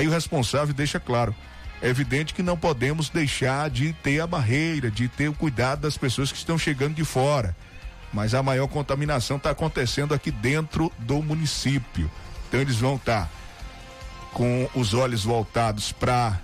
Aí 0.00 0.08
o 0.08 0.10
responsável 0.10 0.72
deixa 0.72 0.98
claro, 0.98 1.34
é 1.82 1.88
evidente 1.88 2.32
que 2.32 2.42
não 2.42 2.56
podemos 2.56 3.10
deixar 3.10 3.68
de 3.68 3.92
ter 3.92 4.18
a 4.20 4.26
barreira, 4.26 4.90
de 4.90 5.08
ter 5.08 5.28
o 5.28 5.34
cuidado 5.34 5.82
das 5.82 5.98
pessoas 5.98 6.32
que 6.32 6.38
estão 6.38 6.56
chegando 6.56 6.94
de 6.94 7.04
fora. 7.04 7.54
Mas 8.10 8.32
a 8.32 8.42
maior 8.42 8.66
contaminação 8.66 9.36
está 9.36 9.50
acontecendo 9.50 10.14
aqui 10.14 10.30
dentro 10.30 10.90
do 11.00 11.22
município. 11.22 12.10
Então 12.48 12.58
eles 12.62 12.76
vão 12.76 12.96
estar 12.96 13.30
com 14.32 14.66
os 14.74 14.94
olhos 14.94 15.22
voltados 15.22 15.92
para 15.92 16.40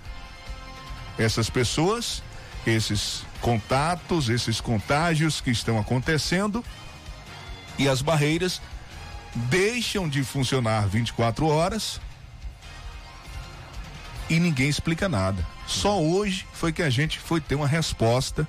essas 1.17 1.49
pessoas, 1.49 2.21
esses 2.63 3.25
contatos, 3.41 4.29
esses 4.29 4.61
contágios 4.61 5.41
que 5.41 5.49
estão 5.49 5.79
acontecendo 5.79 6.63
e 7.75 7.89
as 7.89 8.03
barreiras 8.03 8.61
deixam 9.33 10.07
de 10.07 10.23
funcionar 10.23 10.87
24 10.87 11.47
horas 11.47 11.99
e 14.29 14.39
ninguém 14.39 14.69
explica 14.69 15.07
nada. 15.07 15.45
Só 15.65 16.01
hoje 16.01 16.45
foi 16.53 16.71
que 16.71 16.81
a 16.81 16.89
gente 16.89 17.19
foi 17.19 17.39
ter 17.39 17.55
uma 17.55 17.67
resposta 17.67 18.47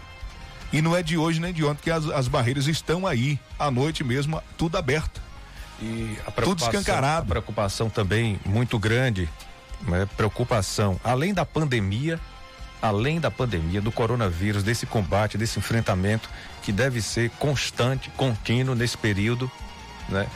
e 0.73 0.83
não 0.83 0.95
é 0.95 1.03
de 1.03 1.17
hoje 1.17 1.41
nem 1.41 1.53
de 1.53 1.65
ontem 1.65 1.83
que 1.83 1.91
as, 1.91 2.07
as 2.07 2.29
barreiras 2.29 2.67
estão 2.67 3.07
aí 3.07 3.39
à 3.59 3.71
noite 3.71 4.05
mesmo, 4.05 4.43
tudo 4.57 4.77
aberto. 4.77 5.21
E 5.81 6.19
a 6.27 6.31
Tudo 6.31 6.63
escancarado. 6.63 7.27
A 7.27 7.29
preocupação 7.29 7.89
também 7.89 8.39
muito 8.45 8.79
grande, 8.79 9.29
né? 9.83 10.09
preocupação, 10.17 11.01
além 11.05 11.33
da 11.33 11.47
pandemia, 11.47 12.21
além 12.83 13.21
da 13.21 13.31
pandemia, 13.31 13.81
do 13.81 13.93
coronavírus, 13.93 14.63
desse 14.63 14.87
combate, 14.87 15.39
desse 15.39 15.59
enfrentamento 15.59 16.29
que 16.63 16.73
deve 16.73 17.01
ser 17.01 17.31
constante, 17.39 18.11
contínuo 18.11 18.75
nesse 18.75 18.99
período, 18.99 19.51
né? 20.09 20.27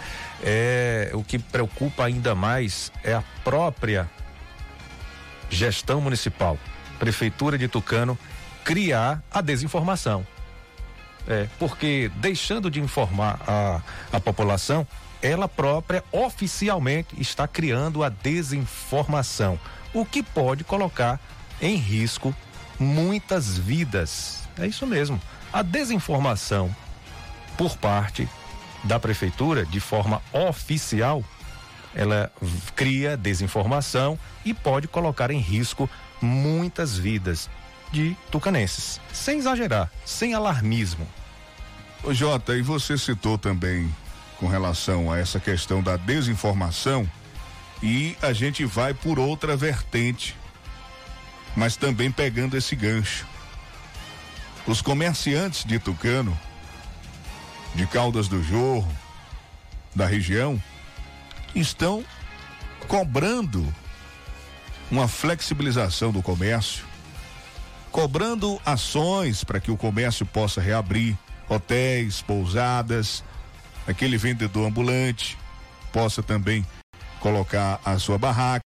É, 0.44 1.10
o 1.14 1.22
que 1.22 1.38
preocupa 1.38 2.04
ainda 2.04 2.34
mais 2.34 2.90
é 3.04 3.14
a 3.14 3.22
própria 3.44 4.10
gestão 5.52 6.00
municipal, 6.00 6.58
prefeitura 6.98 7.58
de 7.58 7.68
Tucano, 7.68 8.18
criar 8.64 9.22
a 9.30 9.40
desinformação. 9.40 10.26
É, 11.28 11.46
porque 11.58 12.10
deixando 12.16 12.68
de 12.68 12.80
informar 12.80 13.38
a, 13.46 13.80
a 14.12 14.18
população, 14.18 14.86
ela 15.20 15.46
própria 15.46 16.02
oficialmente 16.10 17.14
está 17.20 17.46
criando 17.46 18.02
a 18.02 18.08
desinformação, 18.08 19.60
o 19.94 20.04
que 20.04 20.22
pode 20.22 20.64
colocar 20.64 21.20
em 21.60 21.76
risco 21.76 22.34
muitas 22.78 23.56
vidas. 23.56 24.48
É 24.58 24.66
isso 24.66 24.84
mesmo. 24.86 25.20
A 25.52 25.62
desinformação 25.62 26.74
por 27.56 27.76
parte 27.76 28.28
da 28.82 28.98
prefeitura, 28.98 29.64
de 29.64 29.78
forma 29.78 30.20
oficial, 30.32 31.22
ela 31.94 32.32
cria 32.74 33.16
desinformação 33.16 34.18
e 34.44 34.54
pode 34.54 34.88
colocar 34.88 35.30
em 35.30 35.38
risco 35.38 35.88
muitas 36.20 36.96
vidas 36.96 37.50
de 37.90 38.16
tucanenses. 38.30 39.00
Sem 39.12 39.38
exagerar, 39.38 39.90
sem 40.04 40.34
alarmismo. 40.34 41.06
Ô 42.02 42.12
Jota, 42.12 42.56
e 42.56 42.62
você 42.62 42.96
citou 42.96 43.36
também 43.36 43.94
com 44.38 44.46
relação 44.48 45.12
a 45.12 45.18
essa 45.18 45.38
questão 45.38 45.82
da 45.82 45.96
desinformação 45.96 47.08
e 47.82 48.16
a 48.22 48.32
gente 48.32 48.64
vai 48.64 48.94
por 48.94 49.18
outra 49.18 49.56
vertente, 49.56 50.36
mas 51.54 51.76
também 51.76 52.10
pegando 52.10 52.56
esse 52.56 52.74
gancho. 52.74 53.26
Os 54.66 54.80
comerciantes 54.80 55.64
de 55.64 55.78
Tucano, 55.78 56.38
de 57.74 57.86
Caldas 57.86 58.28
do 58.28 58.42
Jorro, 58.42 58.92
da 59.94 60.06
região, 60.06 60.62
estão 61.54 62.04
cobrando 62.88 63.72
uma 64.90 65.08
flexibilização 65.08 66.12
do 66.12 66.22
comércio, 66.22 66.84
cobrando 67.90 68.60
ações 68.64 69.44
para 69.44 69.60
que 69.60 69.70
o 69.70 69.76
comércio 69.76 70.26
possa 70.26 70.60
reabrir, 70.60 71.16
hotéis, 71.48 72.20
pousadas, 72.22 73.24
aquele 73.86 74.16
vendedor 74.16 74.66
ambulante 74.66 75.38
possa 75.92 76.22
também 76.22 76.66
colocar 77.20 77.80
a 77.84 77.98
sua 77.98 78.18
barraca, 78.18 78.64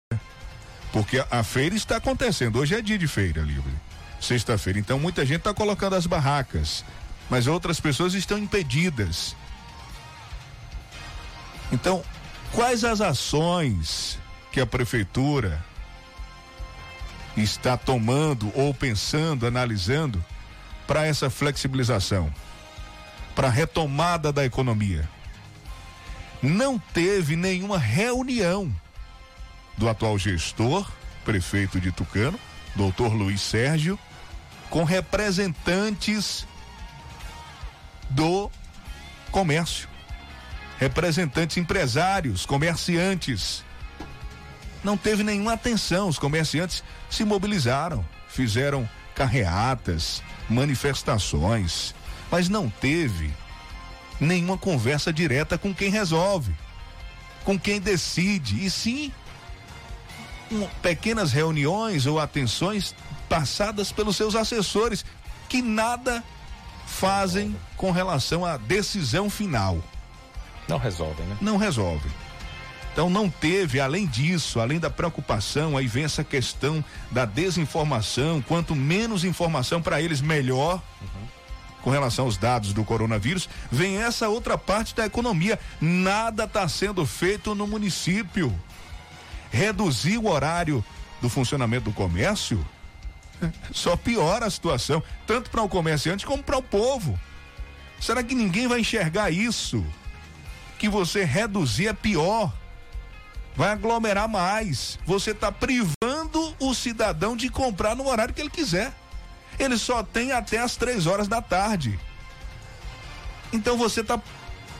porque 0.93 1.23
a, 1.29 1.43
feira 1.43 1.75
está 1.75 1.97
acontecendo. 1.97 2.59
Hoje 2.59 2.75
é 2.75 2.81
dia 2.81 2.97
de 2.97 3.07
feira 3.07 3.41
livre, 3.41 3.73
sexta-feira. 4.21 4.79
Então 4.79 4.99
muita 4.99 5.25
gente 5.25 5.39
está 5.39 5.53
colocando 5.53 5.95
as 5.95 6.05
barracas, 6.05 6.85
mas 7.29 7.47
outras 7.47 7.79
pessoas 7.79 8.13
estão 8.13 8.37
impedidas. 8.37 9.35
Então, 11.71 12.03
quais 12.53 12.83
as 12.83 13.01
ações 13.01 14.19
que 14.51 14.59
a 14.59 14.65
prefeitura 14.65 15.63
está 17.35 17.77
tomando 17.77 18.51
ou 18.55 18.73
pensando, 18.73 19.45
analisando 19.45 20.23
para 20.87 21.05
essa 21.05 21.29
flexibilização, 21.29 22.33
para 23.35 23.49
retomada 23.49 24.31
da 24.31 24.45
economia? 24.45 25.09
Não 26.41 26.77
teve 26.77 27.35
nenhuma 27.35 27.77
reunião 27.77 28.73
do 29.77 29.89
atual 29.89 30.17
gestor, 30.17 30.89
prefeito 31.23 31.79
de 31.81 31.91
Tucano, 31.91 32.39
doutor 32.75 33.13
Luiz 33.13 33.41
Sérgio, 33.41 33.99
com 34.69 34.83
representantes 34.83 36.47
do 38.09 38.49
comércio, 39.31 39.89
representantes 40.77 41.57
empresários, 41.57 42.45
comerciantes. 42.45 43.63
Não 44.83 44.97
teve 44.97 45.23
nenhuma 45.23 45.53
atenção, 45.53 46.07
os 46.07 46.19
comerciantes 46.19 46.83
se 47.09 47.23
mobilizaram, 47.25 48.05
fizeram 48.27 48.87
carreatas, 49.15 50.21
manifestações, 50.49 51.95
mas 52.29 52.49
não 52.49 52.69
teve 52.69 53.33
nenhuma 54.19 54.57
conversa 54.57 55.11
direta 55.11 55.57
com 55.57 55.73
quem 55.73 55.89
resolve, 55.89 56.53
com 57.43 57.57
quem 57.57 57.79
decide, 57.79 58.63
e 58.63 58.69
sim 58.69 59.11
um, 60.51 60.67
pequenas 60.81 61.31
reuniões 61.31 62.05
ou 62.05 62.19
atenções 62.19 62.93
passadas 63.27 63.91
pelos 63.91 64.15
seus 64.15 64.35
assessores, 64.35 65.03
que 65.49 65.61
nada 65.61 66.23
fazem 66.85 67.55
com 67.75 67.91
relação 67.91 68.45
à 68.45 68.57
decisão 68.57 69.29
final. 69.29 69.81
Não 70.67 70.77
resolvem, 70.77 71.25
né? 71.25 71.37
Não 71.41 71.57
resolvem. 71.57 72.11
Então 72.95 73.09
não 73.09 73.29
teve, 73.29 73.81
além 73.81 74.05
disso, 74.07 74.59
além 74.59 74.79
da 74.79 74.89
preocupação, 74.89 75.75
aí 75.75 75.85
vem 75.85 76.05
essa 76.05 76.23
questão 76.23 76.83
da 77.11 77.25
desinformação, 77.25 78.41
quanto 78.41 78.73
menos 78.73 79.25
informação 79.25 79.81
para 79.81 80.01
eles 80.01 80.21
melhor. 80.21 80.81
Uhum. 81.01 81.27
Com 81.81 81.89
relação 81.89 82.23
aos 82.23 82.37
dados 82.37 82.71
do 82.71 82.85
coronavírus, 82.85 83.49
vem 83.69 83.97
essa 83.97 84.29
outra 84.29 84.57
parte 84.57 84.95
da 84.95 85.05
economia. 85.05 85.59
Nada 85.79 86.45
está 86.45 86.67
sendo 86.69 87.05
feito 87.05 87.53
no 87.53 87.67
município. 87.67 88.57
Reduzir 89.51 90.17
o 90.17 90.29
horário 90.29 90.83
do 91.21 91.29
funcionamento 91.29 91.85
do 91.89 91.93
comércio 91.93 92.65
só 93.73 93.97
piora 93.97 94.45
a 94.45 94.49
situação, 94.49 95.03
tanto 95.27 95.49
para 95.49 95.61
o 95.61 95.69
comerciante 95.69 96.25
como 96.25 96.41
para 96.41 96.57
o 96.57 96.63
povo. 96.63 97.19
Será 97.99 98.23
que 98.23 98.33
ninguém 98.33 98.67
vai 98.67 98.79
enxergar 98.79 99.31
isso? 99.31 99.85
Que 100.77 100.89
você 100.89 101.23
reduzir 101.23 101.87
é 101.87 101.93
pior. 101.93 102.53
Vai 103.55 103.69
aglomerar 103.69 104.27
mais. 104.27 104.99
Você 105.05 105.31
está 105.31 105.51
privando 105.51 106.55
o 106.59 106.73
cidadão 106.73 107.35
de 107.35 107.49
comprar 107.49 107.95
no 107.95 108.07
horário 108.07 108.33
que 108.33 108.41
ele 108.41 108.49
quiser. 108.49 108.93
Ele 109.57 109.77
só 109.77 110.03
tem 110.03 110.31
até 110.33 110.59
as 110.59 110.75
três 110.75 111.07
horas 111.07 111.27
da 111.27 111.41
tarde. 111.41 111.97
Então 113.53 113.77
você 113.77 114.01
está 114.01 114.19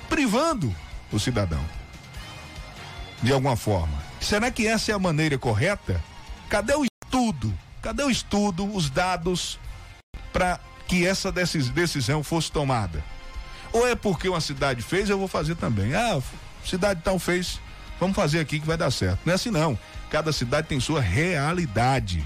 privando 0.10 0.76
o 1.12 1.20
cidadão. 1.20 1.64
De 3.24 3.32
alguma 3.32 3.56
forma. 3.56 3.98
Será 4.20 4.52
que 4.52 4.68
essa 4.68 4.92
é 4.92 4.94
a 4.94 5.00
maneira 5.00 5.38
correta? 5.38 6.04
Cadê 6.50 6.76
o 6.76 6.84
estudo? 6.84 7.58
Cadê 7.82 8.04
o 8.04 8.10
estudo, 8.10 8.66
os 8.76 8.90
dados 8.90 9.60
para 10.34 10.60
que 10.88 11.06
essa 11.08 11.32
decisão 11.32 12.22
fosse 12.24 12.52
tomada? 12.52 13.04
Ou 13.76 13.86
é 13.86 13.94
porque 13.94 14.30
uma 14.30 14.40
cidade 14.40 14.82
fez, 14.82 15.10
eu 15.10 15.20
vou 15.20 15.28
fazer 15.28 15.54
também. 15.56 15.94
Ah, 15.94 16.22
cidade 16.64 17.02
tal 17.04 17.20
fez, 17.20 17.60
vamos 18.00 18.16
fazer 18.16 18.40
aqui 18.40 18.58
que 18.58 18.66
vai 18.66 18.78
dar 18.78 18.90
certo. 18.90 19.20
Não 19.26 19.34
é 19.34 19.36
assim 19.36 19.52
não. 19.52 19.78
Cada 20.10 20.32
cidade 20.32 20.68
tem 20.70 20.80
sua 20.80 21.02
realidade. 21.02 22.26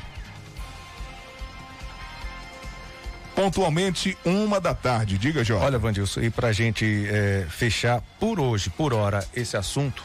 Pontualmente, 3.33 4.15
uma 4.23 4.61
da 4.61 4.75
tarde. 4.75 5.17
Diga, 5.17 5.43
Jorge. 5.43 5.65
Olha, 5.65 5.79
Vandilson, 5.79 6.21
e 6.21 6.29
pra 6.29 6.51
gente 6.51 7.07
é, 7.09 7.47
fechar 7.49 7.99
por 8.19 8.39
hoje, 8.39 8.69
por 8.69 8.93
hora, 8.93 9.27
esse 9.33 9.57
assunto, 9.57 10.03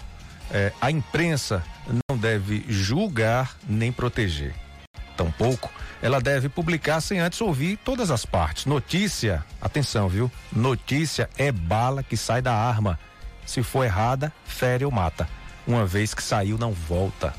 é, 0.51 0.73
a 0.81 0.91
imprensa 0.91 1.63
não 2.09 2.17
deve 2.17 2.65
julgar 2.71 3.55
nem 3.69 3.93
proteger. 3.93 4.55
Tampouco 5.15 5.71
ela 6.05 6.21
deve 6.21 6.51
publicar 6.51 7.01
sem 7.01 7.19
antes 7.19 7.41
ouvir 7.41 7.79
todas 7.79 8.11
as 8.11 8.27
partes. 8.27 8.67
Notícia, 8.67 9.43
atenção, 9.59 10.07
viu? 10.07 10.31
Notícia 10.53 11.31
é 11.39 11.51
bala 11.51 12.03
que 12.03 12.15
sai 12.15 12.43
da 12.43 12.55
arma. 12.55 13.01
Se 13.47 13.63
for 13.63 13.85
errada, 13.85 14.31
fere 14.45 14.85
ou 14.85 14.91
mata. 14.91 15.27
Uma 15.67 15.87
vez 15.87 16.13
que 16.13 16.23
saiu, 16.23 16.59
não 16.59 16.73
volta. 16.73 17.33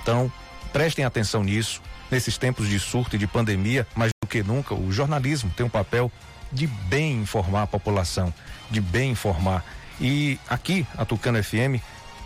Então, 0.00 0.30
prestem 0.72 1.04
atenção 1.04 1.42
nisso. 1.42 1.82
Nesses 2.08 2.38
tempos 2.38 2.68
de 2.68 2.78
surto 2.78 3.16
e 3.16 3.18
de 3.18 3.26
pandemia, 3.26 3.84
mais 3.96 4.12
do 4.22 4.28
que 4.28 4.44
nunca, 4.44 4.72
o 4.72 4.92
jornalismo 4.92 5.50
tem 5.56 5.66
um 5.66 5.68
papel 5.68 6.08
de 6.52 6.68
bem 6.68 7.22
informar 7.22 7.62
a 7.62 7.66
população, 7.66 8.32
de 8.70 8.80
bem 8.80 9.10
informar. 9.10 9.64
E 10.00 10.38
aqui, 10.48 10.86
a 10.96 11.04
Tucano 11.04 11.42
FM 11.42 11.82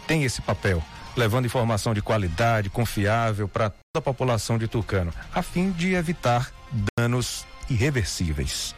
tem 0.07 0.23
esse 0.23 0.43
papel 0.43 0.83
levando 1.17 1.47
informação 1.47 1.93
de 1.93 2.03
qualidade, 2.03 2.71
confiável 2.71 3.49
para 3.49 3.71
toda 3.71 3.99
a 3.99 4.03
população 4.03 4.59
de 4.59 4.69
Tucano, 4.69 5.13
a 5.35 5.43
fim 5.43 5.71
de 5.71 5.95
evitar 5.95 6.51
danos 6.97 7.45
irreversíveis. 7.69 8.75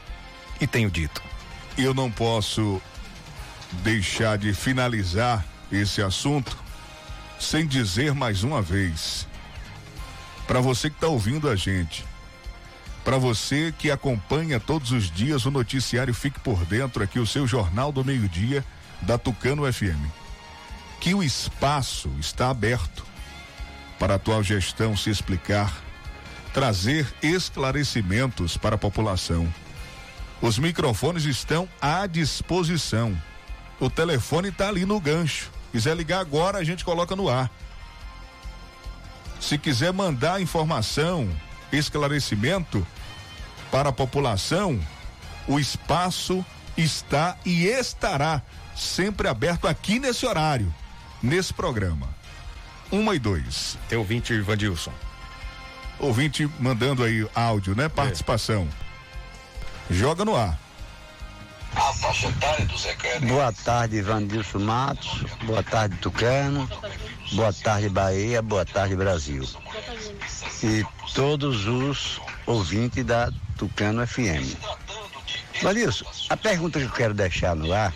E 0.60 0.66
tenho 0.66 0.90
dito. 0.90 1.22
Eu 1.76 1.94
não 1.94 2.10
posso 2.10 2.80
deixar 3.82 4.38
de 4.38 4.52
finalizar 4.52 5.44
esse 5.70 6.02
assunto 6.02 6.56
sem 7.38 7.66
dizer 7.66 8.14
mais 8.14 8.44
uma 8.44 8.62
vez 8.62 9.26
para 10.46 10.60
você 10.60 10.90
que 10.90 10.96
está 10.96 11.08
ouvindo 11.08 11.48
a 11.48 11.56
gente, 11.56 12.04
para 13.04 13.16
você 13.16 13.72
que 13.76 13.90
acompanha 13.90 14.60
todos 14.60 14.92
os 14.92 15.10
dias 15.10 15.46
o 15.46 15.50
noticiário 15.50 16.12
Fique 16.12 16.38
por 16.40 16.64
Dentro 16.66 17.02
aqui, 17.02 17.18
o 17.18 17.26
seu 17.26 17.46
Jornal 17.46 17.90
do 17.90 18.04
Meio-Dia, 18.04 18.64
da 19.00 19.16
Tucano 19.16 19.70
FM 19.72 20.21
que 21.02 21.14
o 21.14 21.22
espaço 21.24 22.08
está 22.20 22.48
aberto 22.48 23.04
para 23.98 24.12
a 24.12 24.16
atual 24.16 24.40
gestão 24.40 24.96
se 24.96 25.10
explicar, 25.10 25.82
trazer 26.54 27.12
esclarecimentos 27.20 28.56
para 28.56 28.76
a 28.76 28.78
população. 28.78 29.52
Os 30.40 30.60
microfones 30.60 31.24
estão 31.24 31.68
à 31.80 32.06
disposição. 32.06 33.20
O 33.80 33.90
telefone 33.90 34.50
está 34.50 34.68
ali 34.68 34.86
no 34.86 35.00
gancho. 35.00 35.50
Quiser 35.72 35.96
ligar 35.96 36.20
agora, 36.20 36.58
a 36.58 36.64
gente 36.64 36.84
coloca 36.84 37.16
no 37.16 37.28
ar. 37.28 37.50
Se 39.40 39.58
quiser 39.58 39.92
mandar 39.92 40.40
informação, 40.40 41.28
esclarecimento 41.72 42.86
para 43.72 43.88
a 43.88 43.92
população, 43.92 44.80
o 45.48 45.58
espaço 45.58 46.46
está 46.76 47.36
e 47.44 47.66
estará 47.66 48.40
sempre 48.76 49.26
aberto 49.26 49.66
aqui 49.66 49.98
nesse 49.98 50.24
horário, 50.24 50.72
nesse 51.22 51.54
programa. 51.54 52.08
Uma 52.90 53.14
e 53.14 53.18
dois. 53.18 53.78
Tem 53.88 53.96
ouvinte 53.96 54.38
Vandilson. 54.40 54.92
Ouvinte 55.98 56.48
mandando 56.58 57.04
aí 57.04 57.26
áudio, 57.34 57.74
né? 57.74 57.88
Participação. 57.88 58.68
É. 59.90 59.94
Joga 59.94 60.24
no 60.24 60.36
ar. 60.36 60.58
A 61.74 61.92
faixa 61.94 62.28
etária 62.28 62.66
do 62.66 62.76
Zé 62.76 62.94
Boa 63.20 63.52
tarde, 63.52 64.02
Vandilson 64.02 64.58
Matos. 64.58 65.24
Boa 65.44 65.62
tarde, 65.62 65.96
Tucano. 65.96 66.68
Boa 67.32 67.52
tarde, 67.52 67.88
Bahia. 67.88 68.42
Boa 68.42 68.66
tarde, 68.66 68.94
Brasil. 68.94 69.48
E 70.62 70.84
todos 71.14 71.66
os 71.66 72.20
ouvintes 72.46 73.04
da 73.04 73.32
Tucano 73.56 74.06
FM. 74.06 74.54
Vandilson, 75.62 76.04
a 76.28 76.36
pergunta 76.36 76.78
que 76.78 76.84
eu 76.84 76.90
quero 76.90 77.14
deixar 77.14 77.54
no 77.54 77.72
ar 77.72 77.94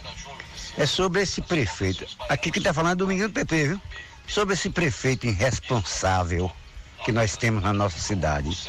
é 0.76 0.86
sobre 0.86 1.22
esse 1.22 1.40
prefeito. 1.40 2.06
Aqui 2.28 2.50
que 2.50 2.58
está 2.58 2.72
falando 2.72 2.92
é 2.92 2.96
Domingo 2.96 3.28
do 3.28 3.32
PP, 3.32 3.68
viu? 3.68 3.80
Sobre 4.26 4.54
esse 4.54 4.68
prefeito 4.68 5.26
irresponsável 5.26 6.50
que 7.04 7.12
nós 7.12 7.36
temos 7.36 7.62
na 7.62 7.72
nossa 7.72 7.98
cidade. 7.98 8.68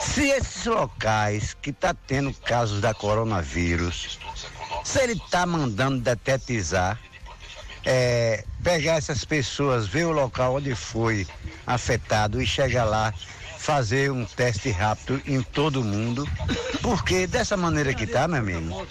Se 0.00 0.28
esses 0.28 0.66
locais 0.66 1.56
que 1.62 1.70
está 1.70 1.94
tendo 1.94 2.32
casos 2.34 2.80
da 2.80 2.92
coronavírus, 2.92 4.18
se 4.84 5.00
ele 5.00 5.12
está 5.12 5.46
mandando 5.46 6.00
detetizar, 6.00 6.98
é, 7.84 8.44
pegar 8.62 8.94
essas 8.94 9.24
pessoas, 9.24 9.86
ver 9.86 10.06
o 10.06 10.12
local 10.12 10.56
onde 10.56 10.74
foi 10.74 11.26
afetado 11.66 12.42
e 12.42 12.46
chegar 12.46 12.84
lá, 12.84 13.14
fazer 13.58 14.10
um 14.10 14.24
teste 14.24 14.70
rápido 14.70 15.22
em 15.24 15.40
todo 15.40 15.84
mundo, 15.84 16.28
porque 16.80 17.26
dessa 17.28 17.56
maneira 17.56 17.94
que 17.94 18.04
está, 18.04 18.26
meu 18.26 18.40
amigo, 18.40 18.86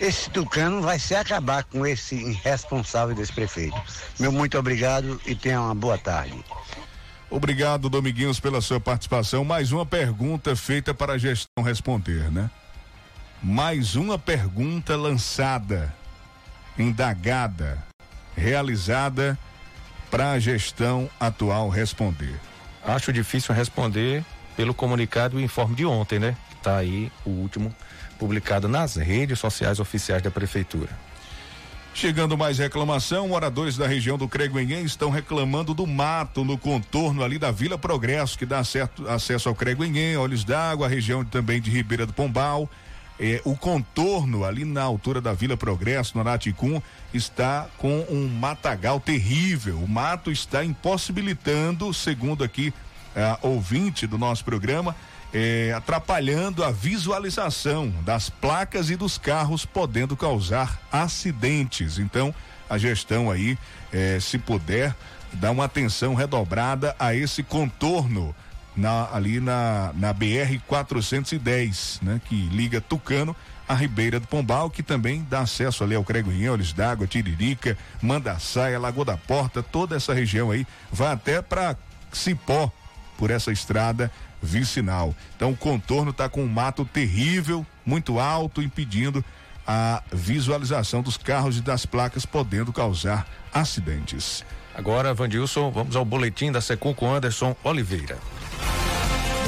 esse 0.00 0.30
tucano 0.30 0.82
vai 0.82 0.98
se 0.98 1.14
acabar 1.14 1.64
com 1.64 1.86
esse 1.86 2.14
irresponsável 2.14 3.14
desse 3.14 3.32
prefeito. 3.32 3.80
Meu 4.18 4.32
muito 4.32 4.58
obrigado 4.58 5.20
e 5.26 5.34
tenha 5.34 5.60
uma 5.60 5.74
boa 5.74 5.98
tarde. 5.98 6.44
Obrigado, 7.30 7.88
Dominguinhos, 7.88 8.38
pela 8.38 8.60
sua 8.60 8.78
participação. 8.78 9.44
Mais 9.44 9.72
uma 9.72 9.84
pergunta 9.84 10.54
feita 10.54 10.94
para 10.94 11.14
a 11.14 11.18
gestão 11.18 11.64
responder, 11.64 12.30
né? 12.30 12.50
Mais 13.42 13.96
uma 13.96 14.18
pergunta 14.18 14.96
lançada, 14.96 15.94
indagada, 16.78 17.82
realizada 18.36 19.38
para 20.10 20.32
a 20.32 20.38
gestão 20.38 21.10
atual 21.18 21.68
responder. 21.68 22.38
Acho 22.84 23.12
difícil 23.12 23.54
responder 23.54 24.24
pelo 24.56 24.72
comunicado 24.72 25.40
e 25.40 25.44
informe 25.44 25.74
de 25.74 25.84
ontem, 25.84 26.18
né? 26.18 26.36
Está 26.56 26.76
aí 26.76 27.10
o 27.24 27.30
último 27.30 27.74
publicado 28.14 28.68
nas 28.68 28.96
redes 28.96 29.38
sociais 29.38 29.80
oficiais 29.80 30.22
da 30.22 30.30
prefeitura. 30.30 30.90
Chegando 31.94 32.36
mais 32.36 32.58
reclamação, 32.58 33.28
moradores 33.28 33.76
da 33.76 33.86
região 33.86 34.18
do 34.18 34.26
Creguenhém 34.26 34.84
estão 34.84 35.10
reclamando 35.10 35.72
do 35.72 35.86
mato 35.86 36.44
no 36.44 36.58
contorno 36.58 37.22
ali 37.22 37.38
da 37.38 37.52
Vila 37.52 37.78
Progresso, 37.78 38.36
que 38.36 38.44
dá 38.44 38.64
certo, 38.64 39.08
acesso 39.08 39.48
ao 39.48 39.54
Creguenhém, 39.54 40.16
Olhos 40.16 40.42
d'Água, 40.42 40.86
a 40.86 40.90
região 40.90 41.24
também 41.24 41.60
de 41.60 41.70
Ribeira 41.70 42.04
do 42.04 42.12
Pombal. 42.12 42.68
É, 43.18 43.40
o 43.44 43.56
contorno 43.56 44.44
ali 44.44 44.64
na 44.64 44.82
altura 44.82 45.20
da 45.20 45.32
Vila 45.32 45.56
Progresso, 45.56 46.16
no 46.16 46.20
Araticum, 46.20 46.82
está 47.12 47.68
com 47.78 48.04
um 48.10 48.26
matagal 48.26 48.98
terrível. 48.98 49.78
O 49.78 49.88
mato 49.88 50.32
está 50.32 50.64
impossibilitando, 50.64 51.94
segundo 51.94 52.42
aqui 52.42 52.74
a 53.14 53.38
ouvinte 53.40 54.04
do 54.04 54.18
nosso 54.18 54.44
programa, 54.44 54.96
é, 55.34 55.72
atrapalhando 55.76 56.62
a 56.62 56.70
visualização 56.70 57.92
das 58.04 58.30
placas 58.30 58.88
e 58.88 58.94
dos 58.94 59.18
carros, 59.18 59.66
podendo 59.66 60.16
causar 60.16 60.80
acidentes. 60.92 61.98
Então, 61.98 62.32
a 62.70 62.78
gestão 62.78 63.28
aí, 63.28 63.58
é, 63.92 64.20
se 64.20 64.38
puder, 64.38 64.94
dar 65.32 65.50
uma 65.50 65.64
atenção 65.64 66.14
redobrada 66.14 66.94
a 67.00 67.12
esse 67.12 67.42
contorno 67.42 68.32
na, 68.76 69.08
ali 69.12 69.40
na, 69.40 69.92
na 69.94 70.12
BR 70.12 70.60
410, 70.68 72.00
né? 72.02 72.20
Que 72.24 72.36
liga 72.52 72.80
Tucano 72.80 73.34
a 73.66 73.74
Ribeira 73.74 74.20
do 74.20 74.26
Pombal, 74.26 74.70
que 74.70 74.82
também 74.82 75.26
dá 75.28 75.40
acesso 75.40 75.82
ali 75.82 75.94
ao 75.94 76.04
Creguinhão, 76.04 76.52
Olhos 76.52 76.72
d'Água, 76.72 77.06
Tiririca, 77.06 77.76
Mandaçaia, 78.00 78.78
Lagoa 78.78 79.06
da 79.06 79.16
Porta, 79.16 79.62
toda 79.62 79.96
essa 79.96 80.12
região 80.12 80.50
aí, 80.50 80.66
vai 80.92 81.12
até 81.12 81.40
para 81.40 81.74
Cipó 82.12 82.70
por 83.16 83.30
essa 83.30 83.50
estrada 83.50 84.10
vicinal. 84.44 85.14
Então 85.34 85.50
o 85.50 85.56
contorno 85.56 86.10
está 86.10 86.28
com 86.28 86.44
um 86.44 86.48
mato 86.48 86.84
terrível, 86.84 87.66
muito 87.84 88.20
alto, 88.20 88.62
impedindo 88.62 89.24
a 89.66 90.02
visualização 90.12 91.02
dos 91.02 91.16
carros 91.16 91.56
e 91.56 91.62
das 91.62 91.86
placas, 91.86 92.26
podendo 92.26 92.72
causar 92.72 93.26
acidentes. 93.52 94.44
Agora, 94.74 95.14
Vandilson, 95.14 95.70
vamos 95.70 95.96
ao 95.96 96.04
boletim 96.04 96.52
da 96.52 96.60
Secom 96.60 96.92
com 96.92 97.12
Anderson 97.12 97.56
Oliveira. 97.64 98.18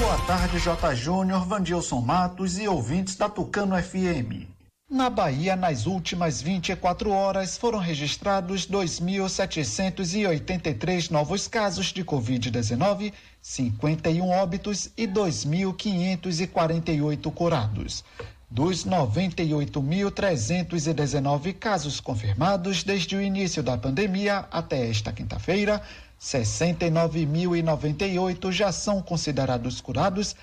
Boa 0.00 0.18
tarde, 0.26 0.58
J. 0.58 0.94
Júnior, 0.94 1.46
Vandilson 1.46 2.00
Matos 2.00 2.58
e 2.58 2.66
ouvintes 2.66 3.16
da 3.16 3.28
Tucano 3.28 3.76
FM. 3.80 4.55
Na 4.88 5.10
Bahia, 5.10 5.56
nas 5.56 5.84
últimas 5.84 6.40
24 6.40 7.10
horas, 7.10 7.58
foram 7.58 7.80
registrados 7.80 8.68
2.783 8.68 11.10
novos 11.10 11.48
casos 11.48 11.86
de 11.86 12.04
Covid-19, 12.04 13.12
51 13.42 14.28
óbitos 14.28 14.88
e 14.96 15.08
2.548 15.08 17.32
curados. 17.32 18.04
Dos 18.48 18.84
98.319 18.84 21.52
casos 21.54 21.98
confirmados 21.98 22.84
desde 22.84 23.16
o 23.16 23.20
início 23.20 23.64
da 23.64 23.76
pandemia 23.76 24.46
até 24.52 24.88
esta 24.88 25.12
quinta-feira, 25.12 25.82
69.098 26.20 28.52
já 28.52 28.70
são 28.70 29.02
considerados 29.02 29.80
curados 29.80 30.36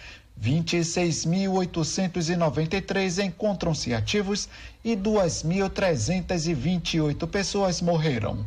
26.893 0.43 3.23
encontram-se 3.23 3.93
ativos 3.93 4.49
e 4.83 4.93
2.328 4.93 7.25
pessoas 7.27 7.81
morreram. 7.81 8.45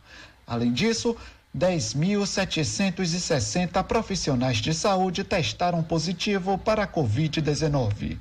Além 0.47 0.73
disso, 0.73 1.15
10.760 1.55 3.83
profissionais 3.83 4.57
de 4.57 4.73
saúde 4.73 5.23
testaram 5.23 5.83
positivo 5.83 6.57
para 6.57 6.81
a 6.83 6.87
Covid-19. 6.87 8.17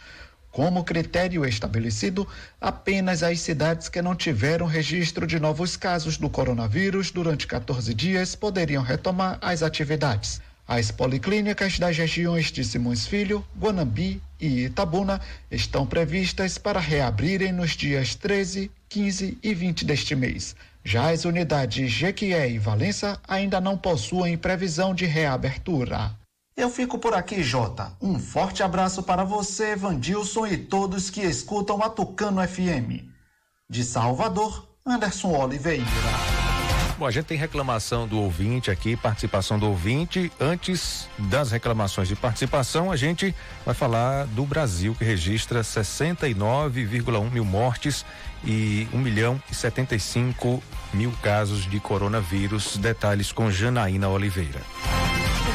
Como 0.51 0.83
critério 0.83 1.45
estabelecido, 1.45 2.27
apenas 2.59 3.21
as 3.21 3.39
cidades 3.39 3.89
que 3.89 4.01
não 4.01 4.15
tiveram 4.15 4.65
registro 4.65 5.27
de 5.27 5.39
novos 5.39 5.77
casos 5.77 6.17
do 6.17 6.29
coronavírus 6.29 7.11
durante 7.11 7.45
14 7.45 7.93
dias 7.93 8.35
poderiam 8.35 8.81
retomar 8.81 9.37
as 9.41 9.61
atividades. 9.61 10.41
As 10.67 10.91
policlínicas 10.91 11.79
das 11.79 11.97
regiões 11.97 12.51
de 12.51 12.63
Simões 12.65 13.07
Filho, 13.07 13.45
Guanambi 13.57 14.21
e 14.37 14.65
Itabuna 14.65 15.21
estão 15.49 15.87
previstas 15.87 16.57
para 16.57 16.79
reabrirem 16.79 17.53
nos 17.53 17.71
dias 17.71 18.15
13, 18.15 18.69
15 18.89 19.37
e 19.41 19.53
20 19.53 19.85
deste 19.85 20.13
mês. 20.13 20.55
Já 20.83 21.11
as 21.11 21.23
unidades 21.23 21.89
Jequié 21.91 22.49
e 22.49 22.57
Valença 22.57 23.17
ainda 23.27 23.61
não 23.61 23.77
possuem 23.77 24.37
previsão 24.37 24.93
de 24.93 25.05
reabertura. 25.05 26.11
Eu 26.57 26.71
fico 26.71 26.97
por 26.97 27.13
aqui, 27.13 27.43
Jota. 27.43 27.91
Um 28.01 28.17
forte 28.17 28.63
abraço 28.63 29.03
para 29.03 29.23
você, 29.23 29.75
Vandilson 29.75 30.47
e 30.47 30.57
todos 30.57 31.11
que 31.11 31.21
escutam 31.21 31.83
a 31.83 31.89
Tucano 31.89 32.41
FM. 32.45 33.05
De 33.69 33.83
Salvador, 33.83 34.67
Anderson 34.83 35.37
Oliveira. 35.37 35.85
Bom, 36.97 37.05
a 37.05 37.11
gente 37.11 37.25
tem 37.25 37.37
reclamação 37.37 38.07
do 38.07 38.19
ouvinte 38.19 38.71
aqui, 38.71 38.97
participação 38.97 39.59
do 39.59 39.67
ouvinte. 39.67 40.31
Antes 40.39 41.07
das 41.29 41.51
reclamações 41.51 42.07
de 42.07 42.15
participação, 42.15 42.91
a 42.91 42.95
gente 42.95 43.35
vai 43.63 43.75
falar 43.75 44.25
do 44.25 44.43
Brasil, 44.43 44.95
que 44.95 45.05
registra 45.05 45.61
69,1 45.61 47.31
mil 47.31 47.45
mortes 47.45 48.03
e 48.43 48.87
1 48.91 48.97
milhão 48.97 49.39
e 49.51 49.53
75 49.53 50.63
mil 50.91 51.11
casos 51.21 51.69
de 51.69 51.79
coronavírus. 51.79 52.77
Detalhes 52.77 53.31
com 53.31 53.51
Janaína 53.51 54.09
Oliveira. 54.09 54.61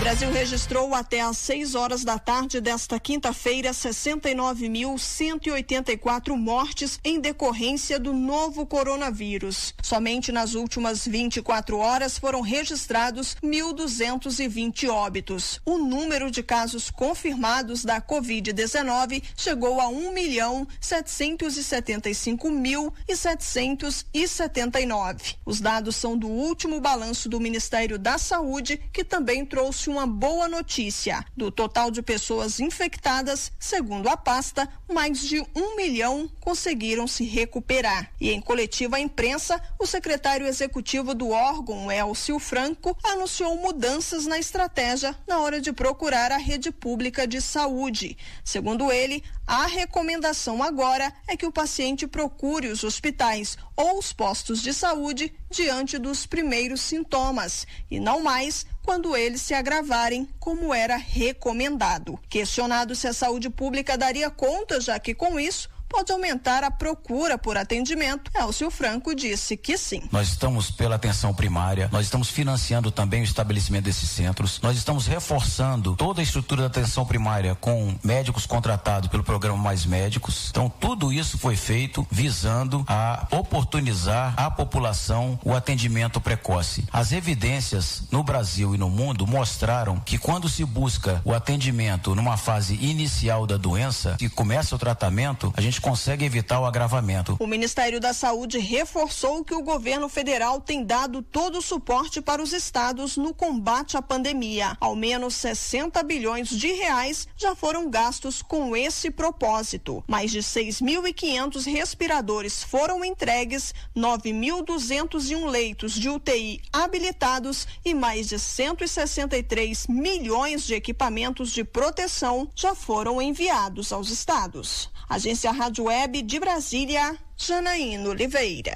Brasil 0.03 0.31
registrou 0.33 0.95
até 0.97 1.21
às 1.21 1.39
6 1.39 1.77
horas 1.77 2.03
da 2.03 2.19
tarde 2.19 2.61
desta 2.61 2.99
quinta-feira 2.99 3.71
69.184 3.71 6.37
mortes 6.37 6.99
em 7.05 7.21
decorrência 7.21 8.01
do 8.01 8.13
novo 8.13 8.67
coronavírus. 8.67 9.73
Somente 9.81 10.33
nas 10.33 10.55
últimas 10.55 11.07
24 11.07 11.79
horas 11.79 12.19
foram 12.19 12.41
registrados 12.41 13.37
1.220 13.45 14.89
óbitos. 14.89 15.61
O 15.65 15.79
número 15.79 16.33
de 16.33 16.43
casos 16.43 16.91
confirmados 16.91 17.85
da 17.85 18.01
Covid-19 18.01 19.23
chegou 19.37 19.81
a 19.81 19.87
1 19.87 20.13
milhão 20.13 20.67
775 20.81 22.51
mil 22.51 22.93
e 23.07 23.15
779. 23.15 25.37
Os 25.47 25.61
dados 25.61 25.95
são 25.95 26.19
do 26.19 26.27
último 26.27 26.81
balanço 26.81 27.29
do 27.29 27.39
Ministério 27.39 28.01
da 28.01 28.19
Saúde, 28.19 28.81
que 28.93 29.05
também 29.05 29.47
trouxe 29.47 29.92
uma 29.93 30.07
boa 30.07 30.49
notícia. 30.49 31.23
Do 31.37 31.51
total 31.51 31.91
de 31.91 32.01
pessoas 32.01 32.59
infectadas, 32.59 33.53
segundo 33.61 34.09
a 34.09 34.17
pasta, 34.17 34.67
mais 34.91 35.21
de 35.21 35.41
um 35.55 35.77
milhão 35.77 36.31
conseguiram 36.41 37.07
se 37.07 37.25
recuperar. 37.25 38.11
E 38.19 38.31
em 38.31 38.41
coletiva 38.41 38.97
à 38.97 39.01
imprensa, 39.01 39.61
o 39.79 39.87
secretário 39.87 40.47
executivo 40.47 41.15
do 41.15 41.29
órgão, 41.29 41.93
Elcio 41.93 42.39
Franco, 42.39 42.97
anunciou 43.05 43.57
mudanças 43.59 44.27
na 44.27 44.39
estratégia 44.39 45.15
na 45.29 45.41
hora 45.41 45.61
de 45.61 45.73
procurar 45.73 46.33
a 46.33 46.39
rede 46.39 46.73
pública 46.73 47.27
de 47.27 47.41
saúde. 47.41 48.17
Segundo 48.43 48.91
ele, 48.91 49.23
a 49.47 49.67
recomendação 49.67 50.63
agora 50.63 51.13
é 51.29 51.37
que 51.37 51.45
o 51.45 51.53
paciente 51.53 52.07
procure 52.07 52.69
os 52.69 52.83
hospitais 52.83 53.59
ou 53.77 53.99
os 53.99 54.13
postos 54.13 54.63
de 54.63 54.73
saúde 54.73 55.35
diante 55.51 55.99
dos 55.99 56.25
primeiros 56.25 56.81
sintomas 56.81 57.67
e 57.91 58.01
não 58.01 58.23
mais 58.23 58.65
quando 58.83 59.17
eles 59.17 59.41
se 59.41 59.55
agravarem, 59.55 60.29
como 60.39 60.75
era 60.75 60.97
recomendado. 60.97 62.19
Questionado 62.29 62.95
se 62.95 63.07
a 63.07 63.13
saúde 63.13 63.49
pública 63.49 63.97
daria 63.97 64.31
conta, 64.31 64.81
já 64.81 64.99
que 64.99 65.15
com 65.15 65.39
isso 65.39 65.72
pode 65.93 66.11
aumentar 66.11 66.65
a 66.65 66.71
procura 66.71 67.37
por 67.37 67.59
atendimento. 67.59 68.31
Elcio 68.35 68.71
Franco 68.71 69.15
disse 69.15 69.59
que 69.59 69.77
sim. 69.77 70.03
Nós 70.11 70.29
estamos 70.29 70.71
pela 70.71 70.97
atenção 70.97 71.35
primária, 71.35 71.91
nós 71.93 72.07
estamos 72.07 72.31
financiando 72.31 72.91
também 72.91 73.21
o 73.21 73.25
estabelecimento 73.25 73.85
desses 73.85 74.09
centros, 74.09 74.59
nós 74.63 74.77
estamos 74.77 75.07
reforçando 75.07 75.95
toda 75.95 76.21
a 76.21 76.25
estrutura 76.25 76.63
da 76.63 76.67
atenção 76.69 77.05
primária 77.05 77.55
com 77.55 77.95
médicos 78.03 78.47
contratados 78.47 79.11
pelo 79.11 79.23
programa 79.23 79.59
Mais 79.59 79.85
Médicos. 79.85 80.49
Então, 80.51 80.71
tudo 80.71 81.13
isso 81.13 81.37
foi 81.37 81.57
feito 81.57 82.07
visando 82.11 82.83
a 82.89 83.27
oportunizar 83.31 84.33
à 84.37 84.51
população 84.51 85.39
o 85.45 85.55
atendimento 85.55 86.21
precoce. 86.21 86.85
As 86.91 87.13
evidências 87.13 88.05
no 88.11 88.23
Brasil 88.23 88.75
e 88.75 88.79
no 88.79 88.89
mundo 88.89 89.27
mostraram 89.27 90.01
que 90.01 90.17
quando 90.17 90.49
se 90.49 90.65
busca 90.65 91.21
o 91.23 91.35
atendimento 91.35 92.15
numa 92.15 92.39
fase 92.39 92.75
inicial 92.77 93.47
da 93.47 93.59
doença, 93.59 94.17
e 94.21 94.29
começa 94.29 94.75
o 94.75 94.79
tratamento, 94.79 95.53
a 95.57 95.61
gente 95.61 95.81
consegue 95.83 96.25
evitar 96.25 96.61
o 96.61 96.65
agravamento. 96.65 97.37
O 97.41 97.47
Ministério 97.47 98.01
da 98.01 98.15
Saúde 98.15 98.59
reforçou 98.59 99.45
que 99.45 99.55
o 99.55 99.63
governo 99.63 100.09
federal 100.09 100.61
tem 100.61 100.85
dado 100.85 101.21
todo 101.21 101.59
o 101.59 101.63
suporte 101.63 102.23
para 102.23 102.41
os 102.41 102.53
estados 102.53 103.17
no 103.17 103.35
combate 103.35 103.97
à 103.97 104.01
pandemia. 104.01 104.77
Ao 104.81 104.95
menos 104.95 105.35
60 105.35 106.01
bilhões 106.05 106.49
de 106.49 106.69
reais 106.73 107.27
já 107.37 107.55
foram 107.55 107.91
gastos 107.91 108.41
com 108.41 108.77
esse 108.77 109.11
propósito. 109.11 110.05
Mais 110.07 110.31
de 110.31 110.39
6.500 110.39 111.65
respiradores 111.67 112.63
foram 112.63 113.05
entregues, 113.05 113.75
9.201 113.97 115.47
leitos 115.47 115.95
de 115.95 116.09
UTI 116.09 116.63
habilitados 116.73 117.67
e 117.85 117.93
mais 117.93 118.29
de 118.29 118.39
163 118.39 119.89
milhões 119.89 120.65
de 120.65 120.75
equipamentos 120.75 121.51
de 121.51 121.65
proteção 121.65 122.49
já 122.55 122.75
foram 122.75 123.21
enviados 123.21 123.93
aos 123.93 124.09
estados. 124.09 124.92
Agência 125.13 125.51
Rádio 125.53 125.85
Web 125.85 126.23
de 126.23 126.41
Brasília, 126.41 127.15
Janaína 127.37 128.09
Oliveira. 128.09 128.75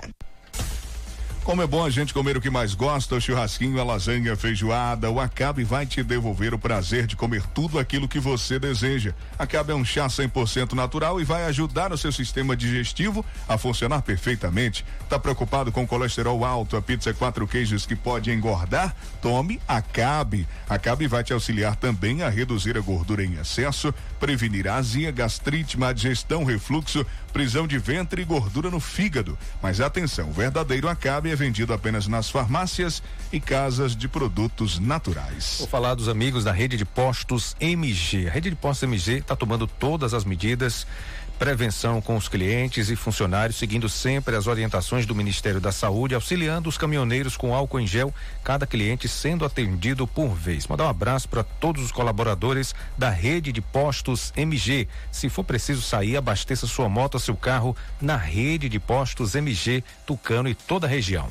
Como 1.46 1.62
é 1.62 1.66
bom 1.66 1.84
a 1.84 1.90
gente 1.90 2.12
comer 2.12 2.36
o 2.36 2.40
que 2.40 2.50
mais 2.50 2.74
gosta, 2.74 3.14
o 3.14 3.20
churrasquinho, 3.20 3.80
a 3.80 3.84
lasanha, 3.84 4.32
a 4.32 4.36
feijoada, 4.36 5.08
o 5.08 5.20
Acabe 5.20 5.62
vai 5.62 5.86
te 5.86 6.02
devolver 6.02 6.52
o 6.52 6.58
prazer 6.58 7.06
de 7.06 7.14
comer 7.14 7.44
tudo 7.54 7.78
aquilo 7.78 8.08
que 8.08 8.18
você 8.18 8.58
deseja. 8.58 9.14
Acabe 9.38 9.70
é 9.70 9.74
um 9.76 9.84
chá 9.84 10.08
100% 10.08 10.72
natural 10.72 11.20
e 11.20 11.24
vai 11.24 11.44
ajudar 11.44 11.92
o 11.92 11.96
seu 11.96 12.10
sistema 12.10 12.56
digestivo 12.56 13.24
a 13.48 13.56
funcionar 13.56 14.02
perfeitamente. 14.02 14.84
Tá 15.08 15.20
preocupado 15.20 15.70
com 15.70 15.86
colesterol 15.86 16.44
alto, 16.44 16.76
a 16.76 16.82
pizza 16.82 17.14
quatro 17.14 17.46
queijos 17.46 17.86
que 17.86 17.94
pode 17.94 18.32
engordar? 18.32 18.92
Tome 19.22 19.60
Acabe. 19.68 20.48
Acabe 20.68 21.06
vai 21.06 21.22
te 21.22 21.32
auxiliar 21.32 21.76
também 21.76 22.24
a 22.24 22.28
reduzir 22.28 22.76
a 22.76 22.80
gordura 22.80 23.24
em 23.24 23.38
excesso, 23.38 23.94
prevenir 24.18 24.66
azia, 24.66 25.12
gastrite, 25.12 25.78
má 25.78 25.92
digestão, 25.92 26.42
refluxo, 26.42 27.06
prisão 27.32 27.68
de 27.68 27.78
ventre 27.78 28.22
e 28.22 28.24
gordura 28.24 28.68
no 28.68 28.80
fígado. 28.80 29.38
Mas 29.62 29.80
atenção, 29.80 30.30
o 30.30 30.32
verdadeiro 30.32 30.88
Acabe 30.88 31.30
é 31.30 31.35
vendido 31.36 31.72
apenas 31.72 32.08
nas 32.08 32.28
farmácias 32.28 33.02
e 33.32 33.38
casas 33.38 33.94
de 33.94 34.08
produtos 34.08 34.78
naturais. 34.78 35.56
Vou 35.58 35.68
falar 35.68 35.94
dos 35.94 36.08
amigos 36.08 36.42
da 36.42 36.52
rede 36.52 36.76
de 36.76 36.84
postos 36.84 37.54
MG. 37.60 38.26
A 38.28 38.32
rede 38.32 38.50
de 38.50 38.56
postos 38.56 38.88
MG 38.88 39.18
está 39.18 39.36
tomando 39.36 39.66
todas 39.66 40.14
as 40.14 40.24
medidas 40.24 40.86
prevenção 41.38 42.00
com 42.00 42.16
os 42.16 42.28
clientes 42.28 42.90
e 42.90 42.96
funcionários, 42.96 43.58
seguindo 43.58 43.88
sempre 43.88 44.36
as 44.36 44.46
orientações 44.46 45.06
do 45.06 45.14
Ministério 45.14 45.60
da 45.60 45.70
Saúde, 45.72 46.14
auxiliando 46.14 46.68
os 46.68 46.78
caminhoneiros 46.78 47.36
com 47.36 47.54
álcool 47.54 47.80
em 47.80 47.86
gel, 47.86 48.12
cada 48.42 48.66
cliente 48.66 49.08
sendo 49.08 49.44
atendido 49.44 50.06
por 50.06 50.34
vez. 50.34 50.66
Mandar 50.66 50.84
um 50.84 50.90
abraço 50.90 51.28
para 51.28 51.42
todos 51.44 51.82
os 51.82 51.92
colaboradores 51.92 52.74
da 52.96 53.10
rede 53.10 53.52
de 53.52 53.60
postos 53.60 54.32
MG. 54.36 54.88
Se 55.10 55.28
for 55.28 55.44
preciso 55.44 55.82
sair, 55.82 56.16
abasteça 56.16 56.66
sua 56.66 56.88
moto, 56.88 57.18
seu 57.18 57.36
carro 57.36 57.76
na 58.00 58.16
rede 58.16 58.68
de 58.68 58.78
postos 58.78 59.34
MG, 59.34 59.82
Tucano 60.06 60.48
e 60.48 60.54
toda 60.54 60.86
a 60.86 60.90
região. 60.90 61.28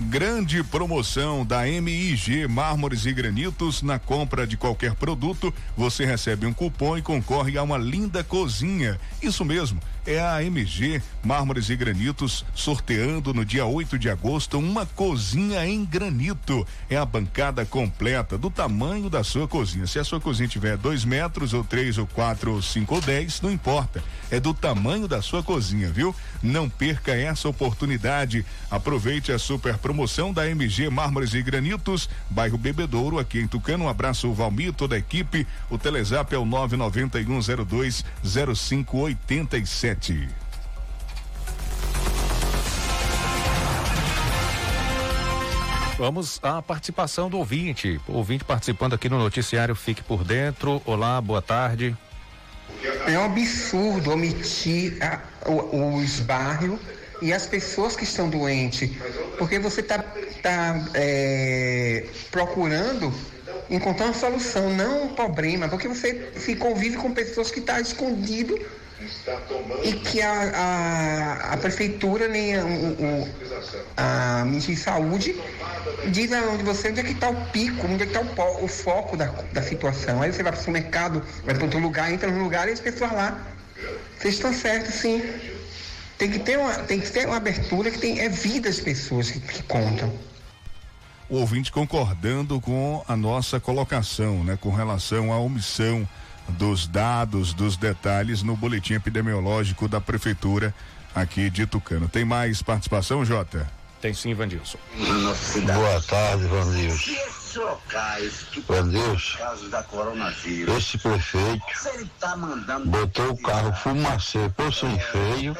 Grande 0.00 0.62
promoção 0.62 1.44
da 1.44 1.64
MIG 1.64 2.46
Mármores 2.46 3.04
e 3.04 3.12
Granitos. 3.12 3.82
Na 3.82 3.98
compra 3.98 4.46
de 4.46 4.56
qualquer 4.56 4.94
produto, 4.94 5.52
você 5.76 6.06
recebe 6.06 6.46
um 6.46 6.52
cupom 6.52 6.96
e 6.96 7.02
concorre 7.02 7.58
a 7.58 7.64
uma 7.64 7.76
linda 7.76 8.22
cozinha. 8.22 8.98
Isso 9.20 9.44
mesmo 9.44 9.80
é 10.08 10.22
a 10.22 10.42
MG 10.42 11.02
Mármores 11.22 11.68
e 11.68 11.76
Granitos 11.76 12.42
sorteando 12.54 13.34
no 13.34 13.44
dia 13.44 13.66
8 13.66 13.98
de 13.98 14.08
agosto 14.08 14.58
uma 14.58 14.86
cozinha 14.86 15.66
em 15.66 15.84
granito. 15.84 16.66
É 16.88 16.96
a 16.96 17.04
bancada 17.04 17.66
completa 17.66 18.38
do 18.38 18.48
tamanho 18.48 19.10
da 19.10 19.22
sua 19.22 19.46
cozinha. 19.46 19.86
Se 19.86 19.98
a 19.98 20.04
sua 20.04 20.18
cozinha 20.18 20.48
tiver 20.48 20.78
dois 20.78 21.04
metros, 21.04 21.52
ou 21.52 21.62
três, 21.62 21.98
ou 21.98 22.06
quatro, 22.06 22.54
ou 22.54 22.62
cinco, 22.62 22.94
ou 22.94 23.02
dez, 23.02 23.42
não 23.42 23.50
importa. 23.52 24.02
É 24.30 24.40
do 24.40 24.54
tamanho 24.54 25.06
da 25.06 25.20
sua 25.20 25.42
cozinha, 25.42 25.90
viu? 25.90 26.14
Não 26.42 26.70
perca 26.70 27.12
essa 27.12 27.46
oportunidade. 27.46 28.46
Aproveite 28.70 29.30
a 29.30 29.38
super 29.38 29.76
promoção 29.76 30.32
da 30.32 30.48
MG 30.48 30.88
Mármores 30.88 31.34
e 31.34 31.42
Granitos, 31.42 32.08
bairro 32.30 32.56
Bebedouro, 32.56 33.18
aqui 33.18 33.40
em 33.40 33.46
Tucano. 33.46 33.84
Um 33.84 33.88
abraço, 33.88 34.32
Valmir, 34.32 34.72
toda 34.72 34.94
a 34.94 34.98
equipe. 34.98 35.46
O 35.68 35.76
Telezap 35.76 36.34
é 36.34 36.38
o 36.38 36.46
99102 36.46 38.04
0587 38.24 39.97
sete. 39.98 40.28
Vamos 45.98 46.38
à 46.42 46.62
participação 46.62 47.28
do 47.28 47.38
ouvinte. 47.38 48.00
O 48.06 48.12
ouvinte 48.12 48.44
participando 48.44 48.94
aqui 48.94 49.08
no 49.08 49.18
noticiário 49.18 49.74
Fique 49.74 50.02
por 50.02 50.22
Dentro. 50.22 50.80
Olá, 50.86 51.20
boa 51.20 51.42
tarde. 51.42 51.96
É 53.06 53.18
um 53.18 53.24
absurdo 53.24 54.12
omitir 54.12 54.96
a, 55.02 55.20
o, 55.50 55.96
o 55.96 56.02
esbarro 56.02 56.78
e 57.20 57.32
as 57.32 57.46
pessoas 57.46 57.96
que 57.96 58.04
estão 58.04 58.30
doentes, 58.30 58.88
porque 59.38 59.58
você 59.58 59.80
está 59.80 59.98
tá, 59.98 60.88
é, 60.94 62.06
procurando 62.30 63.12
encontrar 63.68 64.06
uma 64.06 64.14
solução, 64.14 64.72
não 64.72 65.06
um 65.06 65.08
problema, 65.08 65.68
porque 65.68 65.88
você 65.88 66.32
se 66.36 66.54
convive 66.54 66.96
com 66.96 67.12
pessoas 67.12 67.50
que 67.50 67.58
estão 67.58 67.74
tá 67.74 67.80
escondido 67.80 68.56
e 69.84 69.92
que 69.92 70.20
a, 70.20 70.32
a, 70.32 71.54
a 71.54 71.56
prefeitura 71.56 72.26
nem 72.26 72.56
a, 72.56 72.64
o, 72.64 73.28
a 73.96 74.44
Ministério 74.44 74.76
de 74.76 74.82
Saúde 74.82 75.40
diz 76.10 76.32
aonde 76.32 76.64
você 76.64 76.90
onde 76.90 77.00
é 77.00 77.04
que 77.04 77.12
está 77.12 77.30
o 77.30 77.46
pico, 77.46 77.86
onde 77.86 78.02
é 78.02 78.06
que 78.06 78.16
está 78.16 78.42
o, 78.42 78.64
o, 78.64 78.68
foco 78.68 79.16
da, 79.16 79.26
da 79.52 79.62
situação. 79.62 80.20
Aí 80.20 80.32
você 80.32 80.42
vai 80.42 80.52
para 80.52 80.58
o 80.58 80.64
supermercado, 80.64 81.22
vai 81.44 81.54
para 81.54 81.64
outro 81.64 81.78
lugar, 81.78 82.12
entra 82.12 82.30
no 82.30 82.42
lugar 82.42 82.68
e 82.68 82.72
as 82.72 82.80
pessoas 82.80 83.12
lá. 83.12 83.40
Vocês 84.18 84.34
estão 84.34 84.52
certos, 84.52 84.94
sim. 84.94 85.22
Tem 86.16 86.30
que 86.30 86.40
ter 86.40 86.58
uma, 86.58 86.74
tem 86.74 87.00
que 87.00 87.10
ter 87.10 87.26
uma 87.26 87.36
abertura 87.36 87.92
que 87.92 87.98
tem, 87.98 88.18
é 88.20 88.28
vida 88.28 88.68
das 88.68 88.80
pessoas 88.80 89.30
que, 89.30 89.38
que 89.38 89.62
contam 89.62 90.12
o 91.28 91.36
ouvinte 91.36 91.70
concordando 91.70 92.58
com 92.60 93.04
a 93.06 93.14
nossa 93.14 93.60
colocação, 93.60 94.42
né, 94.44 94.56
com 94.58 94.70
relação 94.70 95.30
à 95.30 95.38
omissão 95.38 96.08
dos 96.50 96.86
dados, 96.86 97.52
dos 97.52 97.76
detalhes 97.76 98.42
no 98.42 98.56
boletim 98.56 98.94
epidemiológico 98.94 99.88
da 99.88 100.00
prefeitura 100.00 100.74
aqui 101.14 101.50
de 101.50 101.66
Tucano. 101.66 102.08
Tem 102.08 102.24
mais 102.24 102.62
participação, 102.62 103.24
Jota? 103.24 103.66
Tem 104.00 104.14
sim, 104.14 104.32
Vandilson. 104.32 104.78
Boa 104.94 106.00
tarde, 106.02 106.44
Vandilson. 106.44 107.12
Vandilson, 108.68 109.38
esse 110.76 110.98
prefeito 110.98 111.64
botou 112.86 113.30
o 113.30 113.42
carro 113.42 113.72
fumacê 113.72 114.48
por 114.56 114.72
sem 114.72 114.98
freio 115.00 115.56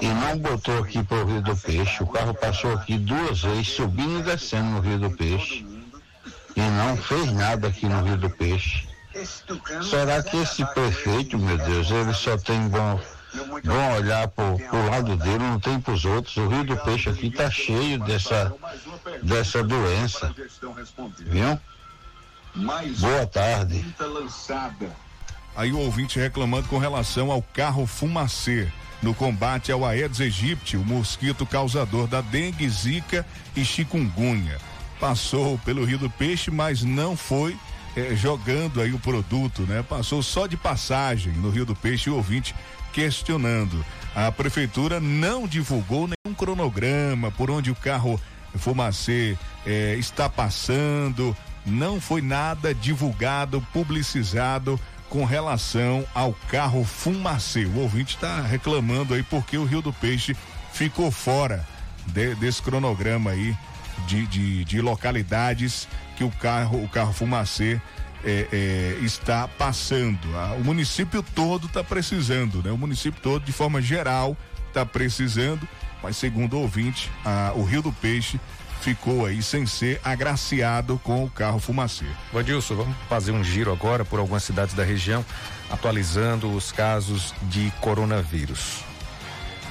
e 0.00 0.06
não 0.06 0.38
botou 0.38 0.78
aqui 0.80 1.02
para 1.02 1.24
o 1.24 1.24
Rio 1.24 1.42
do 1.42 1.56
Peixe. 1.56 2.02
O 2.02 2.06
carro 2.06 2.34
passou 2.34 2.72
aqui 2.72 2.98
duas 2.98 3.40
vezes, 3.40 3.68
subindo 3.68 4.18
e 4.18 4.22
descendo 4.22 4.70
no 4.70 4.80
Rio 4.80 4.98
do 4.98 5.10
Peixe. 5.10 5.64
E 6.56 6.60
não 6.60 6.96
fez 6.96 7.32
nada 7.32 7.68
aqui 7.68 7.86
no 7.86 8.02
Rio 8.02 8.18
do 8.18 8.28
Peixe. 8.28 8.93
Será 9.88 10.22
que 10.22 10.36
esse 10.36 10.64
prefeito, 10.66 11.38
meu 11.38 11.56
Deus, 11.56 11.90
ele 11.90 12.12
só 12.12 12.36
tem 12.36 12.68
bom, 12.68 13.00
bom 13.64 13.94
olhar 13.96 14.26
pro, 14.28 14.58
pro 14.58 14.90
lado 14.90 15.16
dele, 15.16 15.38
não 15.38 15.60
tem 15.60 15.80
pros 15.80 16.04
outros? 16.04 16.36
O 16.36 16.48
Rio 16.48 16.64
do 16.64 16.76
Peixe 16.78 17.08
aqui 17.08 17.30
tá 17.30 17.50
cheio 17.50 17.98
dessa, 18.00 18.54
dessa 19.22 19.62
doença. 19.62 20.34
Viu? 21.20 21.60
Boa 22.98 23.26
tarde. 23.26 23.84
Aí 25.56 25.72
o 25.72 25.78
ouvinte 25.78 26.18
reclamando 26.18 26.68
com 26.68 26.78
relação 26.78 27.30
ao 27.30 27.40
carro 27.40 27.86
fumacê 27.86 28.70
no 29.00 29.14
combate 29.14 29.70
ao 29.70 29.84
Aedes 29.84 30.20
aegypti, 30.20 30.76
o 30.76 30.84
mosquito 30.84 31.44
causador 31.44 32.06
da 32.06 32.20
dengue, 32.20 32.68
zika 32.68 33.24
e 33.54 33.64
chikungunya. 33.64 34.58
Passou 34.98 35.58
pelo 35.58 35.84
Rio 35.84 35.98
do 35.98 36.10
Peixe, 36.10 36.50
mas 36.50 36.82
não 36.82 37.16
foi 37.16 37.56
é, 37.96 38.14
jogando 38.14 38.80
aí 38.80 38.92
o 38.92 38.98
produto, 38.98 39.62
né? 39.62 39.82
Passou 39.82 40.22
só 40.22 40.46
de 40.46 40.56
passagem 40.56 41.32
no 41.34 41.50
Rio 41.50 41.64
do 41.64 41.74
Peixe 41.74 42.10
o 42.10 42.16
ouvinte 42.16 42.54
questionando. 42.92 43.84
A 44.14 44.30
prefeitura 44.30 45.00
não 45.00 45.46
divulgou 45.46 46.08
nenhum 46.08 46.34
cronograma 46.34 47.30
por 47.30 47.50
onde 47.50 47.70
o 47.70 47.74
carro 47.74 48.20
fumacê 48.56 49.36
é, 49.66 49.96
está 49.96 50.28
passando, 50.28 51.36
não 51.66 52.00
foi 52.00 52.22
nada 52.22 52.72
divulgado, 52.74 53.60
publicizado 53.72 54.78
com 55.08 55.24
relação 55.24 56.04
ao 56.14 56.32
carro 56.48 56.84
fumacê. 56.84 57.64
O 57.64 57.78
ouvinte 57.78 58.14
está 58.14 58.40
reclamando 58.40 59.14
aí 59.14 59.22
porque 59.22 59.56
o 59.56 59.64
Rio 59.64 59.82
do 59.82 59.92
Peixe 59.92 60.36
ficou 60.72 61.10
fora 61.10 61.66
de, 62.06 62.34
desse 62.34 62.62
cronograma 62.62 63.30
aí 63.30 63.56
de, 64.06 64.26
de, 64.26 64.64
de 64.64 64.80
localidades 64.80 65.88
que 66.16 66.24
o 66.24 66.30
carro, 66.30 66.82
o 66.82 66.88
carro 66.88 67.12
fumacê 67.12 67.80
é, 68.24 68.48
é, 68.52 68.98
está 69.04 69.46
passando. 69.46 70.26
Ah, 70.34 70.54
o 70.58 70.64
município 70.64 71.22
todo 71.22 71.66
está 71.66 71.84
precisando, 71.84 72.62
né? 72.62 72.70
O 72.70 72.78
município 72.78 73.20
todo, 73.20 73.44
de 73.44 73.52
forma 73.52 73.82
geral, 73.82 74.36
está 74.68 74.84
precisando, 74.84 75.68
mas 76.02 76.16
segundo 76.16 76.56
o 76.56 76.60
ouvinte, 76.60 77.10
ah, 77.24 77.52
o 77.54 77.62
Rio 77.62 77.82
do 77.82 77.92
Peixe 77.92 78.40
ficou 78.80 79.24
aí 79.24 79.42
sem 79.42 79.66
ser 79.66 80.00
agraciado 80.04 81.00
com 81.02 81.24
o 81.24 81.30
carro 81.30 81.58
fumacê. 81.58 82.04
Vandilson, 82.32 82.76
vamos 82.76 82.96
fazer 83.08 83.32
um 83.32 83.42
giro 83.42 83.72
agora 83.72 84.04
por 84.04 84.18
algumas 84.18 84.44
cidades 84.44 84.74
da 84.74 84.84
região, 84.84 85.24
atualizando 85.70 86.50
os 86.50 86.70
casos 86.70 87.34
de 87.42 87.72
coronavírus. 87.80 88.84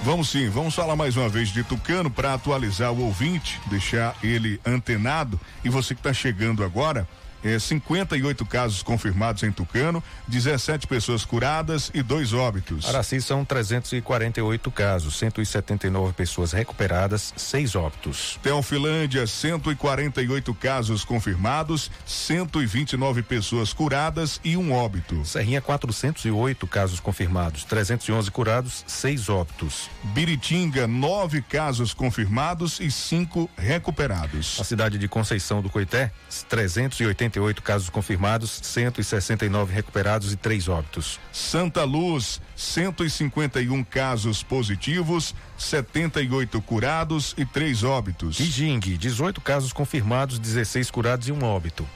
Vamos 0.04 0.32
sim, 0.32 0.50
vamos 0.50 0.76
falar 0.76 0.98
mais 0.98 1.16
uma 1.16 1.30
vez 1.30 1.48
de 1.48 1.64
Tucano 1.64 2.12
para 2.12 2.34
atualizar 2.34 2.92
o 2.92 3.06
ouvinte, 3.06 3.62
deixar 3.68 4.14
ele 4.22 4.60
antenado. 4.66 5.40
E 5.64 5.70
você 5.70 5.96
que 5.96 6.02
está 6.02 6.14
chegando 6.14 6.62
agora, 6.62 7.08
é, 7.44 7.60
58 7.60 8.46
casos 8.46 8.82
confirmados 8.82 9.44
em 9.44 9.52
Tucano, 9.52 10.02
17 10.28 10.88
pessoas 10.88 11.26
curadas 11.26 11.92
e 11.94 12.02
dois 12.02 12.34
óbitos. 12.34 12.88
Araci 12.88 13.22
são 13.22 13.44
348 13.44 14.72
casos, 14.72 15.18
179 15.18 16.14
pessoas 16.14 16.52
recuperadas, 16.54 17.34
seis 17.36 17.76
óbitos. 17.76 18.40
Teofilândia, 18.42 19.28
148 19.28 20.54
casos 20.54 21.04
confirmados, 21.04 21.92
129 22.06 23.22
pessoas 23.24 23.74
curadas 23.74 24.40
e 24.44 24.56
um 24.56 24.72
óbito. 24.72 25.26
Serrinha, 25.26 25.62
408 25.62 26.66
casos 26.68 27.00
confirmados, 27.00 27.66
311 27.66 28.32
curados, 28.32 28.84
seis 28.88 29.28
óbitos. 29.28 29.90
Biritinga, 30.04 30.88
nove 30.88 31.42
casos 31.42 31.94
confirmados 31.94 32.80
e 32.80 32.90
cinco 32.90 33.50
recuperados. 33.58 34.58
A 34.60 34.64
cidade 34.64 34.98
de 34.98 35.08
Conceição 35.08 35.62
do 35.62 35.70
Coité, 35.70 36.12
380 36.48 37.33
188 37.34 37.62
casos 37.62 37.90
confirmados, 37.90 38.60
169 38.62 39.74
recuperados 39.74 40.32
e 40.32 40.36
três 40.36 40.68
óbitos. 40.68 41.20
Santa 41.32 41.84
Luz, 41.84 42.40
151 42.56 43.84
casos 43.84 44.44
positivos, 44.44 45.34
78 45.58 46.62
curados 46.62 47.34
e 47.38 47.46
três 47.46 47.84
óbitos. 47.84 48.38
Kijing, 48.38 48.80
18 48.80 49.42
casos 49.42 49.74
confirmados, 49.74 50.38
16 50.38 50.92
curados 50.92 51.28
e 51.28 51.32
um 51.32 51.44
óbito. 51.44 51.88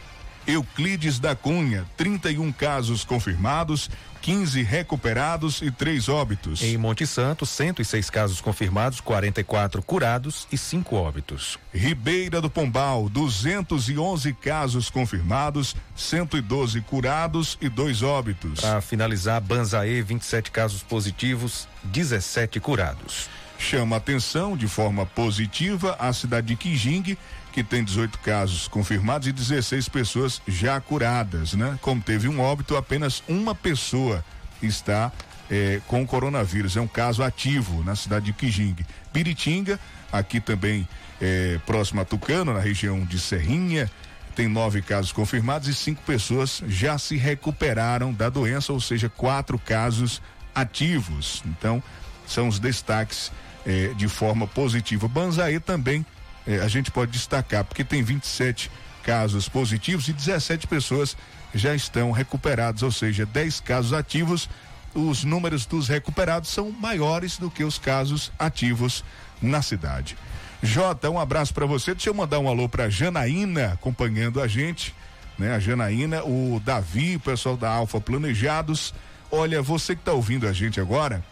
Euclides 0.47 1.19
da 1.19 1.35
Cunha, 1.35 1.85
31 1.97 2.51
casos 2.53 3.03
confirmados, 3.03 3.89
15 4.28 4.61
recuperados 4.61 5.61
e 5.61 5.71
três 5.71 6.09
óbitos. 6.09 6.61
Em 6.61 6.76
Monte 6.77 7.07
Santo, 7.07 7.45
106 7.45 8.10
casos 8.10 8.41
confirmados, 8.41 8.99
44 8.99 9.81
curados 9.81 10.45
e 10.52 10.57
cinco 10.57 10.97
óbitos. 10.97 11.57
Ribeira 11.73 12.41
do 12.41 12.49
Pombal, 12.49 13.07
211 13.07 14.34
casos 14.34 14.89
confirmados, 14.89 15.77
112 15.95 16.81
curados 16.81 17.57
e 17.61 17.69
dois 17.69 18.03
óbitos. 18.03 18.60
Para 18.60 18.81
finalizar, 18.81 19.39
Banzaê, 19.39 20.02
27 20.02 20.52
casos 20.52 20.84
positivos, 20.84 21.65
17 21.85 22.60
curados. 22.60 23.30
Chama 23.57 23.95
atenção 23.95 24.57
de 24.57 24.68
forma 24.68 25.06
positiva 25.06 25.95
a 25.99 26.11
cidade 26.11 26.47
de 26.47 26.57
Quijingue, 26.57 27.18
que 27.57 27.63
tem 27.63 27.84
18 27.84 28.19
casos 28.19 28.67
confirmados 28.67 29.27
e 29.27 29.31
16 29.31 29.89
pessoas 29.89 30.39
já 30.47 30.79
curadas, 30.79 31.55
né? 31.55 31.75
Como 31.81 31.99
teve 31.99 32.27
um 32.27 32.39
óbito, 32.39 32.77
apenas 32.77 33.23
uma 33.27 33.55
pessoa 33.55 34.23
está 34.61 35.11
eh, 35.49 35.81
com 35.88 36.05
coronavírus. 36.05 36.77
É 36.77 36.81
um 36.81 36.88
caso 36.88 37.23
ativo 37.23 37.84
na 37.84 37.95
cidade 37.95 38.27
de 38.27 38.34
Quijingue. 38.34 38.85
Biritinga, 39.11 39.79
aqui 40.11 40.39
também 40.39 40.88
eh, 41.19 41.59
próximo 41.65 41.99
a 41.99 42.05
Tucano, 42.05 42.53
na 42.53 42.59
região 42.59 43.03
de 43.03 43.17
Serrinha, 43.17 43.89
tem 44.35 44.47
nove 44.47 44.84
casos 44.84 45.11
confirmados 45.11 45.67
e 45.67 45.73
cinco 45.73 46.03
pessoas 46.03 46.61
já 46.67 46.95
se 46.99 47.17
recuperaram 47.17 48.13
da 48.13 48.29
doença, 48.29 48.71
ou 48.71 48.79
seja, 48.79 49.09
quatro 49.09 49.57
casos 49.57 50.21
ativos. 50.53 51.41
Então, 51.43 51.81
são 52.27 52.47
os 52.49 52.59
destaques 52.59 53.31
eh, 53.65 53.93
de 53.97 54.07
forma 54.07 54.45
positiva. 54.45 55.07
Banzaí 55.07 55.59
também 55.59 56.05
eh, 56.48 56.60
a 56.60 56.68
gente 56.68 56.90
pode 56.90 57.11
destacar, 57.11 57.65
porque 57.65 57.84
tem 57.84 58.02
27 58.02 58.72
casos 59.03 59.48
positivos 59.49 60.07
e 60.07 60.14
17 60.14 60.68
pessoas 60.68 61.15
já 61.53 61.76
estão 61.76 62.11
recuperadas, 62.11 62.84
ou 62.84 62.91
seja, 62.91 63.26
10 63.26 63.60
casos 63.60 63.94
ativos. 63.94 64.49
Os 64.94 65.24
números 65.24 65.65
dos 65.65 65.88
recuperados 65.88 66.49
são 66.49 66.72
maiores 66.72 67.38
do 67.38 67.52
que 67.52 67.64
os 67.64 67.78
casos 67.78 68.32
ativos 68.40 69.03
na 69.41 69.61
cidade. 69.61 70.18
Jota, 70.64 71.10
um 71.10 71.19
abraço 71.19 71.53
para 71.53 71.65
você. 71.65 71.94
Deixa 71.94 72.10
eu 72.10 72.14
mandar 72.14 72.40
um 72.40 72.48
alô 72.48 72.68
para 72.68 72.90
Janaína 72.90 73.74
acompanhando 73.74 74.41
a 74.41 74.48
gente, 74.48 74.95
né? 75.38 75.53
A 75.53 75.60
Janaína, 75.60 76.24
o 76.24 76.60
Davi, 76.65 77.18
o 77.18 77.19
pessoal 77.19 77.56
da 77.56 77.69
Alfa 77.69 78.02
Planejados. 78.02 78.94
Olha, 79.30 79.61
você 79.61 79.94
que 79.94 80.02
está 80.02 80.14
ouvindo 80.14 80.48
a 80.48 80.53
gente 80.53 80.80
agora, 80.80 81.24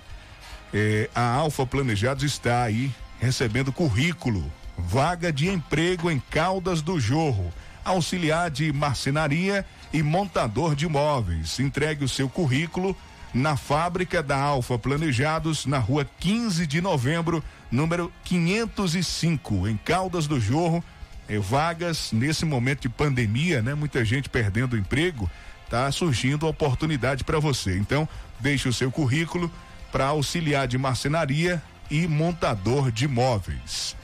eh, 0.73 1.09
a 1.15 1.27
Alfa 1.27 1.65
Planejados 1.65 2.23
está 2.23 2.63
aí 2.63 2.93
recebendo 3.19 3.71
currículo 3.71 4.51
vaga 4.77 5.31
de 5.31 5.49
emprego 5.49 6.09
em 6.11 6.19
Caldas 6.19 6.81
do 6.81 6.99
Jorro, 6.99 7.51
auxiliar 7.83 8.49
de 8.49 8.71
marcenaria 8.73 9.65
e 9.93 10.01
montador 10.03 10.75
de 10.75 10.87
móveis. 10.87 11.59
Entregue 11.59 12.03
o 12.03 12.09
seu 12.09 12.27
currículo 12.27 12.95
na 13.33 13.57
fábrica 13.57 14.23
da 14.23 14.37
Alfa 14.37 14.79
Planejados, 14.79 15.65
na 15.65 15.77
rua 15.77 16.07
15 16.19 16.65
de 16.65 16.79
novembro, 16.79 17.43
número 17.69 18.11
505, 18.23 19.67
em 19.67 19.77
Caldas 19.77 20.25
do 20.25 20.39
Jorro. 20.39 20.83
É, 21.27 21.39
vagas 21.39 22.11
nesse 22.11 22.45
momento 22.45 22.81
de 22.81 22.89
pandemia, 22.89 23.61
né? 23.61 23.73
Muita 23.73 24.05
gente 24.05 24.29
perdendo 24.29 24.73
o 24.73 24.77
emprego, 24.77 25.29
tá 25.69 25.91
surgindo 25.91 26.47
oportunidade 26.47 27.23
para 27.23 27.39
você. 27.39 27.77
Então, 27.77 28.07
deixe 28.39 28.69
o 28.69 28.73
seu 28.73 28.91
currículo 28.91 29.51
para 29.91 30.05
auxiliar 30.05 30.67
de 30.67 30.77
marcenaria 30.77 31.61
e 31.89 32.07
montador 32.07 32.91
de 32.91 33.07
móveis. 33.07 33.95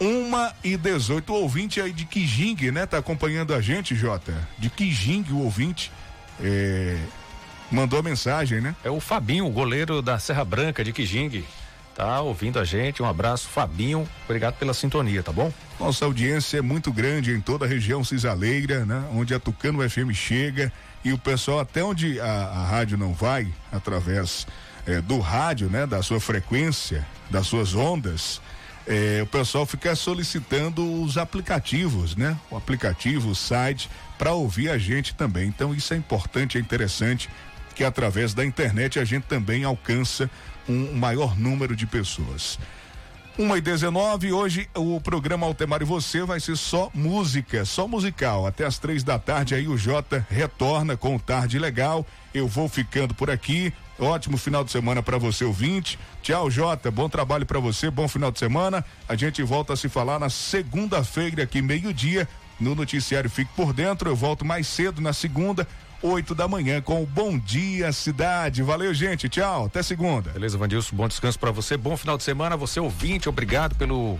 Uma 0.00 0.54
e 0.64 0.78
dezoito. 0.78 1.32
O 1.32 1.42
ouvinte 1.42 1.78
aí 1.78 1.92
de 1.92 2.06
Kijing, 2.06 2.70
né? 2.70 2.86
Tá 2.86 2.96
acompanhando 2.96 3.54
a 3.54 3.60
gente, 3.60 3.94
Jota? 3.94 4.32
De 4.58 4.70
Kijing, 4.70 5.26
o 5.30 5.42
ouvinte. 5.42 5.92
É, 6.42 6.98
mandou 7.70 8.02
mensagem, 8.02 8.62
né? 8.62 8.74
É 8.82 8.90
o 8.90 8.98
Fabinho, 8.98 9.48
goleiro 9.50 10.00
da 10.00 10.18
Serra 10.18 10.42
Branca 10.42 10.82
de 10.82 10.90
Kijing. 10.90 11.44
Tá 11.94 12.22
ouvindo 12.22 12.58
a 12.58 12.64
gente. 12.64 13.02
Um 13.02 13.06
abraço, 13.06 13.46
Fabinho. 13.48 14.08
Obrigado 14.24 14.54
pela 14.54 14.72
sintonia, 14.72 15.22
tá 15.22 15.32
bom? 15.32 15.52
Nossa 15.78 16.06
audiência 16.06 16.56
é 16.56 16.62
muito 16.62 16.90
grande 16.90 17.32
em 17.32 17.40
toda 17.42 17.66
a 17.66 17.68
região 17.68 18.02
cisaleira, 18.02 18.86
né? 18.86 19.04
Onde 19.12 19.34
a 19.34 19.38
Tucano 19.38 19.88
FM 19.88 20.12
chega 20.14 20.72
e 21.04 21.12
o 21.12 21.18
pessoal, 21.18 21.60
até 21.60 21.84
onde 21.84 22.18
a, 22.18 22.24
a 22.24 22.64
rádio 22.64 22.96
não 22.96 23.12
vai, 23.12 23.48
através 23.70 24.46
é, 24.86 25.02
do 25.02 25.18
rádio, 25.18 25.68
né? 25.68 25.86
Da 25.86 26.02
sua 26.02 26.20
frequência, 26.20 27.06
das 27.28 27.46
suas 27.46 27.74
ondas 27.74 28.40
é, 28.90 29.22
o 29.22 29.26
pessoal 29.26 29.64
fica 29.64 29.94
solicitando 29.94 31.00
os 31.00 31.16
aplicativos, 31.16 32.16
né? 32.16 32.36
O 32.50 32.56
aplicativo, 32.56 33.30
o 33.30 33.34
site, 33.36 33.88
para 34.18 34.32
ouvir 34.32 34.68
a 34.68 34.78
gente 34.78 35.14
também. 35.14 35.46
Então 35.46 35.72
isso 35.72 35.94
é 35.94 35.96
importante, 35.96 36.58
é 36.58 36.60
interessante 36.60 37.30
que 37.72 37.84
através 37.84 38.34
da 38.34 38.44
internet 38.44 38.98
a 38.98 39.04
gente 39.04 39.22
também 39.28 39.62
alcança 39.62 40.28
um 40.68 40.92
maior 40.92 41.38
número 41.38 41.76
de 41.76 41.86
pessoas. 41.86 42.58
1 43.38 43.56
e 43.56 43.60
19 43.60 44.32
hoje 44.32 44.68
o 44.76 45.00
programa 45.00 45.46
Altemar 45.46 45.80
e 45.82 45.84
Você 45.84 46.24
vai 46.24 46.40
ser 46.40 46.56
só 46.56 46.90
música, 46.92 47.64
só 47.64 47.86
musical. 47.86 48.44
Até 48.44 48.66
as 48.66 48.80
três 48.80 49.04
da 49.04 49.20
tarde 49.20 49.54
aí 49.54 49.68
o 49.68 49.78
Jota 49.78 50.26
retorna 50.28 50.96
com 50.96 51.14
o 51.14 51.20
Tarde 51.20 51.60
Legal. 51.60 52.04
Eu 52.34 52.48
vou 52.48 52.68
ficando 52.68 53.14
por 53.14 53.30
aqui. 53.30 53.72
Ótimo 54.00 54.38
final 54.38 54.64
de 54.64 54.72
semana 54.72 55.02
para 55.02 55.18
você, 55.18 55.44
ouvinte. 55.44 55.98
Tchau, 56.22 56.50
Jota. 56.50 56.90
Bom 56.90 57.06
trabalho 57.06 57.44
para 57.44 57.60
você, 57.60 57.90
bom 57.90 58.08
final 58.08 58.32
de 58.32 58.38
semana. 58.38 58.82
A 59.06 59.14
gente 59.14 59.42
volta 59.42 59.74
a 59.74 59.76
se 59.76 59.90
falar 59.90 60.18
na 60.18 60.30
segunda-feira, 60.30 61.42
aqui, 61.42 61.60
meio-dia, 61.60 62.26
no 62.58 62.74
Noticiário 62.74 63.28
Fique 63.28 63.50
por 63.54 63.74
Dentro. 63.74 64.08
Eu 64.08 64.16
volto 64.16 64.42
mais 64.42 64.66
cedo 64.66 65.02
na 65.02 65.12
segunda. 65.12 65.68
8 66.02 66.34
da 66.34 66.48
manhã 66.48 66.80
com 66.80 67.02
o 67.02 67.06
Bom 67.06 67.38
Dia 67.38 67.92
Cidade. 67.92 68.62
Valeu, 68.62 68.94
gente. 68.94 69.28
Tchau. 69.28 69.66
Até 69.66 69.82
segunda. 69.82 70.30
Beleza, 70.30 70.56
Vandilson. 70.56 70.96
Bom 70.96 71.06
descanso 71.06 71.38
para 71.38 71.50
você. 71.50 71.76
Bom 71.76 71.94
final 71.94 72.16
de 72.16 72.22
semana. 72.22 72.56
Você 72.56 72.80
ouvinte, 72.80 73.28
obrigado 73.28 73.76
pelo 73.76 74.18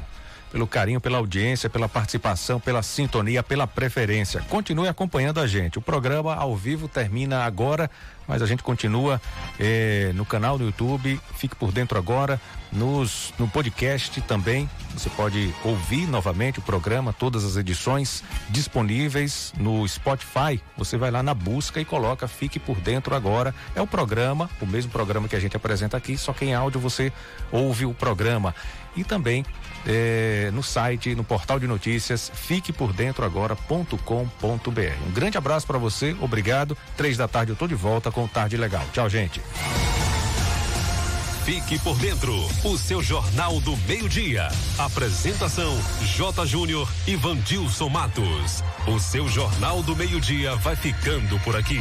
pelo 0.50 0.66
carinho, 0.66 1.00
pela 1.00 1.18
audiência, 1.18 1.70
pela 1.70 1.88
participação, 1.88 2.58
pela 2.58 2.82
sintonia, 2.82 3.42
pela 3.42 3.66
preferência. 3.66 4.40
Continue 4.48 4.88
acompanhando 4.88 5.40
a 5.40 5.46
gente. 5.46 5.78
O 5.78 5.82
programa 5.82 6.34
ao 6.34 6.56
vivo 6.56 6.88
termina 6.88 7.44
agora, 7.44 7.90
mas 8.26 8.42
a 8.42 8.46
gente 8.46 8.62
continua 8.62 9.20
eh, 9.58 10.12
no 10.14 10.24
canal 10.24 10.58
do 10.58 10.64
YouTube. 10.64 11.20
Fique 11.36 11.54
por 11.54 11.72
dentro 11.72 11.98
agora. 11.98 12.40
Nos, 12.72 13.34
no 13.36 13.48
podcast 13.48 14.20
também. 14.22 14.70
Você 14.94 15.10
pode 15.10 15.52
ouvir 15.64 16.06
novamente 16.06 16.60
o 16.60 16.62
programa, 16.62 17.12
todas 17.12 17.44
as 17.44 17.56
edições 17.56 18.22
disponíveis 18.48 19.52
no 19.56 19.86
Spotify. 19.88 20.60
Você 20.76 20.96
vai 20.96 21.10
lá 21.10 21.22
na 21.22 21.34
busca 21.34 21.80
e 21.80 21.84
coloca 21.84 22.28
Fique 22.28 22.60
por 22.60 22.80
Dentro 22.80 23.14
agora. 23.14 23.54
É 23.74 23.82
o 23.82 23.86
programa, 23.86 24.48
o 24.60 24.66
mesmo 24.66 24.90
programa 24.92 25.26
que 25.26 25.34
a 25.34 25.40
gente 25.40 25.56
apresenta 25.56 25.96
aqui, 25.96 26.16
só 26.16 26.32
que 26.32 26.44
em 26.44 26.54
áudio 26.54 26.80
você 26.80 27.12
ouve 27.50 27.86
o 27.86 27.94
programa. 27.94 28.54
E 28.96 29.04
também 29.04 29.44
é, 29.86 30.50
no 30.52 30.62
site, 30.62 31.14
no 31.14 31.24
portal 31.24 31.58
de 31.58 31.66
notícias, 31.66 32.30
fique 32.34 32.72
por 32.72 32.92
dentro 32.92 33.24
agora.com.br. 33.24 33.96
Um 35.06 35.10
grande 35.12 35.38
abraço 35.38 35.66
para 35.66 35.78
você, 35.78 36.16
obrigado. 36.20 36.76
Três 36.96 37.16
da 37.16 37.28
tarde 37.28 37.52
eu 37.52 37.56
tô 37.56 37.66
de 37.66 37.74
volta 37.74 38.10
com 38.10 38.26
Tarde 38.26 38.56
Legal. 38.56 38.84
Tchau, 38.92 39.08
gente. 39.08 39.40
Fique 41.44 41.78
por 41.78 41.96
dentro, 41.98 42.32
o 42.64 42.78
seu 42.78 43.02
Jornal 43.02 43.60
do 43.62 43.76
Meio-Dia. 43.78 44.48
Apresentação: 44.78 45.76
J. 46.02 46.46
Júnior 46.46 46.88
e 47.06 47.16
Vandilson 47.16 47.88
Matos. 47.88 48.62
O 48.86 49.00
seu 49.00 49.26
Jornal 49.26 49.82
do 49.82 49.96
Meio-Dia 49.96 50.54
vai 50.56 50.76
ficando 50.76 51.40
por 51.40 51.56
aqui. 51.56 51.80